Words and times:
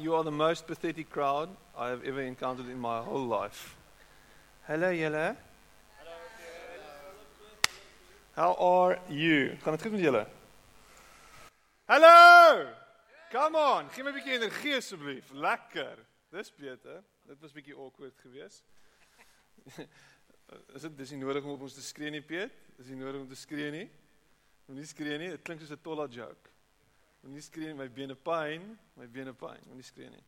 You 0.00 0.14
are 0.14 0.24
the 0.24 0.30
most 0.30 0.66
pathetic 0.66 1.10
crowd 1.10 1.50
I 1.76 1.90
have 1.90 2.02
ever 2.04 2.22
encountered 2.22 2.70
in 2.70 2.78
my 2.78 3.02
whole 3.02 3.26
life. 3.26 3.76
Hello, 4.66 4.90
julle. 4.90 5.36
How 8.32 8.54
are 8.54 8.98
you? 9.10 9.58
Gaan 9.62 9.72
dit 9.76 9.82
goed 9.82 9.92
met 9.92 10.00
julle? 10.00 10.26
Hallo! 11.84 12.66
Come 13.30 13.56
on, 13.56 13.90
gee 13.92 14.02
my 14.02 14.10
'n 14.10 14.14
bietjie 14.14 14.38
energie 14.38 14.76
asseblief. 14.76 15.30
Lekker. 15.32 15.98
Dis 16.32 16.48
beter. 16.54 17.04
Dit 17.28 17.40
was 17.40 17.52
bietjie 17.52 17.76
awkward 17.76 18.16
geweest. 18.24 18.64
Is 20.74 20.80
dit 20.80 20.96
dis 20.96 21.10
nie 21.10 21.20
nodig 21.20 21.44
om 21.44 21.58
op 21.58 21.68
ons 21.68 21.74
te 21.76 21.84
skree 21.84 22.10
nie, 22.10 22.22
Piet? 22.22 22.56
Is 22.78 22.88
nie 22.88 22.96
nodig 22.96 23.20
om 23.20 23.28
te 23.28 23.36
skree 23.36 23.68
nie? 23.70 23.90
Moenie 24.64 24.88
skree 24.88 25.18
nie. 25.18 25.28
Dit 25.36 25.44
klink 25.44 25.60
soos 25.60 25.76
'n 25.76 25.84
tolla 25.84 26.08
joke. 26.08 26.48
Moenie 27.26 27.42
skree 27.42 27.66
nie, 27.66 27.74
my 27.74 27.88
bene 27.88 28.14
pyn, 28.14 28.62
my 28.96 29.06
bene 29.06 29.32
pyn. 29.32 29.60
Moenie 29.68 29.84
skree 29.84 30.10
nie. 30.10 30.24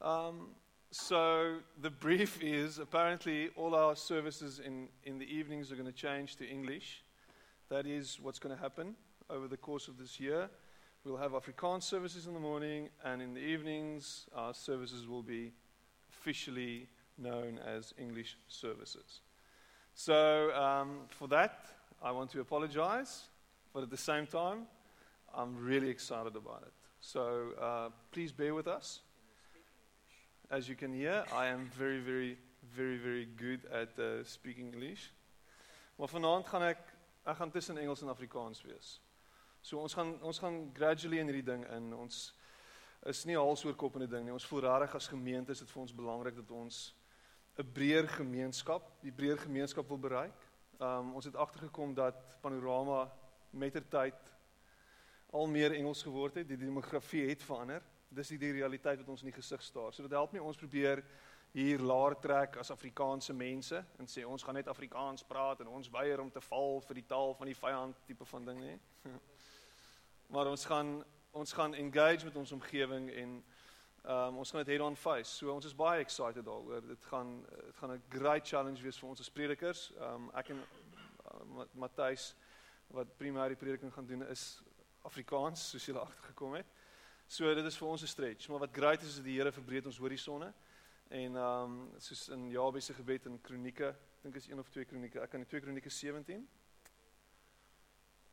Um 0.00 0.48
so 0.90 1.58
the 1.82 1.90
brief 1.90 2.42
is 2.42 2.78
apparently 2.78 3.50
all 3.56 3.74
our 3.74 3.96
services 3.96 4.58
in 4.58 4.88
in 5.04 5.18
the 5.18 5.26
evenings 5.26 5.72
are 5.72 5.76
going 5.76 5.92
to 5.92 5.92
change 5.92 6.36
to 6.36 6.46
English. 6.46 7.04
That 7.68 7.86
is 7.86 8.18
what's 8.22 8.38
going 8.38 8.56
to 8.56 8.62
happen 8.62 8.94
over 9.28 9.48
the 9.48 9.56
course 9.56 9.88
of 9.88 9.98
this 9.98 10.18
year. 10.18 10.48
We'll 11.04 11.18
have 11.18 11.32
Afrikaans 11.32 11.82
services 11.82 12.26
in 12.26 12.34
the 12.34 12.40
morning 12.40 12.88
and 13.04 13.20
in 13.20 13.34
the 13.34 13.40
evenings 13.40 14.26
our 14.34 14.54
services 14.54 15.06
will 15.06 15.22
be 15.22 15.52
officially 16.10 16.88
known 17.18 17.58
as 17.58 17.92
English 17.98 18.38
services. 18.48 19.20
So 19.94 20.54
um, 20.54 21.00
for 21.10 21.28
that 21.28 21.66
I 22.02 22.12
want 22.12 22.30
to 22.30 22.40
apologize, 22.40 23.24
but 23.74 23.82
at 23.82 23.90
the 23.90 23.96
same 23.96 24.26
time 24.26 24.66
I'm 25.34 25.56
really 25.56 25.88
excited 25.88 26.36
about 26.36 26.62
it. 26.62 26.72
So 27.00 27.52
uh, 27.60 27.88
please 28.10 28.32
bear 28.32 28.54
with 28.54 28.66
us. 28.66 29.00
As 30.50 30.68
you 30.68 30.74
can 30.74 30.92
hear, 30.92 31.24
I 31.34 31.46
am 31.46 31.70
very, 31.78 32.00
very, 32.00 32.38
very, 32.74 32.96
very 32.96 33.28
good 33.36 33.60
at 33.72 33.98
uh, 33.98 34.24
speaking 34.24 34.72
English. 34.72 35.12
Maar 35.96 36.08
vanaand 36.08 36.46
gaan 36.46 36.62
ek 36.62 36.78
ek 37.28 37.36
gaan 37.36 37.50
tussen 37.50 37.78
Engels 37.78 38.02
en 38.02 38.08
Afrikaans 38.08 38.62
wees. 38.62 39.00
So 39.60 39.78
ons 39.78 39.94
gaan 39.94 40.14
ons 40.22 40.38
gaan 40.38 40.70
gradually 40.74 41.18
in 41.18 41.26
hierdie 41.26 41.44
ding 41.44 41.66
in. 41.76 41.90
Ons 41.94 42.32
is 43.06 43.24
nie 43.24 43.36
hals 43.36 43.64
oor 43.64 43.74
kop 43.74 43.98
in 43.98 44.06
die 44.06 44.10
ding 44.14 44.24
nie. 44.24 44.32
Ons 44.32 44.46
voel 44.46 44.64
rarig 44.64 44.94
as 44.94 45.10
gemeente 45.10 45.52
is 45.52 45.60
dit 45.60 45.70
vir 45.70 45.82
ons 45.82 45.94
belangrik 45.94 46.38
dat 46.38 46.50
ons 46.50 46.94
'n 47.58 47.72
breër 47.72 48.08
gemeenskap, 48.08 49.02
die 49.02 49.12
breër 49.12 49.38
gemeenskap 49.38 49.88
wil 49.88 49.98
bereik. 49.98 50.38
Um 50.80 51.14
ons 51.14 51.24
het 51.24 51.36
agtergekom 51.36 51.94
dat 51.94 52.40
Panorama 52.40 53.10
mettertyd 53.50 54.37
al 55.30 55.46
meer 55.46 55.72
Engels 55.76 56.02
geword 56.02 56.34
het. 56.34 56.48
Die 56.48 56.56
demografie 56.56 57.28
het 57.28 57.42
verander. 57.42 57.82
Dis 58.08 58.28
die, 58.32 58.38
die 58.38 58.52
realiteit 58.52 58.98
wat 59.02 59.08
ons 59.08 59.22
in 59.24 59.30
die 59.32 59.36
gesig 59.36 59.62
staar. 59.62 59.92
So 59.92 60.02
dit 60.02 60.16
help 60.16 60.32
nie 60.32 60.42
ons 60.42 60.56
probeer 60.56 61.04
hier 61.52 61.80
laer 61.80 62.16
trek 62.20 62.56
as 62.60 62.70
Afrikaanse 62.70 63.32
mense 63.32 63.78
en 63.98 64.08
sê 64.08 64.24
ons 64.24 64.42
gaan 64.44 64.58
net 64.58 64.68
Afrikaans 64.68 65.24
praat 65.24 65.62
en 65.64 65.70
ons 65.72 65.90
weier 65.90 66.20
om 66.20 66.30
te 66.30 66.42
val 66.44 66.80
vir 66.84 67.00
die 67.00 67.06
taal 67.08 67.32
van 67.38 67.48
die 67.48 67.56
vyand 67.56 68.02
tipe 68.06 68.24
van 68.28 68.44
ding 68.44 68.60
nie. 68.60 68.76
maar 70.32 70.50
ons 70.50 70.64
gaan 70.68 70.98
ons 71.38 71.52
gaan 71.52 71.74
engage 71.76 72.24
met 72.24 72.36
ons 72.36 72.52
omgewing 72.52 73.10
en 73.12 73.32
um, 74.08 74.38
ons 74.40 74.50
gaan 74.50 74.64
dit 74.64 74.72
head 74.72 74.84
on 74.84 74.96
face. 74.96 75.36
So 75.36 75.52
ons 75.52 75.68
is 75.68 75.76
baie 75.76 76.00
excited 76.00 76.44
daaroor. 76.44 76.84
Dit 76.88 77.04
gaan 77.10 77.44
dit 77.48 77.76
gaan 77.76 77.92
'n 77.92 78.02
great 78.08 78.48
challenge 78.48 78.82
wees 78.82 78.98
vir 78.98 79.08
ons 79.08 79.20
as 79.20 79.30
predikers. 79.30 79.92
Um, 80.00 80.30
ek 80.34 80.50
en 80.50 80.60
uh, 80.60 81.64
Matthys 81.72 82.34
wat 82.88 83.16
primêre 83.18 83.56
prediking 83.56 83.92
gaan 83.92 84.06
doen 84.06 84.26
is 84.26 84.62
Afrikaans 85.08 85.70
soos 85.72 85.88
julle 85.88 86.04
agtergekom 86.04 86.58
het. 86.58 86.76
So 87.28 87.54
dit 87.54 87.64
is 87.64 87.76
vir 87.76 87.88
ons 87.88 88.02
'n 88.02 88.06
stretch, 88.06 88.48
maar 88.48 88.64
wat 88.64 88.72
great 88.72 89.02
is 89.02 89.16
is 89.18 89.24
die 89.24 89.36
Here 89.36 89.52
verbreed 89.52 89.86
ons 89.86 89.98
horisonne. 89.98 90.52
En 91.08 91.36
ehm 91.36 91.64
um, 91.64 91.90
soos 91.98 92.28
in 92.28 92.48
Jabes 92.50 92.84
se 92.84 92.94
gebed 92.94 93.26
in 93.26 93.40
Kronieke, 93.40 93.94
dink 94.22 94.34
is 94.34 94.48
een 94.48 94.58
of 94.58 94.68
twee 94.68 94.84
Kronieke. 94.84 95.20
Ek 95.20 95.30
kan 95.30 95.40
in 95.40 95.46
2 95.46 95.60
Kronieke 95.60 95.90
17 95.90 96.48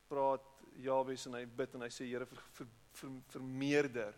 praat 0.08 0.44
Jabes 0.84 1.25
en 1.25 1.34
hy 1.34 1.46
bid 1.46 1.74
en 1.74 1.81
hy 1.81 1.90
sê 1.90 2.06
Here 2.06 2.25
ver, 2.25 2.41
ver, 2.52 2.68
ver, 3.00 3.12
vermeerder 3.28 4.16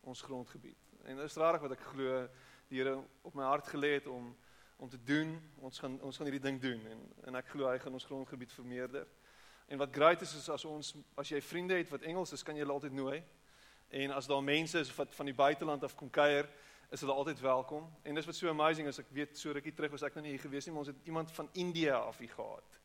ons 0.00 0.22
grondgebied. 0.22 0.88
En 1.04 1.16
dit 1.16 1.24
is 1.24 1.36
rarig 1.36 1.60
wat 1.60 1.76
ek 1.76 1.84
glo 1.92 2.22
die 2.70 2.80
Here 2.80 2.96
op 3.22 3.34
my 3.34 3.44
hart 3.44 3.68
gelê 3.68 3.98
het 3.98 4.06
om 4.06 4.32
om 4.80 4.88
te 4.88 5.02
doen. 5.04 5.34
Ons 5.60 5.78
gaan 5.78 5.98
ons 6.00 6.16
gaan 6.16 6.30
hierdie 6.30 6.46
ding 6.48 6.60
doen 6.60 6.86
en 6.88 7.02
en 7.28 7.40
ek 7.40 7.52
glo 7.52 7.68
hy 7.68 7.78
gaan 7.78 7.92
ons 7.92 8.08
grondgebied 8.08 8.52
vermeerder. 8.52 9.08
En 9.70 9.78
wat 9.78 9.92
great 9.94 10.20
is 10.20 10.34
is 10.34 10.48
as 10.50 10.64
ons 10.66 10.94
as 11.14 11.28
jy 11.30 11.38
vriende 11.40 11.76
het 11.78 11.90
wat 11.92 12.02
Engels 12.02 12.32
is, 12.34 12.42
kan 12.42 12.56
jy 12.58 12.64
hulle 12.64 12.74
altyd 12.74 12.94
nooi. 12.96 13.20
En 13.94 14.10
as 14.10 14.26
daar 14.26 14.42
mense 14.42 14.78
is 14.78 14.90
wat 14.96 15.14
van 15.14 15.28
die 15.30 15.34
buiteland 15.34 15.84
af 15.86 15.94
kom 15.94 16.10
kuier, 16.10 16.48
is 16.90 17.00
hulle 17.04 17.14
altyd 17.14 17.40
welkom. 17.40 17.86
En 18.02 18.18
dis 18.18 18.26
wat 18.26 18.34
so 18.34 18.50
amazing 18.50 18.88
is, 18.90 18.98
ek 18.98 19.12
weet 19.14 19.38
so 19.38 19.54
rukkie 19.54 19.72
terug 19.74 19.94
was 19.94 20.02
ek 20.02 20.16
nog 20.18 20.26
nie 20.26 20.32
hier 20.34 20.42
gewees 20.42 20.66
nie, 20.66 20.74
maar 20.74 20.82
ons 20.82 20.90
het 20.90 21.06
iemand 21.06 21.30
van 21.36 21.48
India 21.52 22.00
af 22.02 22.18
hier 22.18 22.32
gehad. 22.34 22.80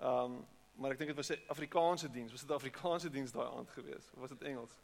Ehm 0.00 0.24
um, 0.24 0.40
maar 0.80 0.94
ek 0.94 1.00
dink 1.00 1.10
dit 1.10 1.16
was 1.16 1.28
'n 1.32 1.40
Afrikaanse 1.52 2.10
diens. 2.10 2.32
Was 2.32 2.40
dit 2.40 2.50
'n 2.50 2.60
Afrikaanse 2.60 3.10
diens 3.10 3.32
daai 3.32 3.48
aand 3.48 3.70
gewees 3.70 4.12
of 4.12 4.20
was 4.20 4.30
dit 4.30 4.42
Engels? 4.42 4.76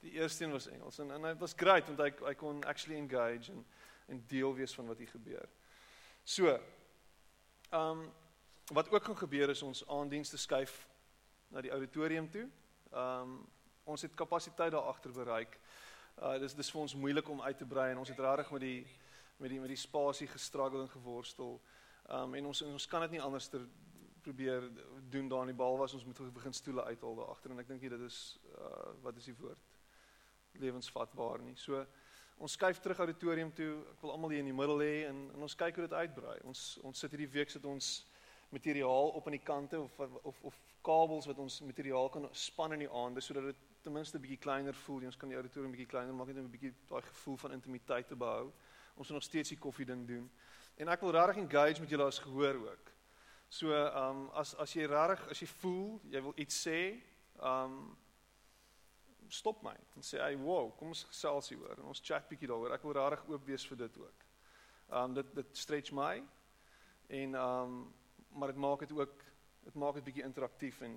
Die 0.00 0.12
eerste 0.12 0.44
een 0.44 0.50
was 0.50 0.66
Engels 0.66 0.98
en 0.98 1.10
en 1.10 1.22
dit 1.22 1.38
was 1.38 1.54
great 1.56 1.86
want 1.86 1.98
hy 1.98 2.10
hy 2.26 2.34
kon 2.34 2.64
actually 2.64 2.98
engage 2.98 3.52
en 3.52 3.66
en 4.08 4.24
deel 4.26 4.54
wees 4.54 4.74
van 4.74 4.86
wat 4.86 4.98
hier 4.98 5.08
gebeur. 5.08 5.48
So 6.24 6.46
ehm 7.70 8.00
um, 8.00 8.12
wat 8.70 8.90
ook 8.90 9.04
gaan 9.04 9.16
gebeur 9.16 9.50
is 9.50 9.62
ons 9.62 9.82
aanddienste 9.88 10.38
skuif 10.38 10.88
na 11.48 11.60
die 11.60 11.70
auditorium 11.70 12.30
toe. 12.30 12.48
Ehm 12.92 13.22
um, 13.22 13.40
ons 13.84 14.02
het 14.02 14.14
kapasiteit 14.14 14.70
daar 14.70 14.86
agter 14.86 15.12
bereik. 15.12 15.58
Uh 16.22 16.38
dis 16.38 16.54
dis 16.54 16.70
vir 16.70 16.80
ons 16.80 16.94
moeilik 16.94 17.28
om 17.28 17.42
uit 17.42 17.58
te 17.58 17.66
brei 17.66 17.90
en 17.90 17.98
ons 17.98 18.08
het 18.08 18.18
regtig 18.18 18.50
met 18.50 18.60
die 18.60 18.86
met 19.36 19.50
die 19.50 19.60
met 19.60 19.68
die 19.68 19.76
spasie 19.76 20.28
gestruggle 20.28 20.82
en 20.82 20.88
geworstel. 20.88 21.60
Ehm 22.08 22.22
um, 22.22 22.34
en 22.34 22.46
ons 22.46 22.62
ons 22.62 22.86
kan 22.86 23.00
dit 23.00 23.10
nie 23.10 23.22
anders 23.22 23.48
ter 23.48 23.66
probeer 24.22 24.70
doen 25.10 25.28
daar 25.28 25.40
in 25.40 25.54
die 25.54 25.60
bal 25.64 25.78
was 25.78 25.94
ons 25.94 26.04
moet 26.04 26.32
begin 26.32 26.52
stoele 26.52 26.84
uithaal 26.84 27.14
daar 27.16 27.30
agter 27.34 27.50
en 27.50 27.58
ek 27.58 27.68
dink 27.68 27.80
dit 27.80 28.00
is 28.00 28.38
uh 28.58 28.94
wat 29.02 29.16
is 29.16 29.24
die 29.24 29.36
woord? 29.38 29.70
lewensvatbaar 30.58 31.42
nie. 31.44 31.56
So 31.56 31.84
ons 32.40 32.56
skuif 32.56 32.80
terug 32.80 32.98
auditorium 32.98 33.52
toe. 33.54 33.72
Ek 33.94 34.02
wil 34.04 34.14
almal 34.14 34.34
hier 34.34 34.42
in 34.44 34.50
die 34.50 34.56
middel 34.56 34.82
hê 34.82 34.94
en, 35.08 35.26
en 35.34 35.46
ons 35.46 35.56
kyk 35.58 35.78
hoe 35.78 35.86
dit 35.86 35.96
uitbrei. 35.96 36.38
Ons 36.48 36.78
ons 36.86 37.04
sit 37.04 37.12
hierdie 37.14 37.30
week 37.30 37.52
sit 37.52 37.66
ons 37.68 37.90
materiaal 38.50 39.08
op 39.08 39.26
aan 39.26 39.36
die 39.38 39.46
kante 39.46 39.80
of 39.80 39.98
of 40.22 40.42
of 40.42 40.58
kabels 40.82 41.26
wat 41.26 41.38
ons 41.38 41.60
materiaal 41.60 42.08
kan 42.08 42.28
span 42.32 42.72
in 42.72 42.84
die 42.84 42.90
aande 42.90 43.20
sodat 43.20 43.44
dit 43.50 43.56
ten 43.82 43.92
minste 43.92 44.18
bietjie 44.18 44.38
kleiner 44.38 44.74
voel. 44.74 45.04
Ons 45.08 45.16
kan 45.16 45.28
die 45.28 45.36
auditorium 45.36 45.72
bietjie 45.72 45.88
kleiner 45.88 46.14
maak 46.14 46.26
net 46.26 46.42
om 46.42 46.48
'n 46.48 46.50
bietjie 46.50 46.74
daai 46.88 47.02
gevoel 47.02 47.36
van 47.36 47.52
intimiteit 47.52 48.08
te 48.08 48.16
behou. 48.16 48.52
Ons 48.94 49.08
moet 49.08 49.18
nog 49.18 49.22
steeds 49.22 49.48
die 49.48 49.58
koffie 49.58 49.86
ding 49.86 50.06
doen. 50.06 50.30
En 50.76 50.88
ek 50.88 51.00
wil 51.00 51.10
regtig 51.10 51.36
engage 51.36 51.80
met 51.80 51.90
julle 51.90 52.04
as 52.04 52.18
gehoor 52.18 52.54
ook. 52.54 52.92
So, 53.48 53.72
ehm 53.72 53.96
um, 53.96 54.28
as 54.38 54.54
as 54.54 54.72
jy 54.72 54.86
regtig 54.86 55.28
as 55.30 55.40
jy 55.40 55.46
voel 55.46 56.00
jy 56.10 56.22
wil 56.22 56.32
iets 56.36 56.66
sê, 56.66 57.02
ehm 57.40 57.72
um, 57.72 57.98
stop 59.28 59.62
my 59.62 59.76
en 59.96 60.02
sê, 60.02 60.18
"Hey, 60.18 60.36
wow, 60.36 60.76
kom 60.76 60.88
ons 60.88 61.04
gesels 61.04 61.48
hier 61.48 61.60
oor 61.60 61.78
en 61.78 61.84
ons 61.84 62.00
chat 62.02 62.28
bietjie 62.28 62.48
daaroor. 62.48 62.72
Ek 62.72 62.82
wil 62.82 62.92
regtig 62.92 63.28
oop 63.28 63.46
wees 63.46 63.66
vir 63.66 63.76
dit 63.76 63.98
ook." 63.98 64.24
Ehm 64.90 65.04
um, 65.04 65.14
dit 65.14 65.34
dit 65.34 65.56
stretch 65.56 65.92
my 65.92 66.22
en 67.08 67.34
ehm 67.34 67.62
um, 67.62 67.94
maar 68.32 68.52
dit 68.52 68.60
maak 68.60 68.84
dit 68.84 68.92
ook 68.92 69.24
dit 69.64 69.74
maak 69.74 69.94
dit 69.94 70.04
bietjie 70.04 70.24
interaktief 70.24 70.80
en 70.80 70.94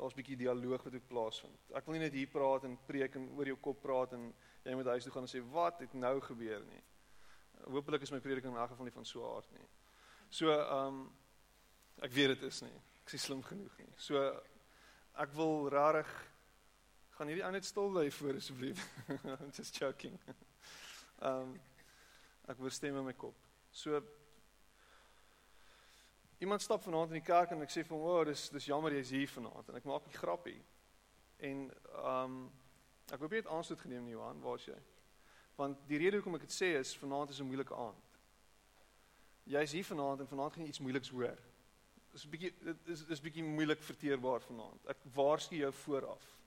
daar's 0.00 0.16
bietjie 0.16 0.36
dialoog 0.40 0.82
wat 0.82 0.94
ook 0.94 1.08
plaasvind. 1.08 1.72
Ek 1.76 1.86
wil 1.86 1.96
nie 1.96 2.06
net 2.06 2.16
hier 2.16 2.30
praat 2.32 2.64
en 2.66 2.78
preek 2.86 3.16
en 3.20 3.28
oor 3.36 3.50
jou 3.52 3.56
kop 3.60 3.82
praat 3.82 4.14
en 4.16 4.30
jy 4.64 4.76
moet 4.76 4.88
huis 4.94 5.06
toe 5.06 5.12
gaan 5.12 5.26
en 5.28 5.32
sê 5.32 5.42
wat 5.52 5.82
het 5.84 5.94
nou 5.94 6.14
gebeur 6.24 6.64
nie. 6.66 6.82
Hoopelik 7.68 8.06
is 8.06 8.12
my 8.14 8.20
prediking 8.24 8.54
in 8.54 8.60
elk 8.60 8.72
geval 8.72 8.88
nie 8.88 8.96
van 8.96 9.08
so 9.08 9.24
aard 9.34 9.50
nie. 9.56 9.66
So 10.30 10.52
ehm 10.54 10.86
um, 10.86 11.00
ek 12.00 12.14
weet 12.16 12.32
dit 12.32 12.46
is 12.48 12.62
nie. 12.64 12.76
Ek 13.02 13.12
is 13.12 13.26
slim 13.28 13.42
genoeg 13.44 13.76
nie. 13.82 13.90
So 14.00 14.22
ek 15.20 15.34
wil 15.36 15.68
rarig 15.72 16.10
gaan 17.18 17.28
hierdie 17.28 17.44
ou 17.44 17.52
net 17.52 17.68
stil 17.68 17.90
bly 17.92 18.06
voor 18.16 18.38
asseblief. 18.40 18.86
Just 19.56 19.76
joking. 19.76 20.16
Ehm 21.20 21.50
um, 21.50 21.58
ek 22.48 22.58
wil 22.58 22.72
stem 22.72 22.96
in 22.96 23.04
my 23.06 23.12
kop. 23.14 23.36
So 23.70 24.00
Iemand 26.40 26.62
stap 26.62 26.82
vanaand 26.82 27.10
in 27.12 27.18
die 27.18 27.26
kerk 27.26 27.50
en 27.52 27.60
ek 27.60 27.72
sê 27.72 27.82
vir 27.84 27.96
hom, 27.96 28.04
"O, 28.06 28.20
oh, 28.20 28.24
dis 28.24 28.48
dis 28.48 28.64
jammer 28.64 28.92
jy's 28.92 29.10
hier 29.10 29.28
vanaand." 29.28 29.68
En 29.68 29.76
ek 29.76 29.84
maak 29.84 30.06
'n 30.06 30.18
grappie. 30.18 30.62
En 31.36 31.70
ehm 31.70 32.24
um, 32.24 32.52
ek 33.12 33.20
hoop 33.20 33.30
jy 33.30 33.36
het 33.42 33.46
aanstoot 33.46 33.80
geneem 33.80 34.08
Johan, 34.08 34.40
waar's 34.40 34.64
jy? 34.64 34.78
Want 35.56 35.78
die 35.88 35.98
rede 35.98 36.16
hoekom 36.16 36.34
ek 36.34 36.46
dit 36.46 36.52
sê 36.52 36.78
is 36.78 36.96
vanaand 36.96 37.30
is 37.30 37.40
'n 37.40 37.46
moeilike 37.46 37.74
aand. 37.74 38.18
Jy's 39.44 39.72
hier 39.72 39.84
vanaand 39.84 40.20
en 40.20 40.26
vanaand 40.26 40.52
gaan 40.52 40.62
jy 40.62 40.68
iets 40.68 40.80
moeiliks 40.80 41.10
hoor. 41.10 41.38
Dis 42.12 42.24
'n 42.24 42.30
bietjie 42.30 42.54
dit 42.64 42.88
is 42.88 43.04
dis 43.04 43.20
bietjie 43.20 43.44
moeilik 43.44 43.82
verteerbaar 43.82 44.40
vanaand. 44.40 44.86
Ek 44.86 44.96
waarsku 45.14 45.56
jou 45.56 45.72
vooraf. 45.72 46.38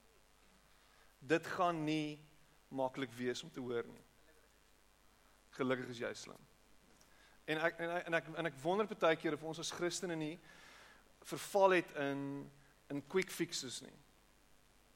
Dit 1.20 1.46
gaan 1.46 1.84
nie 1.84 2.18
maklik 2.68 3.12
wees 3.12 3.42
om 3.42 3.50
te 3.50 3.60
hoor 3.60 3.86
nie. 3.86 4.04
Gelukkig 5.50 5.88
is 5.88 5.98
jy 5.98 6.14
slim. 6.14 6.53
En 7.46 7.58
ek 7.58 7.78
en 7.78 7.90
ek 7.90 8.06
en 8.06 8.14
ek, 8.14 8.28
en 8.36 8.46
ek 8.46 8.60
wonder 8.62 8.86
baie 8.86 9.16
keer 9.16 9.36
of 9.36 9.42
ons 9.42 9.58
as 9.58 9.70
Christene 9.70 10.16
nie 10.16 10.38
verval 11.24 11.70
het 11.70 11.90
in 11.96 12.50
in 12.92 13.02
quick 13.08 13.30
fixes 13.30 13.80
nie. 13.82 13.96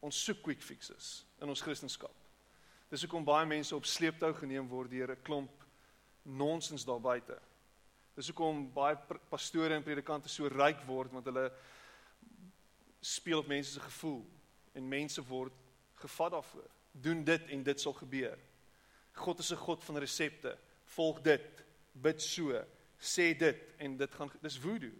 Ons 0.04 0.18
soek 0.24 0.42
quick 0.42 0.62
fixes 0.62 1.24
in 1.42 1.48
ons 1.48 1.62
Christendom. 1.64 2.12
Dis 2.88 3.02
hoekom 3.04 3.24
baie 3.24 3.46
mense 3.46 3.74
op 3.76 3.86
sleeptou 3.88 4.32
geneem 4.34 4.68
word 4.68 4.90
deur 4.90 5.10
'n 5.12 5.22
klomp 5.22 5.64
nonsens 6.22 6.84
daar 6.84 7.00
buite. 7.00 7.38
Dis 8.14 8.28
hoekom 8.28 8.72
baie 8.72 8.96
pastore 9.30 9.74
en 9.74 9.82
predikante 9.82 10.28
so 10.28 10.48
ryk 10.48 10.80
word 10.86 11.12
want 11.12 11.24
hulle 11.24 11.52
speel 13.00 13.38
op 13.38 13.46
mense 13.46 13.72
se 13.72 13.80
gevoel 13.80 14.24
en 14.74 14.88
mense 14.88 15.22
word 15.22 15.52
gevat 15.94 16.32
daarvoor. 16.32 16.70
Doen 16.92 17.24
dit 17.24 17.48
en 17.48 17.62
dit 17.62 17.80
sal 17.80 17.92
gebeur. 17.92 18.38
God 19.12 19.38
is 19.38 19.52
'n 19.52 19.56
God 19.56 19.84
van 19.84 19.96
resepte. 19.96 20.58
Volg 20.84 21.20
dit, 21.20 21.64
bid 22.02 22.22
so, 22.22 22.52
sê 22.98 23.32
dit 23.38 23.64
en 23.78 23.96
dit 23.96 24.14
gaan 24.14 24.30
dis 24.42 24.58
voodoo. 24.58 24.94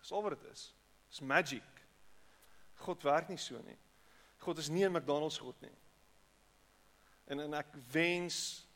Dis 0.00 0.12
al 0.12 0.24
wat 0.24 0.36
dit 0.38 0.50
is. 0.50 0.74
Dis 1.10 1.20
magic. 1.20 1.82
God 2.82 3.02
werk 3.06 3.28
nie 3.28 3.38
so 3.38 3.60
nie. 3.66 3.78
God 4.42 4.58
is 4.58 4.68
nie 4.68 4.84
'n 4.84 4.92
McDonald's 4.92 5.38
God 5.38 5.60
nie. 5.60 5.76
En 7.26 7.40
en 7.40 7.54
ek 7.54 7.74
wens 7.92 8.66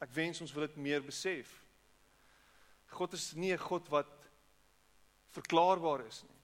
ek 0.00 0.10
wens 0.12 0.40
ons 0.40 0.52
wil 0.52 0.66
dit 0.66 0.76
meer 0.76 1.00
besef. 1.00 1.62
God 2.86 3.12
is 3.12 3.32
nie 3.34 3.52
'n 3.52 3.58
God 3.58 3.88
wat 3.88 4.28
verklaarbaar 5.28 6.06
is 6.06 6.22
nie. 6.22 6.36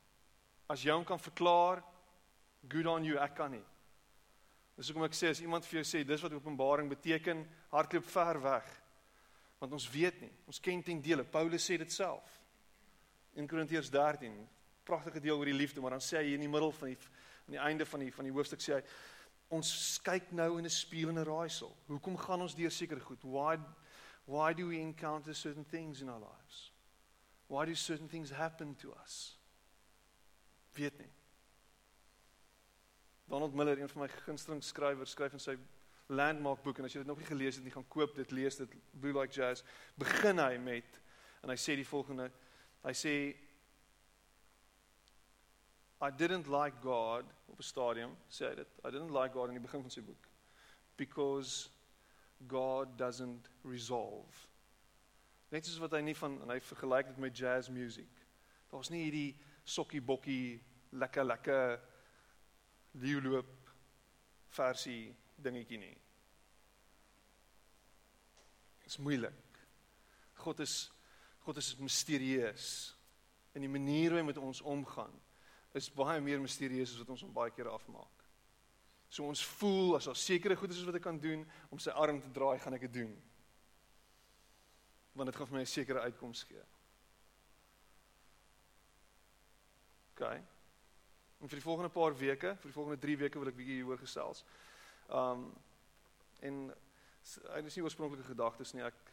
As 0.68 0.82
jy 0.82 0.92
hom 0.92 1.04
kan 1.04 1.18
verklaar, 1.18 1.82
good 2.68 2.86
on 2.86 3.04
you, 3.04 3.18
ek 3.18 3.34
kan 3.36 3.50
nie. 3.50 3.64
Dis 4.76 4.88
hoekom 4.88 5.04
ek 5.04 5.12
sê 5.12 5.28
as 5.28 5.40
iemand 5.40 5.66
vir 5.66 5.82
jou 5.82 5.84
sê 5.84 6.04
dis 6.06 6.22
wat 6.22 6.32
openbaring 6.32 6.88
beteken, 6.88 7.44
hardloop 7.70 8.04
ver 8.04 8.40
weg. 8.42 8.81
Want 9.62 9.76
ons 9.78 9.90
weet 9.94 10.18
nie. 10.20 10.32
Ons 10.50 10.58
ken 10.60 10.80
ten 10.82 11.00
dele. 11.00 11.22
Paulus 11.22 11.62
sê 11.62 11.76
dit 11.78 11.92
self. 11.92 12.38
In 13.38 13.46
Korintiërs 13.46 13.92
13, 13.94 14.34
pragtige 14.82 15.22
deel 15.22 15.38
oor 15.38 15.46
die 15.46 15.54
liefde, 15.54 15.80
maar 15.80 15.94
dan 15.94 16.02
sê 16.02 16.18
hy 16.18 16.32
in 16.34 16.42
die 16.42 16.50
middel 16.50 16.74
van 16.74 16.90
die 16.90 16.98
aan 17.42 17.56
die 17.56 17.62
einde 17.62 17.86
van 17.86 18.00
die 18.00 18.12
van 18.14 18.26
die 18.26 18.32
hoofstuk 18.34 18.62
sê 18.62 18.76
hy 18.76 18.82
ons 19.52 19.70
kyk 20.04 20.30
nou 20.32 20.58
in 20.58 20.64
'n 20.64 20.70
spieël 20.70 21.10
en 21.10 21.18
'n 21.18 21.26
raaisel. 21.26 21.76
Hoekom 21.86 22.16
gaan 22.16 22.42
ons 22.42 22.54
deur 22.54 22.70
seker 22.70 23.00
goed? 23.00 23.22
Why 23.22 23.58
why 24.24 24.54
do 24.54 24.68
we 24.68 24.78
encounter 24.78 25.34
certain 25.34 25.64
things 25.64 26.00
in 26.00 26.08
our 26.08 26.20
lives? 26.20 26.72
Why 27.48 27.66
do 27.66 27.74
certain 27.74 28.08
things 28.08 28.30
happen 28.30 28.74
to 28.76 28.94
us? 29.04 29.38
Weet 30.74 30.98
nie. 30.98 31.10
Donald 33.28 33.54
Miller, 33.54 33.78
een 33.78 33.88
van 33.88 34.02
my 34.02 34.08
gunsteling 34.08 34.62
skrywers, 34.62 35.10
skryf 35.10 35.32
in 35.32 35.40
sy 35.40 35.56
landmark 36.12 36.62
boek 36.62 36.78
en 36.78 36.88
as 36.88 36.94
jy 36.94 37.02
dit 37.02 37.10
nog 37.10 37.20
nie 37.20 37.28
gelees 37.28 37.58
het 37.58 37.64
nie, 37.64 37.72
gaan 37.74 37.88
koop 37.88 38.16
dit, 38.16 38.30
lees 38.30 38.58
dit, 38.60 38.74
Blue 38.92 39.14
Like 39.16 39.34
Jazz. 39.34 39.64
Begin 39.98 40.38
hy 40.42 40.56
met 40.62 41.00
en 41.42 41.52
hy 41.52 41.58
sê 41.58 41.76
die 41.78 41.88
volgende. 41.88 42.28
Hy 42.84 42.94
sê 42.96 43.14
I 46.02 46.10
didn't 46.10 46.48
like 46.50 46.80
God 46.82 47.28
op 47.46 47.58
'n 47.58 47.62
stadium 47.62 48.16
sê 48.28 48.48
hy 48.50 48.54
dit. 48.54 48.68
I 48.84 48.90
didn't 48.90 49.14
like 49.14 49.34
God 49.34 49.48
in 49.48 49.54
die 49.54 49.66
begin 49.66 49.82
van 49.82 49.90
sy 49.90 50.02
boek 50.02 50.28
because 50.96 51.70
God 52.48 52.98
doesn't 52.98 53.48
resolve. 53.64 54.48
Net 55.50 55.66
soos 55.66 55.78
wat 55.78 55.92
hy 55.92 56.00
nie 56.00 56.16
van 56.16 56.40
en 56.42 56.48
hy 56.48 56.60
vergelyk 56.60 57.06
dit 57.06 57.18
met 57.18 57.36
jazz 57.36 57.68
music. 57.68 58.08
Daar's 58.70 58.90
nie 58.90 59.04
hierdie 59.04 59.36
sokkie 59.64 60.00
bokkie 60.00 60.60
lekker 60.90 61.24
lekker 61.24 61.80
leeuloop 62.92 63.70
versie 64.48 65.14
dingetjie 65.36 65.78
nie. 65.78 66.01
Is 68.92 69.00
moeilik. 69.00 69.60
God 70.44 70.60
is 70.60 70.90
God 71.42 71.56
is 71.56 71.72
misterieus 71.80 72.66
in 73.56 73.64
die 73.64 73.70
manier 73.72 74.12
hoe 74.12 74.20
hy 74.20 74.26
met 74.28 74.38
ons 74.38 74.60
omgaan 74.68 75.14
is 75.74 75.88
baie 75.90 76.20
meer 76.20 76.40
misterieus 76.42 76.92
as 76.92 77.00
wat 77.00 77.12
ons 77.14 77.24
hom 77.24 77.32
baie 77.34 77.50
keer 77.56 77.70
afmaak. 77.72 78.26
So 79.08 79.24
ons 79.28 79.40
voel 79.56 79.96
as 79.96 80.10
daar 80.10 80.18
sekere 80.20 80.56
goed 80.60 80.74
is 80.74 80.84
wat 80.84 81.00
ek 81.00 81.06
kan 81.08 81.18
doen 81.20 81.42
om 81.72 81.80
sy 81.80 81.94
arm 81.96 82.20
te 82.20 82.30
draai, 82.36 82.60
gaan 82.60 82.76
ek 82.76 82.84
dit 82.86 82.94
doen. 83.00 83.16
Want 85.16 85.32
dit 85.32 85.40
gaan 85.40 85.48
vir 85.50 85.56
my 85.56 85.64
'n 85.64 85.72
sekere 85.72 86.04
uitkoms 86.04 86.44
gee. 86.48 86.62
OK. 90.12 90.22
En 91.40 91.48
vir 91.48 91.58
die 91.58 91.68
volgende 91.68 91.90
paar 91.90 92.14
weke, 92.16 92.56
vir 92.56 92.68
die 92.70 92.78
volgende 92.78 93.00
3 93.00 93.16
weke 93.24 93.38
wil 93.38 93.48
ek 93.48 93.56
bietjie 93.56 93.80
hieroor 93.80 93.98
gesels. 93.98 94.44
Um 95.08 95.48
en 96.40 96.74
dit 97.22 97.66
is 97.66 97.74
nie 97.74 97.84
oorspronklike 97.84 98.26
gedagtes 98.26 98.72
nie. 98.72 98.84
Ek 98.84 99.12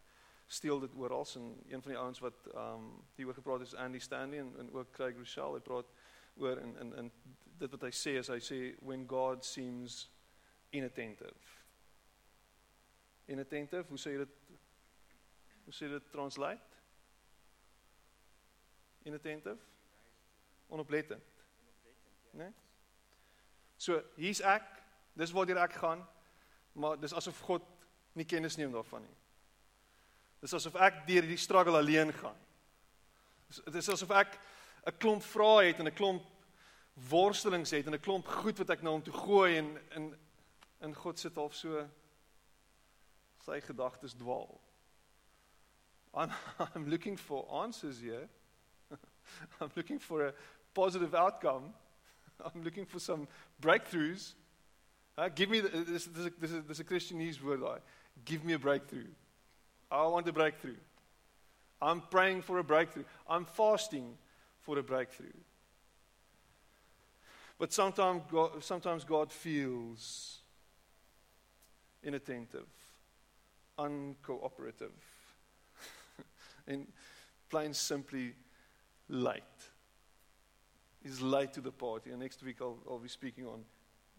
steel 0.49 0.79
dit 0.79 0.95
oral 0.97 1.27
en 1.35 1.49
een 1.67 1.81
van 1.81 1.91
die 1.91 1.99
ouens 1.99 2.19
wat 2.19 2.47
um 2.57 2.89
hieroor 3.15 3.37
gepraat 3.37 3.59
het 3.59 3.67
is 3.67 3.75
Andy 3.75 3.99
Stanley 3.99 4.39
en, 4.39 4.55
en 4.57 4.71
ook 4.73 4.91
Craig 4.91 5.17
Rochelle. 5.17 5.59
Hy 5.59 5.65
praat 5.65 5.91
oor 6.35 6.57
in 6.57 6.77
in 6.77 6.93
in 7.03 7.11
dit 7.59 7.71
wat 7.71 7.81
hy 7.81 7.91
sê 7.93 8.15
is 8.17 8.31
hy 8.31 8.39
sê 8.41 8.59
when 8.85 9.05
God 9.07 9.45
seems 9.45 10.07
inattentive. 10.69 11.57
Inattentive, 13.29 13.85
hoe 13.89 13.99
sê 13.99 14.15
jy 14.15 14.23
dit? 14.23 14.37
Hoe 15.65 15.75
sê 15.75 15.89
dit 15.91 16.11
translate? 16.11 16.79
Inattentive? 19.05 19.59
Onoplettend. 20.69 21.43
Né? 22.31 22.43
Nee? 22.43 22.53
So, 23.77 24.01
hier's 24.15 24.41
ek. 24.41 24.65
Dis 25.13 25.31
waar 25.31 25.49
ek 25.57 25.73
gaan. 25.73 26.01
Maar 26.73 26.99
dis 26.99 27.13
asof 27.13 27.39
God 27.39 27.63
nie 28.19 28.27
kennis 28.27 28.57
neem 28.59 28.71
daarvan 28.73 29.03
nie. 29.05 29.17
Dis 30.43 30.55
asof 30.55 30.77
ek 30.79 31.03
deur 31.07 31.25
hierdie 31.25 31.39
struggle 31.39 31.79
alleen 31.79 32.13
gaan. 32.15 32.37
Dit 33.65 33.79
is 33.81 33.89
asof 33.89 34.11
ek 34.15 34.39
'n 34.87 34.97
klomp 34.97 35.23
vrae 35.23 35.71
het 35.71 35.79
en 35.79 35.87
'n 35.87 35.95
klomp 35.95 36.23
worstelings 37.09 37.71
het 37.71 37.87
en 37.87 37.93
'n 37.93 37.99
klomp 37.99 38.27
goed 38.27 38.57
wat 38.57 38.69
ek 38.69 38.81
na 38.81 38.91
hom 38.91 39.03
toe 39.03 39.13
gooi 39.13 39.57
en 39.57 39.77
in 39.95 40.15
in 40.81 40.95
God 40.95 41.19
sit 41.19 41.35
half 41.35 41.53
so 41.53 41.89
sy 43.45 43.59
gedagtes 43.61 44.15
dwaal. 44.15 44.61
I'm, 46.13 46.31
I'm 46.75 46.89
looking 46.89 47.17
for 47.17 47.45
answers 47.63 47.99
here. 47.99 48.29
I'm 49.61 49.71
looking 49.75 49.99
for 49.99 50.27
a 50.27 50.33
positive 50.73 51.13
outcome. 51.13 51.73
I'm 52.45 52.63
looking 52.63 52.85
for 52.85 52.99
some 52.99 53.27
breakthroughs. 53.61 54.33
Uh, 55.17 55.29
give 55.29 55.49
me 55.49 55.59
the, 55.59 55.69
this, 55.69 56.05
this, 56.05 56.31
this, 56.39 56.51
this 56.51 56.69
is 56.69 56.79
a 56.79 56.83
Christianese 56.83 57.41
word. 57.41 57.61
I 57.63 57.79
give 58.25 58.43
me 58.43 58.53
a 58.53 58.59
breakthrough. 58.59 59.07
I 59.91 60.05
want 60.07 60.27
a 60.27 60.33
breakthrough. 60.33 60.75
I'm 61.81 62.01
praying 62.01 62.41
for 62.41 62.59
a 62.59 62.63
breakthrough. 62.63 63.05
I'm 63.27 63.45
fasting 63.45 64.17
for 64.61 64.77
a 64.77 64.83
breakthrough. 64.83 65.27
But 67.57 67.73
sometimes 67.73 68.23
God, 68.31 68.63
sometimes 68.63 69.03
God 69.03 69.31
feels 69.31 70.39
inattentive, 72.03 72.67
uncooperative, 73.77 74.91
and 76.67 76.87
plain 77.49 77.73
simply 77.73 78.33
late. 79.09 79.43
He's 81.03 81.21
late 81.21 81.53
to 81.53 81.61
the 81.61 81.71
party. 81.71 82.11
And 82.11 82.19
next 82.19 82.43
week 82.43 82.57
I'll, 82.61 82.77
I'll 82.89 82.99
be 82.99 83.09
speaking 83.09 83.45
on 83.45 83.63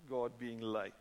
God 0.09 0.33
being 0.39 0.61
late. 0.61 0.93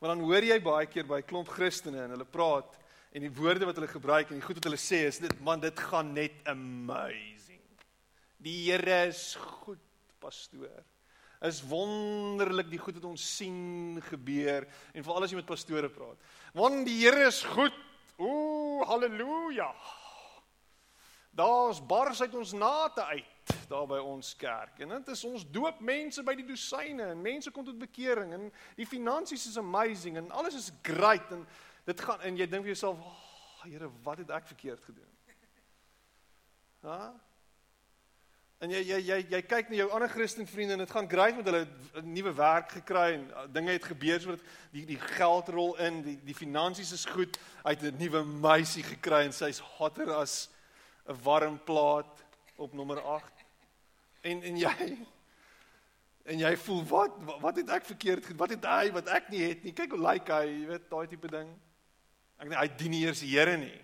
Maar 0.00 0.14
dan 0.14 0.22
hoor 0.24 0.44
jy 0.48 0.56
baie 0.64 0.88
keer 0.88 1.04
by 1.04 1.20
klomp 1.28 1.50
Christene 1.52 2.06
en 2.06 2.14
hulle 2.14 2.24
praat 2.24 2.78
en 3.12 3.24
die 3.26 3.32
woorde 3.36 3.66
wat 3.68 3.76
hulle 3.76 3.90
gebruik 3.90 4.30
en 4.30 4.38
die 4.38 4.46
goed 4.46 4.56
wat 4.56 4.68
hulle 4.70 4.80
sê 4.80 5.02
is 5.10 5.18
dit 5.20 5.34
man 5.44 5.60
dit 5.60 5.82
gaan 5.90 6.14
net 6.16 6.38
amazing. 6.48 7.60
Die 8.40 8.70
Here 8.70 9.02
is 9.10 9.34
goed, 9.60 9.82
pastoor. 10.22 10.80
Is 11.44 11.60
wonderlik 11.68 12.70
die 12.72 12.80
goed 12.80 12.96
wat 12.96 13.10
ons 13.10 13.26
sien 13.36 14.00
gebeur 14.08 14.64
en 14.94 15.04
veral 15.04 15.26
as 15.26 15.34
jy 15.34 15.40
met 15.42 15.48
pastore 15.52 15.92
praat. 15.92 16.16
Want 16.56 16.88
die 16.88 16.96
Here 17.02 17.28
is 17.28 17.42
goed. 17.52 17.76
Ooh, 18.20 18.80
haleluja. 18.88 19.68
Daar's 21.36 21.80
bars 21.84 22.24
uit 22.24 22.40
ons 22.40 22.56
nate 22.56 23.04
uit 23.12 23.39
daar 23.70 23.86
by 23.86 24.00
ons 24.02 24.34
kerk. 24.36 24.80
En 24.82 24.88
dit 24.96 25.08
is 25.14 25.24
ons 25.28 25.46
doop 25.54 25.80
mense 25.80 26.22
by 26.26 26.34
die 26.34 26.46
dosyne 26.48 27.06
en 27.12 27.22
mense 27.22 27.52
kom 27.54 27.64
tot 27.64 27.78
bekering 27.78 28.34
en 28.36 28.50
die 28.76 28.88
finansies 28.88 29.46
is 29.52 29.58
amazing 29.60 30.18
en 30.20 30.30
alles 30.30 30.58
is 30.58 30.72
great 30.86 31.30
en 31.36 31.46
dit 31.86 32.04
gaan 32.06 32.20
en 32.26 32.36
jy 32.36 32.46
dink 32.46 32.66
vir 32.66 32.74
jouself, 32.74 32.98
"Ag, 32.98 33.06
oh, 33.06 33.64
Here, 33.70 33.90
wat 34.02 34.18
het 34.18 34.30
ek 34.30 34.46
verkeerd 34.46 34.84
gedoen?" 34.84 35.10
Ha? 36.80 37.12
En 38.60 38.70
jy 38.70 38.80
jy 38.84 38.98
jy 39.00 39.18
jy 39.32 39.40
kyk 39.48 39.70
na 39.70 39.76
jou 39.76 39.88
ander 39.96 40.10
Christen 40.12 40.46
vriende 40.46 40.74
en 40.76 40.82
dit 40.82 40.90
gaan 40.90 41.08
great 41.08 41.36
met 41.36 41.46
hulle 41.48 41.66
'n 41.96 42.12
nuwe 42.12 42.32
werk 42.36 42.72
gekry 42.72 43.14
en 43.14 43.22
uh, 43.30 43.46
dinge 43.48 43.72
het 43.72 43.84
gebeur 43.84 44.20
sodat 44.20 44.42
die 44.72 44.84
die 44.84 44.98
geld 45.00 45.48
rol 45.48 45.76
in, 45.80 46.02
die 46.02 46.18
die 46.24 46.34
finansies 46.34 46.92
is 46.92 47.04
goed. 47.04 47.38
Hy 47.64 47.70
het 47.70 47.82
'n 47.82 47.96
nuwe 47.96 48.24
meisie 48.24 48.82
gekry 48.82 49.24
en 49.24 49.32
sy's 49.32 49.58
hotter 49.58 50.12
as 50.12 50.50
'n 51.08 51.16
warm 51.22 51.58
plaat 51.64 52.24
op 52.56 52.74
nommer 52.74 53.00
8. 53.00 53.39
En 54.20 54.42
en 54.42 54.56
jy 54.60 54.98
en 56.30 56.38
jy 56.38 56.50
voel 56.62 56.82
wat 56.90 57.20
wat 57.40 57.56
het 57.56 57.70
ek 57.74 57.86
verkeerd 57.88 58.26
gedoen? 58.26 58.40
Wat 58.42 58.54
het 58.54 58.66
hy 58.68 58.90
wat 58.94 59.08
ek 59.08 59.30
nie 59.32 59.42
het 59.42 59.62
nie? 59.64 59.72
Kyk 59.76 59.96
hoe 59.96 60.02
lyk 60.04 60.28
hy, 60.28 60.42
jy 60.46 60.66
weet, 60.68 60.90
daai 60.90 61.06
tipe 61.10 61.30
ding. 61.32 61.54
Ek 62.40 62.50
dink 62.50 62.60
hy 62.60 62.68
dien 62.82 62.94
nie 62.94 63.04
eers 63.06 63.22
die 63.24 63.32
Here 63.32 63.56
nie. 63.60 63.78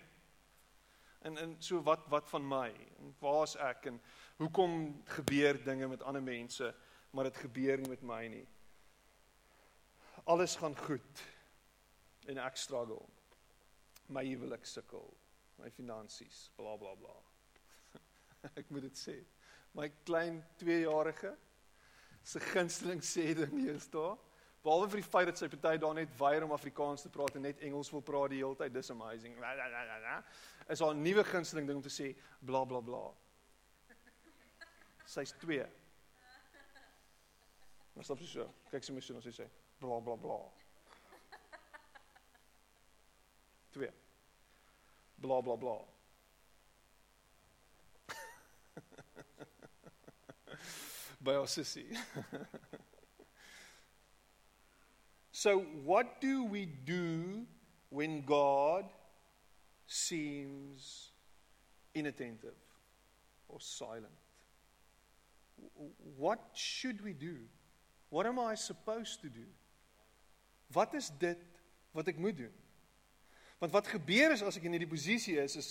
En 1.26 1.38
en 1.42 1.56
so 1.64 1.80
wat 1.86 2.04
wat 2.12 2.28
van 2.30 2.44
my? 2.48 2.68
En 3.00 3.14
waar's 3.20 3.56
ek 3.56 3.88
en 3.90 4.00
hoekom 4.36 4.76
gebeur 5.16 5.58
dinge 5.64 5.88
met 5.88 6.04
ander 6.04 6.22
mense 6.22 6.74
maar 7.16 7.30
dit 7.30 7.38
gebeur 7.46 7.80
nie 7.80 7.88
met 7.88 8.02
my 8.04 8.22
nie? 8.28 8.44
Alles 10.28 10.56
gaan 10.60 10.76
goed 10.76 11.22
en 12.26 12.38
ek 12.42 12.58
struggle. 12.60 13.00
My 14.12 14.22
huwelik 14.26 14.66
sukkel, 14.68 15.06
my 15.58 15.70
finansies, 15.74 16.50
bla 16.58 16.76
bla 16.76 16.92
bla. 16.98 17.14
ek 18.60 18.68
moet 18.70 18.86
dit 18.86 19.00
sê. 19.00 19.16
My 19.76 19.90
klein 20.08 20.40
2-jarige 20.62 21.34
se 22.24 22.40
gunsteling 22.40 23.02
sê 23.04 23.34
ding 23.36 23.52
hier 23.60 23.76
is 23.76 23.90
daar. 23.92 24.16
Behalwe 24.64 24.88
vir 24.90 25.02
die 25.02 25.06
feit 25.06 25.28
dat 25.28 25.38
sy 25.38 25.46
party 25.52 25.76
daar 25.78 25.94
net 25.94 26.14
weier 26.18 26.42
om 26.46 26.54
Afrikaans 26.56 27.04
te 27.04 27.10
praat 27.12 27.36
en 27.36 27.44
net 27.46 27.60
Engels 27.62 27.92
wil 27.92 28.02
praat 28.02 28.32
die 28.32 28.40
hele 28.40 28.56
tyd, 28.58 28.72
dis 28.74 28.90
amazing. 28.90 29.36
Is 30.72 30.82
haar 30.82 30.96
nuwe 30.96 31.24
gunsteling 31.28 31.68
ding 31.68 31.78
om 31.78 31.84
te 31.84 31.92
sê 31.92 32.08
bla 32.40 32.64
bla 32.66 32.80
bla. 32.82 33.02
Sy's 35.06 35.36
2. 35.44 35.60
Maar 37.94 38.08
stop 38.08 38.24
so. 38.26 38.48
Kyk 38.72 38.88
sy 38.88 38.96
moet 38.96 39.06
sê 39.06 39.34
sê 39.36 39.46
bla 39.78 40.00
bla 40.00 40.16
bla. 40.24 40.40
2. 43.76 43.92
Bla 45.20 45.38
bla 45.44 45.56
bla. 45.60 45.76
By 51.26 51.34
ons 51.40 51.54
sussie. 51.58 51.90
So, 55.32 55.58
what 55.84 56.20
do 56.20 56.44
we 56.44 56.64
do 56.64 57.42
when 57.90 58.22
God 58.24 58.84
seems 59.86 61.10
inattentive 61.94 62.56
or 63.48 63.60
silent? 63.60 64.14
What 66.16 66.40
should 66.54 67.04
we 67.04 67.12
do? 67.12 67.36
What 68.08 68.26
am 68.26 68.38
I 68.38 68.54
supposed 68.54 69.20
to 69.22 69.28
do? 69.28 69.44
Wat 70.72 70.94
is 70.94 71.10
dit 71.18 71.42
wat 71.92 72.08
ek 72.08 72.18
moet 72.18 72.36
doen? 72.36 72.54
Want 73.58 73.72
wat 73.72 73.86
gebeur 73.92 74.32
is 74.32 74.42
as 74.42 74.56
ek 74.56 74.64
in 74.68 74.76
hierdie 74.76 74.88
posisie 74.88 75.36
is 75.42 75.56
is 75.56 75.68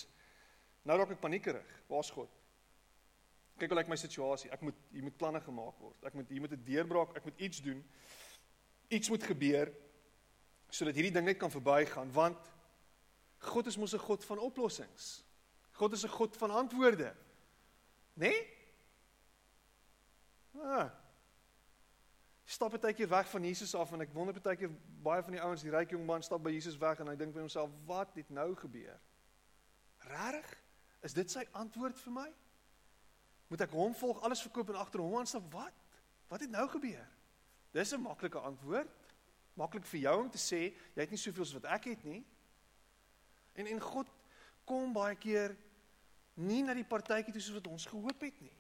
nou 0.85 0.97
raak 0.99 1.15
ek 1.15 1.21
paniekerig. 1.21 1.75
Waar's 1.89 2.11
God? 2.13 2.29
Kyk 3.57 3.71
hoe 3.71 3.77
lyk 3.77 3.87
my 3.87 3.95
situasie. 3.95 4.51
Ek 4.51 4.61
moet 4.61 4.75
hier 4.91 5.03
moet 5.03 5.17
planne 5.17 5.41
gemaak 5.41 5.79
word. 5.79 6.03
Ek 6.03 6.13
moet 6.13 6.29
hier 6.29 6.41
moet 6.41 6.51
'n 6.51 6.63
deurbraak, 6.63 7.15
ek 7.15 7.23
moet 7.23 7.39
iets 7.39 7.61
doen 7.61 7.83
iets 8.87 9.09
moet 9.09 9.23
gebeur 9.23 9.71
sodat 10.69 10.97
hierdie 10.97 11.13
ding 11.13 11.25
net 11.25 11.39
kan 11.39 11.51
verbygaan 11.51 12.11
want 12.13 12.51
God 13.45 13.67
is 13.69 13.77
mos 13.77 13.93
'n 13.93 14.01
God 14.01 14.25
van 14.25 14.39
oplossings. 14.39 15.23
God 15.71 15.93
is 15.93 16.03
'n 16.03 16.09
God 16.09 16.37
van 16.37 16.51
antwoorde. 16.51 17.15
Né? 18.13 18.27
Nee? 18.27 18.53
Ah. 20.61 20.89
Stap 22.45 22.81
baie 22.81 22.93
keer 22.93 23.07
weg 23.07 23.29
van 23.29 23.43
Jesus 23.43 23.75
af 23.75 23.91
en 23.91 24.01
ek 24.01 24.13
wonder 24.13 24.41
baie 24.41 24.55
keer 24.55 24.71
baie 25.01 25.23
van 25.23 25.31
die 25.31 25.41
ouens, 25.41 25.61
die 25.61 25.71
ryk 25.71 25.89
jong 25.89 26.05
man 26.05 26.23
stap 26.23 26.43
by 26.43 26.51
Jesus 26.51 26.77
weg 26.77 26.99
en 26.99 27.07
hy 27.07 27.15
dink 27.15 27.33
by 27.33 27.39
homself, 27.39 27.69
"Wat 27.85 28.15
het 28.15 28.29
nou 28.29 28.55
gebeur?" 28.55 28.99
Regtig? 29.97 30.63
Is 31.01 31.13
dit 31.13 31.31
sy 31.31 31.47
antwoord 31.51 31.99
vir 31.99 32.11
my? 32.11 32.33
Moet 33.47 33.61
ek 33.61 33.75
hom 33.77 33.93
volg, 33.95 34.21
alles 34.25 34.41
verkoop 34.41 34.69
en 34.73 34.79
agter 34.81 35.03
hom 35.03 35.19
aanstap? 35.19 35.45
Wat? 35.53 35.83
Wat 36.27 36.41
het 36.41 36.49
nou 36.49 36.67
gebeur? 36.69 37.07
Dis 37.71 37.93
'n 37.93 38.01
maklike 38.01 38.39
antwoord. 38.39 38.89
Maklik 39.53 39.85
vir 39.85 39.99
jou 39.99 40.21
om 40.21 40.29
te 40.29 40.37
sê 40.37 40.73
jy 40.95 41.01
het 41.01 41.09
nie 41.09 41.17
soveel 41.17 41.43
as 41.43 41.53
wat 41.53 41.65
ek 41.65 41.83
het 41.83 42.03
nie. 42.03 42.25
En 43.53 43.67
en 43.67 43.79
God 43.79 44.07
kom 44.65 44.93
baie 44.93 45.15
keer 45.15 45.55
nie 46.33 46.63
na 46.63 46.73
die 46.73 46.83
partytjie 46.83 47.33
toe 47.33 47.41
soos 47.41 47.59
wat 47.59 47.67
ons 47.67 47.85
gehoop 47.85 48.21
het 48.21 48.41
nie. 48.41 48.57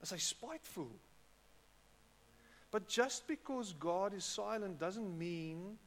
As 0.00 0.10
hy 0.10 0.18
spiteful. 0.18 0.90
But 2.70 2.88
just 2.88 3.26
because 3.26 3.74
God 3.78 4.14
is 4.14 4.24
silent 4.24 4.78
doesn't 4.78 5.18
mean 5.18 5.78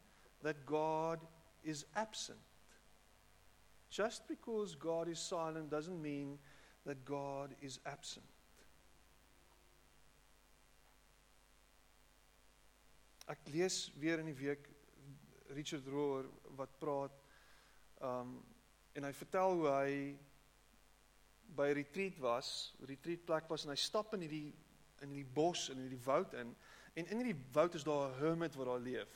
that 0.41 0.65
God 0.65 1.19
is 1.63 1.85
absent. 1.95 2.52
Just 3.93 4.27
because 4.27 4.73
God 4.73 5.07
is 5.07 5.19
silent 5.19 5.69
doesn't 5.69 6.01
mean 6.01 6.39
that 6.83 7.05
God 7.05 7.53
is 7.61 7.79
absent. 7.85 8.25
Ek 13.29 13.37
lees 13.53 13.91
weer 14.01 14.17
in 14.17 14.31
die 14.31 14.39
week 14.39 14.65
Richard 15.53 15.85
Rohr 15.93 16.25
wat 16.57 16.73
praat 16.81 17.21
um 18.01 18.33
en 18.97 19.05
hy 19.05 19.13
vertel 19.13 19.55
hoe 19.59 19.69
hy 19.69 19.93
by 21.53 21.69
retreat 21.77 22.17
was, 22.21 22.73
retreat 22.89 23.23
plek 23.29 23.45
was 23.49 23.63
en 23.65 23.75
hy 23.75 23.77
stap 23.77 24.17
in 24.17 24.25
hierdie 24.25 24.51
in 25.05 25.13
hierdie 25.13 25.33
bos 25.37 25.69
in 25.69 25.85
hierdie 25.85 26.01
woud 26.09 26.33
in 26.41 26.57
en 26.97 27.05
in 27.05 27.21
hierdie 27.21 27.37
woud 27.53 27.77
is 27.77 27.85
daar 27.85 28.09
'n 28.09 28.19
hermit 28.25 28.57
wat 28.57 28.73
daar 28.73 28.85
leef. 28.89 29.13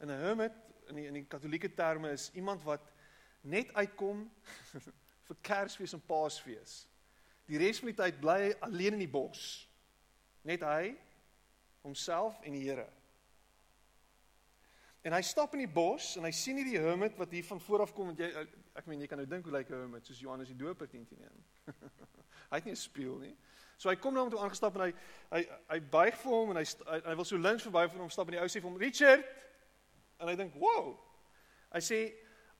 En 0.00 0.08
'n 0.08 0.24
hermit 0.24 0.56
in 0.88 1.02
die 1.02 1.06
in 1.06 1.20
die 1.20 1.28
katolieke 1.28 1.74
terme 1.74 2.16
is 2.16 2.30
iemand 2.32 2.64
wat 2.64 2.95
net 3.42 3.72
uitkom 3.74 4.30
vir 5.26 5.36
Kersfees 5.42 5.92
en 5.92 6.02
Paasfees. 6.06 6.86
Die 7.46 7.58
res 7.58 7.78
van 7.78 7.92
die 7.92 7.98
tyd 7.98 8.20
bly 8.20 8.36
hy 8.42 8.52
alleen 8.66 8.96
in 8.98 9.04
die 9.04 9.10
bos. 9.10 9.66
Net 10.46 10.62
hy 10.66 10.94
homself 11.86 12.40
en 12.42 12.56
die 12.56 12.64
Here. 12.66 12.86
En 15.06 15.14
hy 15.14 15.22
stap 15.22 15.52
in 15.54 15.62
die 15.62 15.70
bos 15.70 16.16
en 16.18 16.26
hy 16.26 16.32
sien 16.34 16.58
hierdie 16.58 16.80
hermit 16.82 17.14
wat 17.18 17.30
hier 17.30 17.46
van 17.46 17.60
voor 17.62 17.84
af 17.84 17.92
kom 17.94 18.08
want 18.10 18.18
jy 18.18 18.26
ek 18.76 18.88
meen 18.90 19.04
jy 19.04 19.06
kan 19.10 19.20
nou 19.22 19.26
dink 19.30 19.46
hoe 19.46 19.54
lyk 19.54 19.68
'n 19.70 19.84
hermit 19.84 20.06
soos 20.06 20.18
Johannes 20.18 20.50
die 20.50 20.58
Doper 20.58 20.88
10:1. 20.90 21.44
hy 22.50 22.58
het 22.58 22.64
nie 22.66 22.74
'n 22.74 22.80
spieël 22.80 23.20
nie. 23.22 23.36
So 23.78 23.88
hy 23.88 23.96
kom 23.96 24.14
na 24.14 24.24
hom 24.24 24.30
toe 24.32 24.40
aangestap 24.42 24.74
en 24.74 24.88
hy 24.88 24.92
hy 25.30 25.42
hy 25.70 25.80
buig 25.80 26.18
vir 26.22 26.32
hom 26.32 26.50
en 26.50 26.56
hy 26.56 26.64
hy, 26.64 26.98
hy 27.06 27.14
wil 27.14 27.28
so 27.28 27.38
links 27.38 27.62
verby 27.68 27.84
van 27.92 28.02
hom 28.02 28.10
stap 28.10 28.26
en 28.26 28.34
die 28.34 28.42
ou 28.42 28.48
sê 28.50 28.60
vir 28.60 28.70
hom 28.70 28.80
Richard 28.82 29.24
en 30.18 30.28
hy 30.28 30.36
dink, 30.36 30.54
"Wow." 30.54 30.98
Hy 31.70 31.80
sê, 31.80 32.00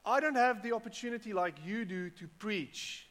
"I 0.06 0.20
don't 0.20 0.36
have 0.36 0.62
the 0.62 0.72
opportunity 0.72 1.32
like 1.32 1.58
you 1.64 1.84
do 1.84 2.10
to 2.10 2.28
preach. 2.38 3.08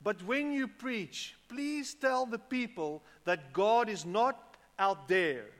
But 0.00 0.22
when 0.22 0.52
you 0.52 0.66
preach, 0.68 1.36
please 1.48 1.94
tell 1.94 2.24
the 2.24 2.38
people 2.38 3.02
that 3.24 3.52
God 3.52 3.88
is 3.88 4.04
not 4.04 4.56
out 4.78 5.08
there." 5.08 5.52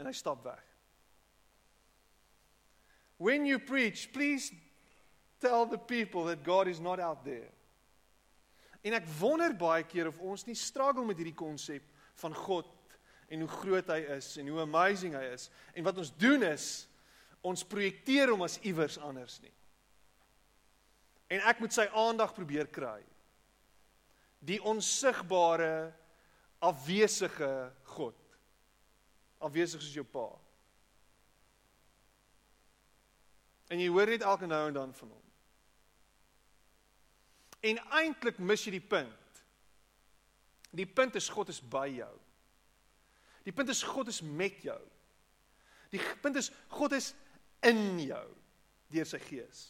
En 0.00 0.06
hy 0.06 0.12
stap 0.12 0.44
weg. 0.44 0.62
When 3.18 3.44
you 3.44 3.58
preach, 3.58 4.12
please 4.12 4.52
tell 5.40 5.66
the 5.66 5.78
people 5.78 6.24
that 6.26 6.44
God 6.44 6.68
is 6.68 6.80
not 6.80 7.00
out 7.00 7.24
there. 7.24 7.50
En 8.84 8.94
ek 8.94 9.06
wonder 9.20 9.52
baie 9.52 9.82
keer 9.82 10.06
of 10.06 10.20
ons 10.22 10.46
nie 10.46 10.54
struggle 10.54 11.04
met 11.04 11.18
hierdie 11.18 11.36
konsep 11.36 11.82
van 12.22 12.34
God 12.34 12.68
en 13.28 13.42
hoe 13.42 13.50
groot 13.50 13.90
hy 13.90 13.98
is 14.16 14.36
en 14.38 14.48
hoe 14.48 14.62
amazing 14.62 15.16
hy 15.18 15.24
is. 15.34 15.50
En 15.74 15.84
wat 15.84 15.98
ons 15.98 16.14
doen 16.16 16.46
is 16.46 16.86
ons 17.46 17.64
projekteer 17.64 18.32
hom 18.32 18.42
as 18.46 18.58
iewers 18.66 18.98
anders 19.04 19.38
nie. 19.42 19.52
En 21.28 21.44
ek 21.50 21.60
moet 21.60 21.74
sy 21.74 21.86
aandag 21.92 22.34
probeer 22.36 22.70
kry. 22.72 23.00
Die 24.40 24.58
onsigbare 24.64 25.90
afwesige 26.64 27.50
God. 27.94 28.18
Afwesig 29.44 29.82
soos 29.82 29.96
jou 30.00 30.06
pa. 30.08 30.28
En 33.68 33.80
jy 33.82 33.88
hoor 33.92 34.08
net 34.08 34.24
elke 34.24 34.48
nou 34.48 34.62
en 34.70 34.76
dan 34.76 34.94
van 34.96 35.12
hom. 35.12 35.24
En 37.68 37.80
eintlik 38.00 38.38
mis 38.40 38.64
jy 38.64 38.78
die 38.78 38.86
punt. 38.94 39.42
Die 40.78 40.86
punt 40.86 41.16
is 41.18 41.28
God 41.32 41.50
is 41.52 41.60
by 41.60 41.86
jou. 41.90 42.14
Die 43.44 43.54
punt 43.54 43.72
is 43.72 43.82
God 43.84 44.08
is 44.12 44.20
met 44.22 44.62
jou. 44.64 44.80
Die 45.92 46.00
punt 46.22 46.36
is 46.36 46.50
God 46.72 46.92
is 46.96 47.12
in 47.66 47.98
jou 48.00 48.26
deur 48.92 49.08
sy 49.08 49.20
gees. 49.22 49.64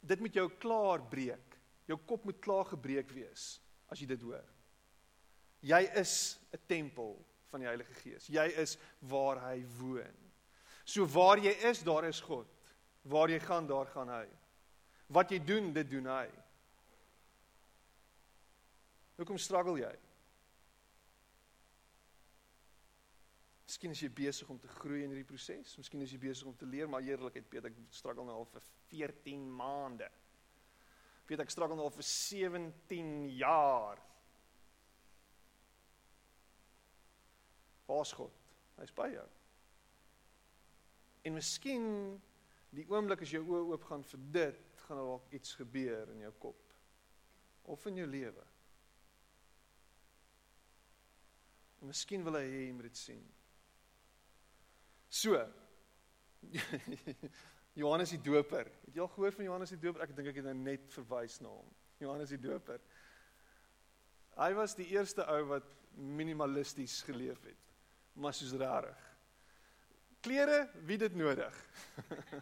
Dit 0.00 0.20
moet 0.22 0.34
jou 0.34 0.46
klaar 0.60 1.02
breek. 1.10 1.56
Jou 1.88 1.98
kop 2.06 2.24
moet 2.28 2.38
klaar 2.44 2.68
gebreek 2.68 3.10
wees 3.16 3.58
as 3.88 4.00
jy 4.00 4.06
dit 4.10 4.22
hoor. 4.22 4.44
Jy 5.64 5.80
is 5.98 6.38
'n 6.52 6.60
tempel 6.68 7.16
van 7.50 7.60
die 7.60 7.66
Heilige 7.66 7.94
Gees. 7.94 8.26
Jy 8.28 8.46
is 8.60 8.76
waar 9.00 9.40
hy 9.40 9.64
woon. 9.78 10.16
So 10.84 11.06
waar 11.06 11.38
jy 11.38 11.52
is, 11.68 11.82
daar 11.82 12.04
is 12.04 12.20
God. 12.20 12.46
Waar 13.02 13.30
jy 13.30 13.40
gaan, 13.40 13.66
daar 13.66 13.86
gaan 13.86 14.08
hy. 14.08 14.26
Wat 15.08 15.30
jy 15.30 15.38
doen, 15.44 15.72
dit 15.72 15.90
doen 15.90 16.06
hy. 16.06 16.28
Hoekom 19.16 19.38
struggle 19.38 19.78
jy? 19.80 19.94
Miskien 23.68 23.92
is 23.92 24.00
jy 24.00 24.08
besig 24.08 24.48
om 24.48 24.56
te 24.56 24.70
groei 24.78 25.02
in 25.04 25.10
hierdie 25.12 25.28
proses. 25.28 25.74
Miskien 25.76 26.00
is 26.00 26.14
jy 26.14 26.20
besig 26.22 26.48
om 26.48 26.54
te 26.56 26.64
leer, 26.64 26.88
maar 26.88 27.04
eerlikheid, 27.04 27.44
Piet, 27.52 27.66
ek 27.68 27.76
struggle 27.92 28.24
nou 28.24 28.38
al 28.40 28.48
vir 28.48 28.64
14 28.88 29.42
maande. 29.58 30.08
Piet, 31.28 31.42
ek 31.44 31.52
struggle 31.52 31.76
nou 31.76 31.84
al 31.84 31.92
vir 31.92 32.06
17 32.08 33.12
jaar. 33.36 34.00
Waar's 37.90 38.14
God? 38.16 38.40
Hy's 38.80 38.96
by 38.96 39.10
jou. 39.12 39.28
En 41.28 41.36
miskien 41.36 41.86
die 42.72 42.88
oomblik 42.88 43.26
as 43.26 43.36
jou 43.36 43.44
oë 43.44 43.64
oop 43.74 43.84
gaan 43.90 44.08
vir 44.14 44.28
dit, 44.40 44.66
gaan 44.86 45.04
dalk 45.04 45.32
iets 45.36 45.58
gebeur 45.60 46.08
in 46.14 46.24
jou 46.24 46.36
kop 46.40 46.64
of 47.68 47.84
in 47.90 48.00
jou 48.00 48.08
lewe. 48.08 48.44
En 51.82 51.92
miskien 51.92 52.24
wil 52.24 52.40
hy 52.40 52.46
hê 52.48 52.62
jy 52.70 52.78
moet 52.78 52.88
dit 52.88 53.00
sien. 53.00 53.26
So. 55.08 55.40
Johannes 57.78 58.10
die 58.10 58.22
Doper. 58.22 58.68
Het 58.86 58.96
jy 58.96 59.02
al 59.04 59.10
gehoor 59.12 59.34
van 59.36 59.46
Johannes 59.46 59.72
die 59.74 59.80
Doper? 59.80 60.04
Ek 60.04 60.14
dink 60.16 60.32
ek 60.32 60.40
het 60.40 60.48
nou 60.48 60.56
net 60.58 60.88
verwys 60.94 61.38
na 61.44 61.52
hom. 61.52 61.68
Johannes 62.02 62.32
die 62.34 62.40
Doper. 62.42 62.80
Hy 64.38 64.52
was 64.54 64.76
die 64.78 64.88
eerste 64.92 65.26
ou 65.30 65.42
wat 65.50 65.66
minimalisties 65.98 67.00
geleef 67.06 67.42
het. 67.46 67.74
Maar 68.18 68.34
soos 68.34 68.54
rarig. 68.58 69.04
Klere, 70.22 70.64
wie 70.86 70.98
dit 70.98 71.14
nodig? 71.14 71.54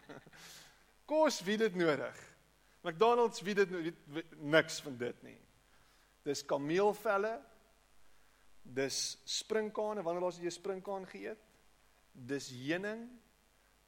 Kos, 1.09 1.39
wie 1.45 1.57
dit 1.61 1.75
nodig? 1.77 2.17
McDonald's, 2.81 3.41
wie 3.45 3.55
dit 3.57 3.69
wie, 3.71 4.23
niks 4.41 4.79
van 4.85 4.97
dit 4.97 5.21
nie. 5.25 5.37
Dis 6.25 6.43
kameelvelle. 6.45 7.37
Dis 8.67 9.17
sprinkane, 9.29 10.03
wanneer 10.03 10.25
laas 10.25 10.39
het 10.41 10.49
jy 10.49 10.53
sprinkaan 10.57 11.05
geëet? 11.07 11.46
Dis 12.25 12.49
heuning. 12.49 13.05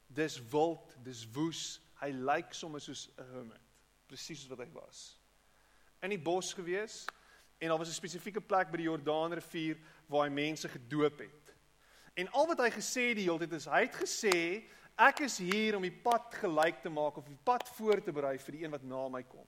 Dis 0.06 0.38
wild, 0.50 0.94
dis 1.04 1.24
woes. 1.34 1.80
Hy 2.00 2.10
lyk 2.14 2.54
sommer 2.54 2.80
soos 2.80 3.08
'n 3.18 3.24
hermit. 3.32 3.66
Presies 4.06 4.46
wat 4.48 4.58
hy 4.58 4.68
was. 4.72 5.18
In 6.02 6.10
die 6.10 6.18
bos 6.18 6.52
gewees 6.54 7.06
en 7.60 7.68
daar 7.68 7.78
was 7.78 7.88
'n 7.88 8.00
spesifieke 8.00 8.40
plek 8.40 8.70
by 8.70 8.76
die 8.76 8.88
Jordaanrivier 8.88 9.78
waar 10.08 10.24
hy 10.24 10.32
mense 10.32 10.68
gedoop 10.68 11.18
het. 11.18 11.54
En 12.14 12.30
al 12.32 12.46
wat 12.46 12.58
hy 12.58 12.70
gesê 12.70 13.14
die 13.14 13.28
hele 13.28 13.38
tyd 13.38 13.52
is 13.52 13.64
hy 13.64 13.80
het 13.86 13.94
gesê 13.94 14.64
ek 14.96 15.20
is 15.20 15.38
hier 15.38 15.76
om 15.76 15.82
die 15.82 16.00
pad 16.02 16.34
gelyk 16.34 16.82
te 16.82 16.90
maak 16.90 17.16
of 17.16 17.26
die 17.26 17.38
pad 17.44 17.68
voor 17.68 18.02
te 18.02 18.12
berei 18.12 18.38
vir 18.38 18.52
die 18.52 18.64
een 18.64 18.70
wat 18.70 18.82
na 18.82 19.08
my 19.08 19.22
kom. 19.22 19.46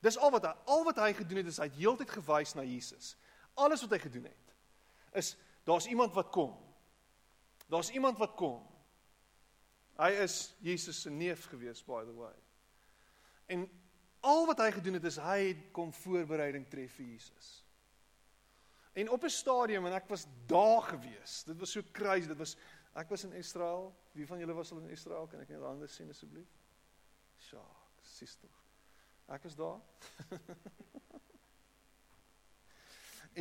Dis 0.00 0.18
al 0.18 0.30
wat 0.30 0.44
hy 0.44 0.52
al 0.66 0.84
wat 0.84 0.96
hy 0.96 1.12
gedoen 1.12 1.36
het 1.36 1.46
is 1.46 1.58
hy 1.58 1.64
het 1.64 1.76
heeltyd 1.80 2.10
gewys 2.10 2.54
na 2.54 2.62
Jesus. 2.62 3.16
Alles 3.54 3.80
wat 3.80 3.90
hy 3.90 3.98
gedoen 3.98 4.24
het 4.24 4.54
is 5.12 5.36
daar's 5.64 5.86
iemand 5.86 6.14
wat 6.14 6.30
kom. 6.30 6.63
Daar's 7.66 7.90
iemand 7.90 8.18
wat 8.18 8.34
kom. 8.36 8.62
Hy 9.96 10.10
is 10.24 10.54
Jesus 10.64 11.00
se 11.00 11.10
neef 11.10 11.46
gewees 11.46 11.82
by 11.86 12.02
the 12.04 12.14
way. 12.14 12.34
En 13.46 13.68
al 14.20 14.46
wat 14.46 14.58
hy 14.58 14.70
gedoen 14.74 14.98
het 14.98 15.04
is 15.04 15.20
hy 15.22 15.38
het 15.52 15.68
kom 15.76 15.92
voorbereiding 15.92 16.66
tref 16.68 16.96
vir 16.98 17.06
Jesus. 17.12 17.50
En 18.94 19.10
op 19.10 19.24
'n 19.24 19.30
stadium 19.30 19.86
en 19.86 19.92
ek 19.92 20.08
was 20.08 20.26
daar 20.46 20.82
gewees. 20.82 21.42
Dit 21.44 21.58
was 21.58 21.70
so 21.70 21.82
crazy. 21.92 22.26
Dit 22.26 22.38
was 22.38 22.56
ek 22.94 23.08
was 23.08 23.24
in 23.24 23.32
Israel. 23.32 23.94
Wie 24.12 24.26
van 24.26 24.38
julle 24.38 24.52
was 24.52 24.72
al 24.72 24.78
in 24.78 24.88
Israel? 24.88 25.26
Kan 25.26 25.40
ek 25.40 25.48
net 25.48 25.62
anders 25.62 25.94
sien 25.94 26.08
asseblief? 26.10 26.48
Sjoe, 27.38 27.64
sis 28.02 28.36
tog. 28.36 28.62
Ek 29.26 29.42
was 29.42 29.56
daar. 29.56 29.80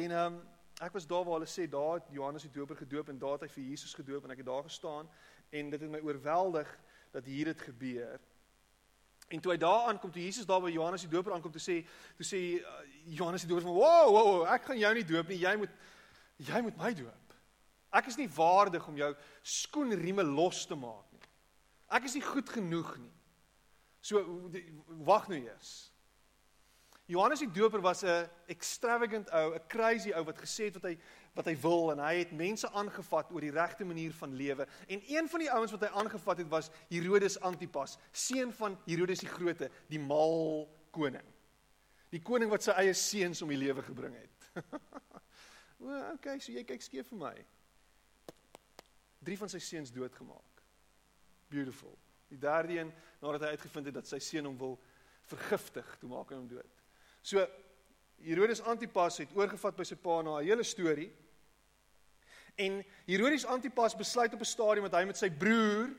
en 0.04 0.12
ehm 0.12 0.34
um, 0.34 0.42
ek 0.84 0.94
was 0.98 1.08
daar 1.08 1.24
waar 1.24 1.40
hulle 1.40 1.50
sê 1.50 1.68
daar 1.70 2.00
het 2.00 2.12
Johannes 2.12 2.46
die 2.46 2.52
Doper 2.52 2.76
gedoop 2.76 3.10
en 3.10 3.20
daar 3.20 3.38
het 3.38 3.48
hy 3.48 3.52
vir 3.56 3.64
Jesus 3.72 3.94
gedoop 3.96 4.26
en 4.26 4.34
ek 4.36 4.44
het 4.44 4.50
daar 4.50 4.66
gestaan 4.68 5.10
en 5.54 5.70
dit 5.70 5.82
het 5.82 5.92
my 5.92 6.02
oorweldig 6.04 6.70
dat 7.14 7.26
hier 7.26 7.46
dit 7.46 7.62
gebeur. 7.62 8.20
En 9.28 9.40
toe 9.40 9.54
hy 9.54 9.58
daar 9.58 9.88
aankom, 9.88 10.12
toe 10.12 10.24
Jesus 10.24 10.46
daar 10.46 10.62
by 10.62 10.72
Johannes 10.74 11.06
die 11.06 11.12
Doper 11.12 11.34
aankom, 11.34 11.52
toe 11.54 11.62
sê 11.62 11.80
toe 12.18 12.26
sê 12.28 12.42
uh, 12.60 12.74
Johannes 13.06 13.46
die 13.46 13.50
Doper 13.50 13.68
van: 13.68 13.78
"Wow, 13.78 14.10
wow, 14.12 14.26
wow, 14.28 14.46
ek 14.54 14.68
gaan 14.70 14.82
jou 14.82 14.94
nie 14.94 15.06
doop 15.08 15.32
nie. 15.32 15.40
Jy 15.42 15.56
moet 15.62 15.78
jy 16.44 16.62
moet 16.66 16.78
my 16.78 16.92
doop. 16.98 17.38
Ek 17.94 18.10
is 18.10 18.18
nie 18.18 18.30
waardig 18.36 18.88
om 18.90 18.98
jou 18.98 19.12
skoenrieme 19.46 20.26
los 20.26 20.66
te 20.68 20.76
maak 20.76 21.06
nie. 21.14 21.22
Ek 21.94 22.10
is 22.10 22.18
nie 22.18 22.26
goed 22.26 22.50
genoeg 22.50 22.98
nie." 22.98 23.14
So 24.04 24.20
wag 25.08 25.30
nou 25.32 25.40
eers. 25.40 25.93
Johannes 27.06 27.40
die 27.40 27.52
Doper 27.52 27.82
was 27.82 28.04
'n 28.04 28.30
extravagant 28.48 29.30
ou, 29.30 29.54
'n 29.56 29.68
crazy 29.68 30.12
ou 30.12 30.24
wat 30.24 30.40
gesê 30.40 30.66
het 30.66 30.74
wat 30.76 30.84
hy 30.84 30.98
wat 31.36 31.46
hy 31.46 31.56
wil 31.62 31.92
en 31.92 32.00
hy 32.00 32.16
het 32.22 32.32
mense 32.32 32.70
aangevat 32.70 33.32
oor 33.32 33.42
die 33.42 33.52
regte 33.52 33.86
manier 33.86 34.14
van 34.14 34.36
lewe. 34.36 34.68
En 34.88 35.02
een 35.08 35.30
van 35.30 35.40
die 35.40 35.52
ouens 35.52 35.72
wat 35.72 35.82
hy 35.82 35.88
aangevat 35.88 36.38
het 36.38 36.48
was 36.48 36.70
Herodes 36.90 37.40
Antipas, 37.40 37.98
seun 38.12 38.54
van 38.54 38.78
Herodes 38.86 39.20
die 39.20 39.28
Grote, 39.28 39.70
die 39.90 40.00
mal 40.00 40.70
koning. 40.92 41.26
Die 42.10 42.22
koning 42.22 42.52
wat 42.52 42.64
sy 42.64 42.72
eie 42.72 42.94
seuns 42.94 43.42
om 43.42 43.50
die 43.50 43.58
lewe 43.58 43.82
gebring 43.82 44.16
het. 44.16 44.64
o, 45.82 45.90
okay, 46.14 46.40
so 46.40 46.52
jy 46.52 46.64
kyk 46.64 46.82
skeef 46.82 47.10
vir 47.10 47.18
my. 47.18 47.34
Drie 49.20 49.38
van 49.38 49.50
sy 49.50 49.60
seuns 49.60 49.92
doodgemaak. 49.92 50.64
Beautiful. 51.50 51.98
Die 52.30 52.38
derde 52.38 52.78
een 52.78 52.94
nadat 53.20 53.42
hy 53.42 53.48
uitgevind 53.48 53.86
het 53.86 53.96
dat 53.96 54.08
sy 54.08 54.20
seun 54.20 54.46
hom 54.46 54.58
wil 54.58 54.80
vergiftig, 55.34 55.98
toe 55.98 56.10
maak 56.10 56.30
hy 56.30 56.38
hom 56.38 56.48
dood. 56.48 56.83
So 57.24 57.44
Herodes 58.24 58.62
Antipas 58.62 59.22
het 59.24 59.32
oorgevat 59.36 59.78
by 59.80 59.86
sy 59.88 59.96
pa 59.96 60.22
na 60.22 60.40
'n 60.40 60.46
hele 60.46 60.64
storie. 60.64 61.12
En 62.56 62.84
Herodes 63.08 63.46
Antipas 63.46 63.96
besluit 63.96 64.34
op 64.34 64.40
'n 64.40 64.46
stadium 64.46 64.90
dat 64.90 65.00
hy 65.00 65.06
met 65.06 65.18
sy 65.18 65.30
broer 65.30 65.90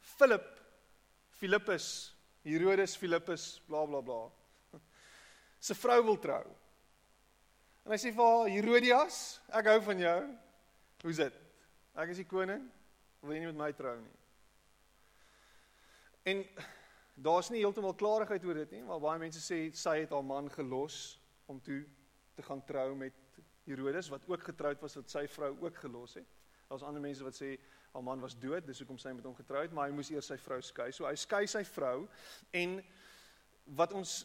Philip 0.00 0.46
Philippus 1.30 2.14
Herodes 2.42 2.96
Philippus 2.96 3.60
bla 3.66 3.86
bla 3.86 4.00
bla 4.00 4.30
se 5.66 5.74
vrou 5.74 6.02
wil 6.04 6.18
trou. 6.18 6.44
En 7.84 7.92
hy 7.92 7.98
sê 8.00 8.12
vir 8.12 8.24
haar 8.24 8.48
Herodias, 8.48 9.40
ek 9.52 9.66
hou 9.66 9.80
van 9.80 9.98
jou. 9.98 10.20
Hoe's 11.04 11.20
dit? 11.20 11.34
Ek 12.00 12.08
is 12.08 12.20
die 12.22 12.28
koning. 12.28 12.62
Wil 13.20 13.36
jy 13.36 13.40
nie 13.42 13.50
met 13.52 13.60
my 13.60 13.72
trou 13.76 13.94
nie? 14.00 14.14
En 16.24 16.40
daar's 17.14 17.50
nie 17.50 17.62
heeltemal 17.62 17.94
klarigheid 17.94 18.44
oor 18.44 18.54
dit 18.54 18.70
nie, 18.76 18.82
maar 18.82 19.02
baie 19.02 19.20
mense 19.22 19.40
sê 19.42 19.68
sy 19.74 20.00
het 20.02 20.10
haar 20.10 20.24
man 20.26 20.50
gelos 20.50 21.20
om 21.46 21.60
toe 21.62 21.84
te 22.34 22.42
gaan 22.42 22.64
trou 22.66 22.94
met 22.98 23.14
Herodes 23.64 24.10
wat 24.12 24.26
ook 24.28 24.42
getroud 24.42 24.80
was 24.82 24.96
wat 24.98 25.10
sy 25.10 25.26
vrou 25.30 25.54
ook 25.62 25.78
gelos 25.84 26.18
het. 26.18 26.28
Daar's 26.68 26.82
ander 26.82 27.02
mense 27.02 27.24
wat 27.24 27.36
sê 27.36 27.54
haar 27.94 28.02
man 28.02 28.20
was 28.20 28.34
dood, 28.38 28.66
dis 28.66 28.80
hoekom 28.82 28.98
sy 28.98 29.12
met 29.14 29.24
hom 29.24 29.36
getroud, 29.38 29.72
maar 29.72 29.88
hy 29.88 29.94
moes 29.94 30.10
eers 30.10 30.28
sy 30.32 30.36
vrou 30.42 30.58
skei. 30.64 30.90
So 30.92 31.06
hy 31.06 31.14
skei 31.20 31.46
sy 31.50 31.62
vrou 31.68 32.08
en 32.52 32.80
wat 33.78 33.94
ons 33.96 34.24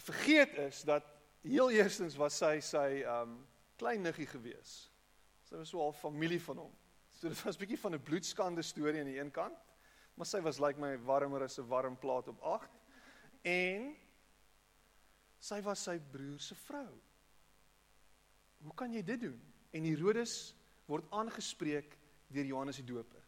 vergeet 0.00 0.54
is 0.62 0.84
dat 0.88 1.08
heel 1.42 1.74
eerstens 1.74 2.16
was 2.16 2.38
sy 2.38 2.60
sy 2.64 3.02
um 3.18 3.40
klein 3.80 4.04
niggie 4.06 4.28
gewees. 4.30 4.76
Sy 5.48 5.58
was 5.58 5.72
so 5.74 5.82
al 5.82 5.92
familie 5.96 6.40
van 6.40 6.62
hom. 6.62 6.72
So 7.18 7.28
dit 7.28 7.42
was 7.44 7.56
'n 7.56 7.60
bietjie 7.60 7.82
van 7.82 7.94
'n 7.94 8.02
bloedskande 8.02 8.62
storie 8.62 9.00
aan 9.00 9.10
die 9.10 9.18
een 9.18 9.30
kant, 9.30 9.58
maar 10.14 10.26
sy 10.26 10.40
was 10.44 10.60
lyk 10.60 10.76
like 10.76 10.80
my 10.80 10.96
warmer 11.06 11.42
as 11.42 11.58
'n 11.58 11.68
warm 11.68 11.96
plaat 11.96 12.28
op 12.28 12.40
8 12.42 12.70
en 13.42 13.96
sy 15.38 15.60
was 15.62 15.82
sy 15.82 15.98
broer 15.98 16.40
se 16.40 16.54
vrou. 16.54 17.00
Hoe 18.62 18.74
kan 18.74 18.92
jy 18.92 19.02
dit 19.02 19.20
doen? 19.20 19.40
En 19.72 19.84
Herodes 19.84 20.54
word 20.86 21.04
aangespreek 21.10 21.98
deur 22.28 22.44
Johannes 22.44 22.76
die 22.76 22.86
Doper. 22.86 23.22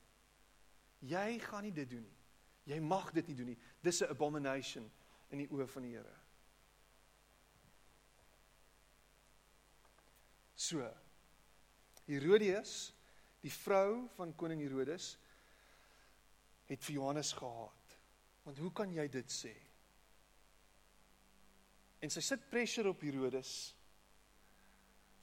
Jy 1.01 1.38
gaan 1.38 1.62
nie 1.62 1.73
dit 1.73 1.90
doen 1.90 2.03
nie. 2.03 2.18
Jy 2.64 2.81
mag 2.81 3.12
dit 3.12 3.27
nie 3.27 3.37
doen 3.37 3.47
nie. 3.47 3.59
Dis 3.83 4.03
'n 4.03 4.11
abomination 4.11 4.90
in 5.31 5.38
die 5.38 5.49
oë 5.49 5.66
van 5.68 5.83
die 5.83 5.90
Here. 5.90 6.16
So. 10.55 10.88
Herodias, 12.07 12.94
die 13.40 13.53
vrou 13.53 14.09
van 14.16 14.35
koning 14.37 14.61
Herodes, 14.61 15.14
het 16.66 16.85
vir 16.85 16.94
Johannes 16.98 17.33
gehaat. 17.33 17.96
Want 18.44 18.59
hoe 18.59 18.72
kan 18.72 18.92
jy 18.92 19.07
dit 19.09 19.33
sê? 19.33 19.55
En 22.05 22.12
sy 22.12 22.20
sit 22.20 22.48
pressure 22.50 22.90
op 22.92 23.00
Herodes 23.00 23.74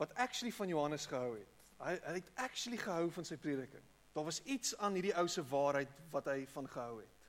wat 0.01 0.15
actually 0.17 0.54
van 0.54 0.67
Johannes 0.67 1.06
gehou 1.06 1.36
het. 1.38 1.58
Hy 1.82 1.93
hy 2.08 2.13
het 2.17 2.30
actually 2.41 2.77
gehou 2.82 3.12
van 3.13 3.25
sy 3.27 3.38
prediking. 3.38 3.86
Daar 4.15 4.25
was 4.25 4.41
iets 4.43 4.73
aan 4.77 4.97
hierdie 4.97 5.13
ou 5.17 5.27
se 5.30 5.43
waarheid 5.45 5.91
wat 6.12 6.25
hy 6.32 6.45
van 6.54 6.67
gehou 6.67 6.99
het. 6.99 7.27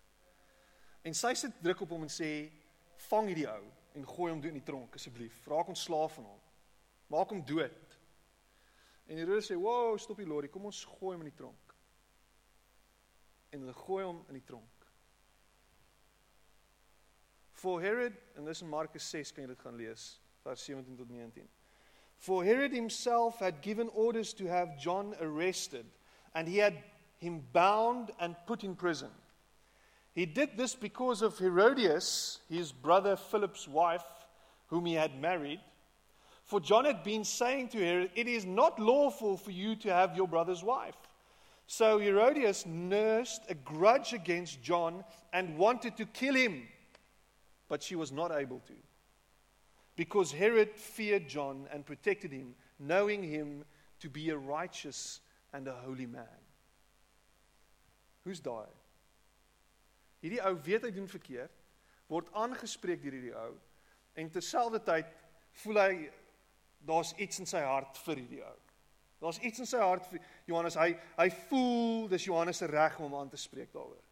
En 1.04 1.14
sy 1.14 1.34
sit 1.34 1.60
druk 1.62 1.84
op 1.84 1.92
hom 1.92 2.06
en 2.06 2.12
sê 2.12 2.30
vang 3.10 3.28
hierdie 3.28 3.48
ou 3.50 3.62
en 3.98 4.08
gooi 4.08 4.30
hom 4.32 4.40
dood 4.40 4.54
in 4.54 4.60
die 4.60 4.66
tronk 4.66 4.96
asseblief. 4.96 5.36
Raak 5.46 5.68
ontslaaf 5.74 6.16
van 6.16 6.30
hom. 6.30 6.40
Maak 7.12 7.34
hom 7.34 7.44
dood. 7.44 7.98
En 9.10 9.20
Herodes 9.20 9.50
sê, 9.50 9.56
"Wow, 9.58 9.98
stop 9.98 10.16
die 10.16 10.26
lorry, 10.26 10.48
kom 10.48 10.64
ons 10.64 10.84
gooi 10.84 11.12
hom 11.16 11.26
in 11.26 11.30
die 11.30 11.36
tronk." 11.36 11.61
En 13.52 13.60
hulle 13.60 13.76
gooi 13.76 14.04
hom 14.04 14.22
in 14.28 14.38
die 14.38 14.46
tronk. 14.48 14.68
For 17.62 17.80
Herod, 17.80 18.16
en 18.36 18.48
dis 18.48 18.62
in 18.64 18.70
Markus 18.72 19.04
6 19.12 19.30
kan 19.32 19.44
jy 19.44 19.52
dit 19.52 19.60
gaan 19.62 19.76
lees, 19.78 20.06
vers 20.42 20.64
17 20.66 20.96
tot 20.98 21.10
19. 21.10 21.46
For 22.22 22.44
Herod 22.44 22.72
himself 22.72 23.38
had 23.38 23.62
given 23.62 23.88
orders 23.94 24.32
to 24.34 24.48
have 24.48 24.78
John 24.78 25.14
arrested, 25.20 25.86
and 26.34 26.48
he 26.48 26.58
had 26.58 26.78
him 27.18 27.42
bound 27.52 28.10
and 28.18 28.36
put 28.46 28.64
in 28.64 28.74
prison. 28.74 29.10
He 30.14 30.26
did 30.26 30.56
this 30.56 30.74
because 30.74 31.22
of 31.22 31.38
Herodias, 31.38 32.40
his 32.48 32.72
brother 32.72 33.16
Philip's 33.16 33.66
wife, 33.68 34.04
whom 34.66 34.86
he 34.86 34.94
had 34.94 35.20
married. 35.20 35.60
For 36.44 36.60
John 36.60 36.84
had 36.84 37.02
been 37.02 37.24
saying 37.24 37.68
to 37.68 37.78
her, 37.78 38.08
It 38.14 38.28
is 38.28 38.44
not 38.44 38.78
lawful 38.78 39.36
for 39.36 39.50
you 39.50 39.76
to 39.76 39.92
have 39.92 40.16
your 40.16 40.28
brother's 40.28 40.62
wife. 40.62 40.96
So 41.72 41.98
Herodias 41.98 42.66
nursed 42.66 43.44
a 43.48 43.54
grudge 43.54 44.12
against 44.12 44.60
John 44.60 45.02
and 45.32 45.56
wanted 45.56 45.96
to 45.96 46.04
kill 46.04 46.34
him, 46.34 46.68
but 47.66 47.82
she 47.82 47.96
was 47.96 48.12
not 48.12 48.30
able 48.30 48.58
to. 48.66 48.74
Because 49.96 50.32
Herod 50.32 50.76
feared 50.76 51.26
John 51.26 51.66
and 51.72 51.86
protected 51.86 52.30
him, 52.30 52.54
knowing 52.78 53.22
him 53.22 53.64
to 54.00 54.10
be 54.10 54.28
a 54.28 54.36
righteous 54.36 55.20
and 55.54 55.66
a 55.66 55.72
holy 55.72 56.04
man. 56.04 56.42
Who's 58.24 58.40
daai? 58.40 58.68
Hierdie 60.20 60.44
ou 60.44 60.60
weet 60.66 60.84
hy 60.84 60.90
doen 60.92 61.08
verkeerd, 61.08 61.56
word 62.12 62.28
aangespreek 62.36 63.00
deur 63.00 63.16
hierdie 63.16 63.32
ou 63.46 63.56
en 64.20 64.28
terselfdertyd 64.28 65.08
voel 65.64 65.80
hy 65.86 65.94
daar's 66.84 67.16
iets 67.16 67.40
in 67.40 67.48
sy 67.48 67.64
hart 67.64 67.96
vir 68.04 68.20
hierdie 68.20 68.44
ou. 68.44 68.61
Daar's 69.22 69.38
iets 69.38 69.62
in 69.62 69.68
sy 69.70 69.78
hart 69.78 70.08
vir 70.10 70.22
Johannes. 70.50 70.74
Hy 70.74 70.96
hy 71.14 71.28
voel 71.46 72.08
dis 72.10 72.24
Johannes 72.26 72.58
se 72.58 72.66
reg 72.66 72.96
om 72.98 73.06
hom 73.06 73.20
aan 73.20 73.30
te 73.30 73.38
spreek 73.38 73.70
daaroor. 73.74 74.02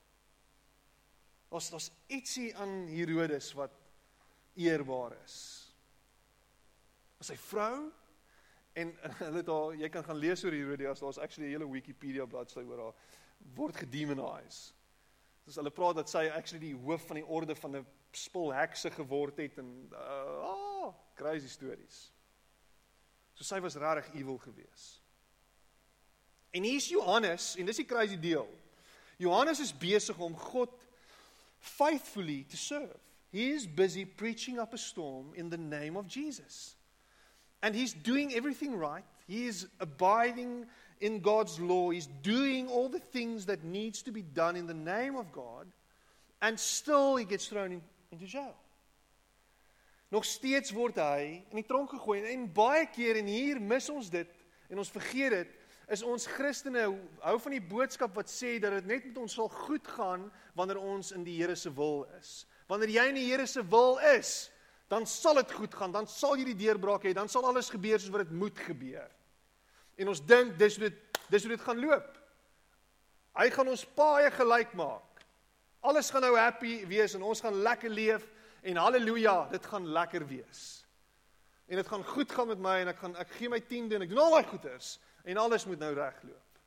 Daar's 1.51 1.71
daar's 1.73 1.89
ietsie 2.07 2.53
aan 2.57 2.85
Herodes 2.87 3.51
wat 3.59 3.75
eerbaar 4.55 5.17
is. 5.25 5.39
Sy 7.27 7.35
vrou 7.51 7.91
en 8.79 8.93
hulle 9.25 9.43
daar 9.43 9.75
jy 9.81 9.91
kan 9.91 10.07
gaan 10.07 10.23
lees 10.23 10.45
oor 10.47 10.55
Herodes. 10.55 11.03
Daar's 11.03 11.19
actually 11.19 11.51
'n 11.51 11.59
hele 11.59 11.73
Wikipedia 11.73 12.27
bladsy 12.27 12.63
oor 12.63 12.85
haar 12.85 13.19
word 13.57 13.83
gedemonized. 13.83 14.77
Dis 15.45 15.59
hulle 15.59 15.75
praat 15.75 15.99
dat 15.99 16.09
sy 16.09 16.29
actually 16.29 16.71
die 16.71 16.79
hoof 16.87 17.09
van 17.11 17.19
die 17.19 17.27
orde 17.27 17.57
van 17.59 17.77
'n 17.77 17.87
spul 18.13 18.55
hekse 18.55 18.91
geword 18.91 19.43
het 19.43 19.59
en 19.59 19.91
uh 19.91 20.55
oh, 20.55 20.95
crazy 21.15 21.49
stories. 21.49 22.13
So 23.35 23.45
sy 23.45 23.61
was 23.61 23.75
regtig 23.75 24.15
evil 24.15 24.39
geweest. 24.39 25.00
En 26.51 26.63
hier's 26.63 26.89
Johannes 26.89 27.55
en 27.59 27.67
dis 27.67 27.77
die 27.77 27.87
crazy 27.87 28.19
deel. 28.19 28.49
Johannes 29.21 29.61
is 29.61 29.73
besig 29.77 30.19
om 30.19 30.37
God 30.37 30.73
faithfully 31.59 32.45
to 32.49 32.57
serve. 32.57 32.99
He 33.31 33.53
is 33.53 33.67
busy 33.67 34.05
preaching 34.05 34.59
up 34.59 34.75
a 34.75 34.79
storm 34.79 35.33
in 35.35 35.51
the 35.51 35.59
name 35.59 35.97
of 35.97 36.09
Jesus. 36.09 36.75
And 37.63 37.75
he's 37.75 37.93
doing 37.93 38.33
everything 38.35 38.77
right. 38.77 39.05
He 39.29 39.47
is 39.47 39.69
abiding 39.79 40.67
in 41.01 41.21
God's 41.21 41.61
law. 41.61 41.91
He's 41.91 42.09
doing 42.23 42.69
all 42.69 42.89
the 42.89 42.99
things 42.99 43.47
that 43.47 43.63
needs 43.63 44.03
to 44.03 44.11
be 44.11 44.23
done 44.23 44.57
in 44.57 44.67
the 44.67 44.75
name 44.75 45.17
of 45.17 45.31
God. 45.33 45.67
And 46.43 46.59
still 46.59 47.17
he 47.17 47.25
gets 47.25 47.47
thrown 47.47 47.73
in, 47.73 47.83
into 48.11 48.27
jail. 48.27 48.55
Nog 50.11 50.25
steeds 50.25 50.73
word 50.75 50.97
hy 50.99 51.45
in 51.53 51.61
die 51.61 51.67
tronk 51.69 51.93
gegooi 51.95 52.25
en 52.33 52.49
baie 52.51 52.89
keer 52.91 53.21
en 53.21 53.29
hier 53.31 53.61
mis 53.63 53.85
ons 53.93 54.09
dit 54.11 54.33
en 54.67 54.81
ons 54.83 54.91
vergeet 54.91 55.37
dit 55.37 55.53
is 55.91 56.05
ons 56.07 56.29
Christene 56.31 56.85
hou 57.25 57.37
van 57.43 57.55
die 57.57 57.65
boodskap 57.73 58.15
wat 58.15 58.31
sê 58.31 58.59
dat 58.63 58.77
dit 58.79 58.89
net 58.89 59.09
met 59.09 59.19
ons 59.19 59.35
sal 59.35 59.51
goed 59.67 59.87
gaan 59.97 60.29
wanneer 60.59 60.79
ons 60.79 61.11
in 61.17 61.25
die 61.27 61.35
Here 61.41 61.57
se 61.59 61.73
wil 61.75 62.05
is. 62.21 62.45
Wanneer 62.71 62.95
jy 62.95 63.07
in 63.11 63.19
die 63.19 63.27
Here 63.27 63.47
se 63.51 63.65
wil 63.67 63.99
is, 64.13 64.51
dan 64.91 65.07
sal 65.07 65.39
dit 65.39 65.53
goed 65.55 65.75
gaan, 65.75 65.93
dan 65.95 66.07
sal 66.11 66.37
jy 66.39 66.49
die 66.51 66.59
deurbraak 66.67 67.07
hê, 67.07 67.15
dan 67.15 67.31
sal 67.31 67.47
alles 67.47 67.71
gebeur 67.71 67.99
soos 67.99 68.15
wat 68.15 68.27
dit 68.27 68.39
moet 68.39 68.59
gebeur. 68.67 69.11
En 69.99 70.11
ons 70.11 70.23
dink 70.27 70.57
dis 70.59 70.79
hoe 70.79 70.89
dit 70.89 71.07
dis 71.31 71.45
hoe 71.47 71.53
dit 71.53 71.63
gaan 71.63 71.79
loop. 71.79 72.17
Hy 73.39 73.47
gaan 73.55 73.69
ons 73.71 73.85
paai 73.95 74.31
gelyk 74.35 74.73
maak. 74.79 75.23
Alles 75.87 76.11
gaan 76.11 76.25
nou 76.27 76.35
happy 76.35 76.81
wees 76.91 77.15
en 77.15 77.23
ons 77.23 77.41
gaan 77.41 77.63
lekker 77.63 77.91
leef 77.91 78.27
en 78.67 78.81
haleluja, 78.83 79.47
dit 79.53 79.67
gaan 79.71 79.87
lekker 79.95 80.27
wees. 80.29 80.80
En 81.71 81.79
dit 81.79 81.89
gaan 81.89 82.05
goed 82.05 82.33
gaan 82.35 82.49
met 82.51 82.59
my 82.59 82.81
en 82.83 82.91
ek 82.91 82.99
gaan 82.99 83.13
ek 83.23 83.35
gee 83.39 83.49
my 83.49 83.61
10de 83.63 83.95
en 83.95 84.03
ek 84.03 84.11
doen 84.11 84.25
al 84.25 84.33
daai 84.35 84.49
goeders 84.51 84.97
en 85.23 85.39
alles 85.39 85.69
moet 85.71 85.79
nou 85.79 85.93
regloop. 85.95 86.59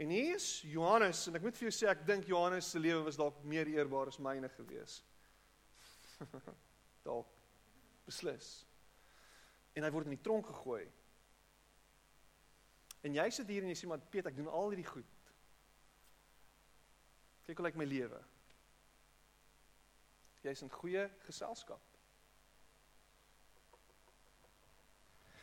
En 0.00 0.14
hier 0.14 0.36
is 0.36 0.46
Johannes 0.70 1.24
en 1.26 1.34
ek 1.36 1.42
moet 1.44 1.58
vir 1.58 1.66
jou 1.66 1.74
sê 1.74 1.90
ek 1.90 2.06
dink 2.06 2.30
Johannes 2.30 2.70
se 2.70 2.78
lewe 2.78 3.02
was 3.08 3.18
dalk 3.18 3.42
meer 3.42 3.68
eerbaar 3.74 4.12
as 4.12 4.20
myne 4.22 4.48
gewees. 4.54 5.00
dalk 7.08 7.34
beslis. 8.06 8.52
En 9.74 9.82
hy 9.82 9.90
word 9.98 10.06
in 10.06 10.14
die 10.14 10.22
tronk 10.22 10.46
gegooi. 10.52 10.84
En 13.02 13.18
jy 13.18 13.26
sit 13.34 13.50
hier 13.50 13.66
en 13.66 13.74
jy 13.74 13.78
sê 13.82 13.90
maar 13.90 14.06
Piet, 14.14 14.30
ek 14.30 14.38
doen 14.38 14.48
al 14.48 14.70
hierdie 14.70 14.88
goed. 14.88 15.20
Kyk 17.48 17.58
hoe 17.58 17.66
lyk 17.66 17.82
my 17.82 17.90
lewe. 17.90 18.22
Jy's 20.46 20.62
in 20.62 20.72
goeie 20.78 21.08
geselskap. 21.26 21.89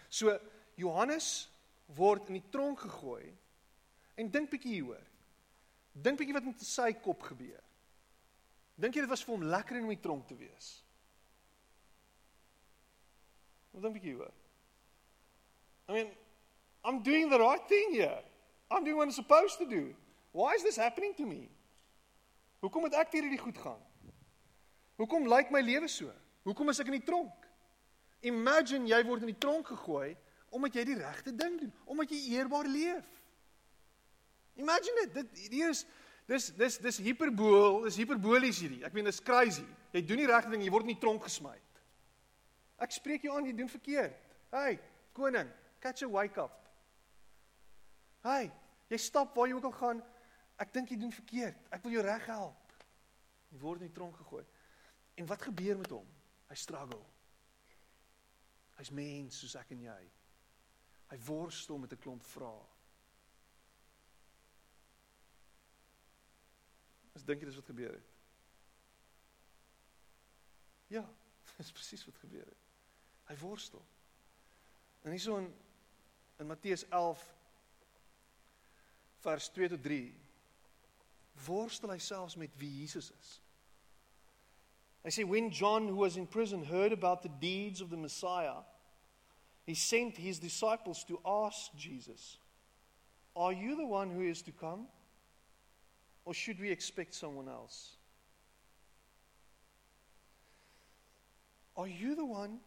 So 0.10 0.34
Johannes 0.80 1.48
word 1.98 2.30
in 2.30 2.40
die 2.40 2.50
tronk 2.52 2.84
gegooi 2.86 3.26
en 4.18 4.32
dink 4.34 4.52
bietjie 4.52 4.80
hieroor. 4.80 5.04
Dink 5.94 6.20
bietjie 6.20 6.36
wat 6.38 6.48
met 6.48 6.64
sy 6.66 6.92
kop 7.04 7.24
gebeur. 7.30 7.64
Dink 8.78 8.96
jy 8.96 9.06
dit 9.06 9.12
was 9.12 9.24
vir 9.26 9.36
hom 9.36 9.48
lekker 9.50 9.80
om 9.80 9.90
in 9.90 9.96
die 9.96 10.04
tronk 10.04 10.28
te 10.30 10.38
wees? 10.38 10.72
Wat 13.74 13.86
dink 13.86 13.98
bietjie 13.98 14.14
hieroor? 14.14 14.34
I 15.88 15.94
mean, 15.94 16.10
I'm 16.84 17.02
doing 17.04 17.30
the 17.30 17.40
right 17.40 17.64
thing 17.68 17.94
here. 17.94 18.20
I'm 18.70 18.84
doing 18.84 18.98
what 18.98 19.08
I'm 19.08 19.16
supposed 19.16 19.58
to 19.60 19.66
do. 19.66 19.96
Why 20.32 20.54
is 20.54 20.64
this 20.64 20.76
happening 20.76 21.14
to 21.16 21.26
me? 21.26 21.48
Hoekom 22.62 22.84
moet 22.88 22.98
ek 22.98 23.14
hierdie 23.16 23.40
goed 23.40 23.58
gaan? 23.62 23.80
Hoekom 24.98 25.28
lyk 25.30 25.52
my 25.54 25.62
lewe 25.62 25.88
so? 25.90 26.12
Hoekom 26.48 26.74
is 26.74 26.82
ek 26.82 26.90
in 26.92 26.98
die 26.98 27.06
tronk? 27.06 27.47
Imagine 28.26 28.90
jy 28.90 29.04
word 29.06 29.26
in 29.26 29.34
die 29.34 29.42
tronk 29.42 29.70
gegooi 29.74 30.16
omdat 30.56 30.78
jy 30.80 30.84
die 30.88 30.98
regte 30.98 31.34
ding 31.36 31.58
doen, 31.60 31.72
omdat 31.92 32.12
jy 32.14 32.38
eerbaar 32.38 32.70
leef. 32.72 33.08
Imagine 34.58 35.04
dit, 35.12 35.18
dit 35.36 35.58
hier 35.58 35.74
is 35.74 35.84
dis 36.28 36.50
dis 36.58 36.78
dis 36.82 37.00
hiperbool, 37.04 37.84
dis 37.86 38.00
hiperbolies 38.00 38.62
hierdie. 38.64 38.82
Ek 38.88 38.96
meen 38.96 39.08
dis 39.08 39.22
crazy. 39.24 39.66
Jy 39.94 40.02
doen 40.08 40.22
die 40.24 40.30
regte 40.30 40.52
ding, 40.52 40.64
jy 40.64 40.72
word 40.74 40.88
in 40.88 40.96
die 40.96 41.02
tronk 41.04 41.28
gesmy. 41.28 41.56
Ek 42.84 42.94
spreek 42.94 43.26
jou 43.26 43.36
aan, 43.36 43.48
jy 43.48 43.56
doen 43.58 43.70
verkeerd. 43.72 44.16
Hey, 44.54 44.78
koning, 45.18 45.50
catch 45.84 46.06
a 46.06 46.10
wake 46.10 46.40
up. 46.42 46.56
Hey, 48.26 48.50
jy 48.92 49.00
stap 49.02 49.36
waar 49.38 49.50
jy 49.50 49.58
ook 49.58 49.70
al 49.70 49.78
gaan. 49.78 50.02
Ek 50.62 50.72
dink 50.74 50.92
jy 50.92 50.98
doen 51.02 51.14
verkeerd. 51.14 51.60
Ek 51.74 51.84
wil 51.86 51.98
jou 51.98 52.06
reghelp. 52.06 52.74
Jy 53.52 53.62
word 53.62 53.84
in 53.84 53.92
die 53.92 53.96
tronk 53.96 54.18
gegooi. 54.24 54.44
En 55.18 55.30
wat 55.30 55.46
gebeur 55.48 55.78
met 55.80 55.94
hom? 55.94 56.08
Hy 56.50 56.58
struggle. 56.58 57.02
Hy's 58.78 58.92
mens 58.94 59.40
soos 59.42 59.56
ek 59.60 59.72
en 59.76 59.84
jy. 59.88 60.02
Hy 61.12 61.18
worstel 61.26 61.78
met 61.82 61.94
'n 61.94 62.02
klomp 62.04 62.24
vrae. 62.24 62.66
As 67.16 67.24
dink 67.26 67.42
jy 67.42 67.50
dis 67.50 67.56
wat 67.56 67.72
gebeur 67.72 67.94
het? 67.94 68.10
Ja, 70.88 71.06
dis 71.58 71.72
presies 71.72 72.06
wat 72.06 72.18
gebeur 72.18 72.46
het. 72.46 72.66
Hy 73.28 73.36
worstel. 73.42 73.86
En 75.04 75.12
hierso 75.12 75.38
in 75.38 75.50
in 76.38 76.48
Matteus 76.48 76.86
11 76.90 77.36
vers 79.20 79.50
2 79.50 79.70
tot 79.70 79.84
3 79.84 80.16
worstel 81.46 81.90
hy 81.90 81.98
selfs 82.02 82.36
met 82.36 82.54
wie 82.62 82.70
Jesus 82.80 83.12
is. 83.12 83.32
Hy 85.08 85.12
say, 85.12 85.24
when 85.24 85.52
John 85.52 85.88
who 85.88 85.96
was 85.96 86.18
in 86.18 86.28
prison 86.28 86.66
heard 86.66 86.92
about 86.92 87.24
the 87.24 87.30
deeds 87.30 87.80
of 87.80 87.90
the 87.90 87.96
Messiah 87.96 88.60
he 89.68 89.74
sent 89.74 90.18
his 90.18 90.40
disciples 90.40 91.04
to 91.06 91.20
ask 91.26 91.76
Jesus, 91.76 92.38
Are 93.36 93.52
you 93.52 93.76
the 93.76 93.86
one 93.86 94.10
who 94.10 94.22
is 94.22 94.42
to 94.44 94.52
come? 94.52 94.88
Or 96.24 96.34
should 96.34 96.60
we 96.60 96.72
expect 96.72 97.14
someone 97.14 97.50
else? 97.50 97.98
Are 101.76 101.88
you 101.88 102.16
the 102.16 102.26
one 102.26 102.60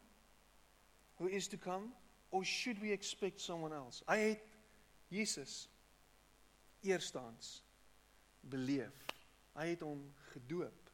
who 1.18 1.26
is 1.26 1.48
to 1.48 1.56
come? 1.56 1.92
Or 2.30 2.44
should 2.44 2.80
we 2.80 2.92
expect 2.92 3.40
someone 3.40 3.72
else? 3.72 4.02
Hy 4.06 4.16
het 4.16 4.44
Jesus 5.10 5.68
eerstens 6.84 7.62
beleef. 8.42 8.92
Hy 9.56 9.72
het 9.72 9.80
hom 9.80 10.04
gedoop. 10.32 10.89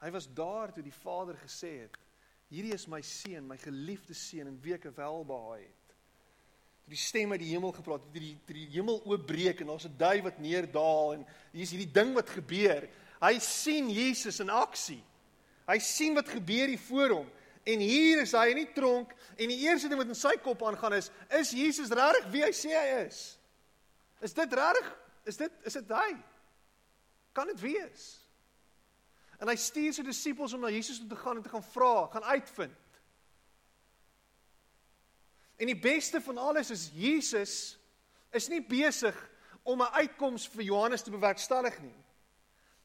Hy 0.00 0.10
was 0.14 0.28
daar 0.32 0.72
toe 0.72 0.82
die 0.82 0.94
Vader 1.02 1.36
gesê 1.36 1.74
het: 1.82 1.96
Hierdie 2.50 2.74
is 2.74 2.88
my 2.90 3.02
seun, 3.04 3.46
my 3.46 3.58
geliefde 3.60 4.14
seun 4.16 4.48
in 4.50 4.56
wie 4.62 4.74
ek 4.74 4.88
welbehaag 4.96 5.60
het. 5.60 5.92
Toe 6.82 6.94
die 6.94 6.98
stem 6.98 7.34
uit 7.34 7.42
die 7.42 7.52
hemel 7.52 7.74
gepraat 7.76 8.06
het, 8.06 8.14
toe 8.14 8.22
die 8.24 8.32
toe 8.46 8.56
die 8.56 8.70
hemel 8.72 9.02
oopbreek 9.04 9.60
en 9.60 9.70
daar's 9.70 9.86
'n 9.86 9.98
duif 9.98 10.24
wat 10.24 10.38
neerdaal 10.38 11.14
en 11.14 11.26
hier's 11.52 11.70
hierdie 11.70 11.92
ding 11.92 12.14
wat 12.14 12.30
gebeur. 12.30 12.88
Hy 13.20 13.38
sien 13.38 13.90
Jesus 13.90 14.40
in 14.40 14.50
aksie. 14.50 15.02
Hy 15.68 15.78
sien 15.78 16.14
wat 16.14 16.28
gebeur 16.28 16.68
hier 16.68 16.78
voor 16.78 17.10
hom. 17.10 17.28
En 17.64 17.78
hier 17.78 18.22
is 18.22 18.32
hy 18.32 18.48
in 18.50 18.64
die 18.64 18.72
tronk 18.72 19.12
en 19.36 19.48
die 19.48 19.60
eerste 19.68 19.88
ding 19.88 20.00
wat 20.00 20.08
in 20.08 20.18
sy 20.18 20.32
kop 20.40 20.62
aangaan 20.62 20.96
is, 20.96 21.10
is 21.28 21.52
Jesus 21.52 21.92
regtig 21.92 22.30
wie 22.32 22.42
hy 22.42 22.50
sê 22.56 22.72
hy 22.72 23.04
is? 23.04 23.38
Is 24.20 24.32
dit 24.32 24.52
regtig? 24.52 24.88
Is 25.24 25.36
dit 25.36 25.52
is 25.68 25.76
dit 25.76 25.92
hy? 25.92 26.16
Kan 27.36 27.46
dit 27.52 27.60
wees? 27.60 28.29
En 29.40 29.48
hy 29.48 29.56
stuur 29.56 29.94
sy 29.96 30.04
disippels 30.04 30.52
om 30.52 30.60
na 30.64 30.72
Jesus 30.72 31.00
toe 31.00 31.08
te 31.08 31.16
gaan 31.16 31.40
en 31.40 31.44
te 31.44 31.52
gaan 31.52 31.64
vra, 31.72 31.94
gaan 32.12 32.26
uitvind. 32.28 33.00
En 35.60 35.68
die 35.68 35.78
beste 35.78 36.20
van 36.24 36.38
alles 36.38 36.70
is 36.70 36.90
Jesus 36.96 37.54
is 38.36 38.48
nie 38.48 38.62
besig 38.64 39.16
om 39.62 39.82
'n 39.82 39.92
uitkoms 39.92 40.48
vir 40.48 40.62
Johannes 40.62 41.02
te 41.02 41.10
bewerkstellig 41.10 41.80
nie. 41.80 41.96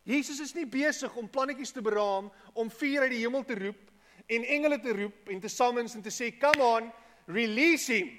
Jesus 0.03 0.39
is 0.39 0.53
nie 0.53 0.65
besig 0.65 1.15
om 1.15 1.29
plannetjies 1.29 1.71
te 1.71 1.81
beraam 1.81 2.31
om 2.53 2.69
vuur 2.69 3.01
uit 3.01 3.11
die 3.11 3.23
hemel 3.23 3.43
te 3.43 3.55
roep 3.55 3.91
en 4.25 4.43
engele 4.43 4.79
te 4.79 4.93
roep 4.93 5.29
en 5.33 5.39
te 5.41 5.49
summons 5.49 5.95
en 5.95 6.01
te 6.05 6.13
sê 6.13 6.29
come 6.37 6.63
on 6.63 6.91
release 7.25 7.89
him 7.93 8.11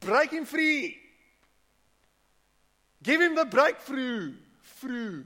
break 0.00 0.32
him 0.32 0.46
free 0.48 0.96
give 3.02 3.20
him 3.20 3.36
the 3.36 3.44
breakthrough 3.44 4.32
through 4.80 5.24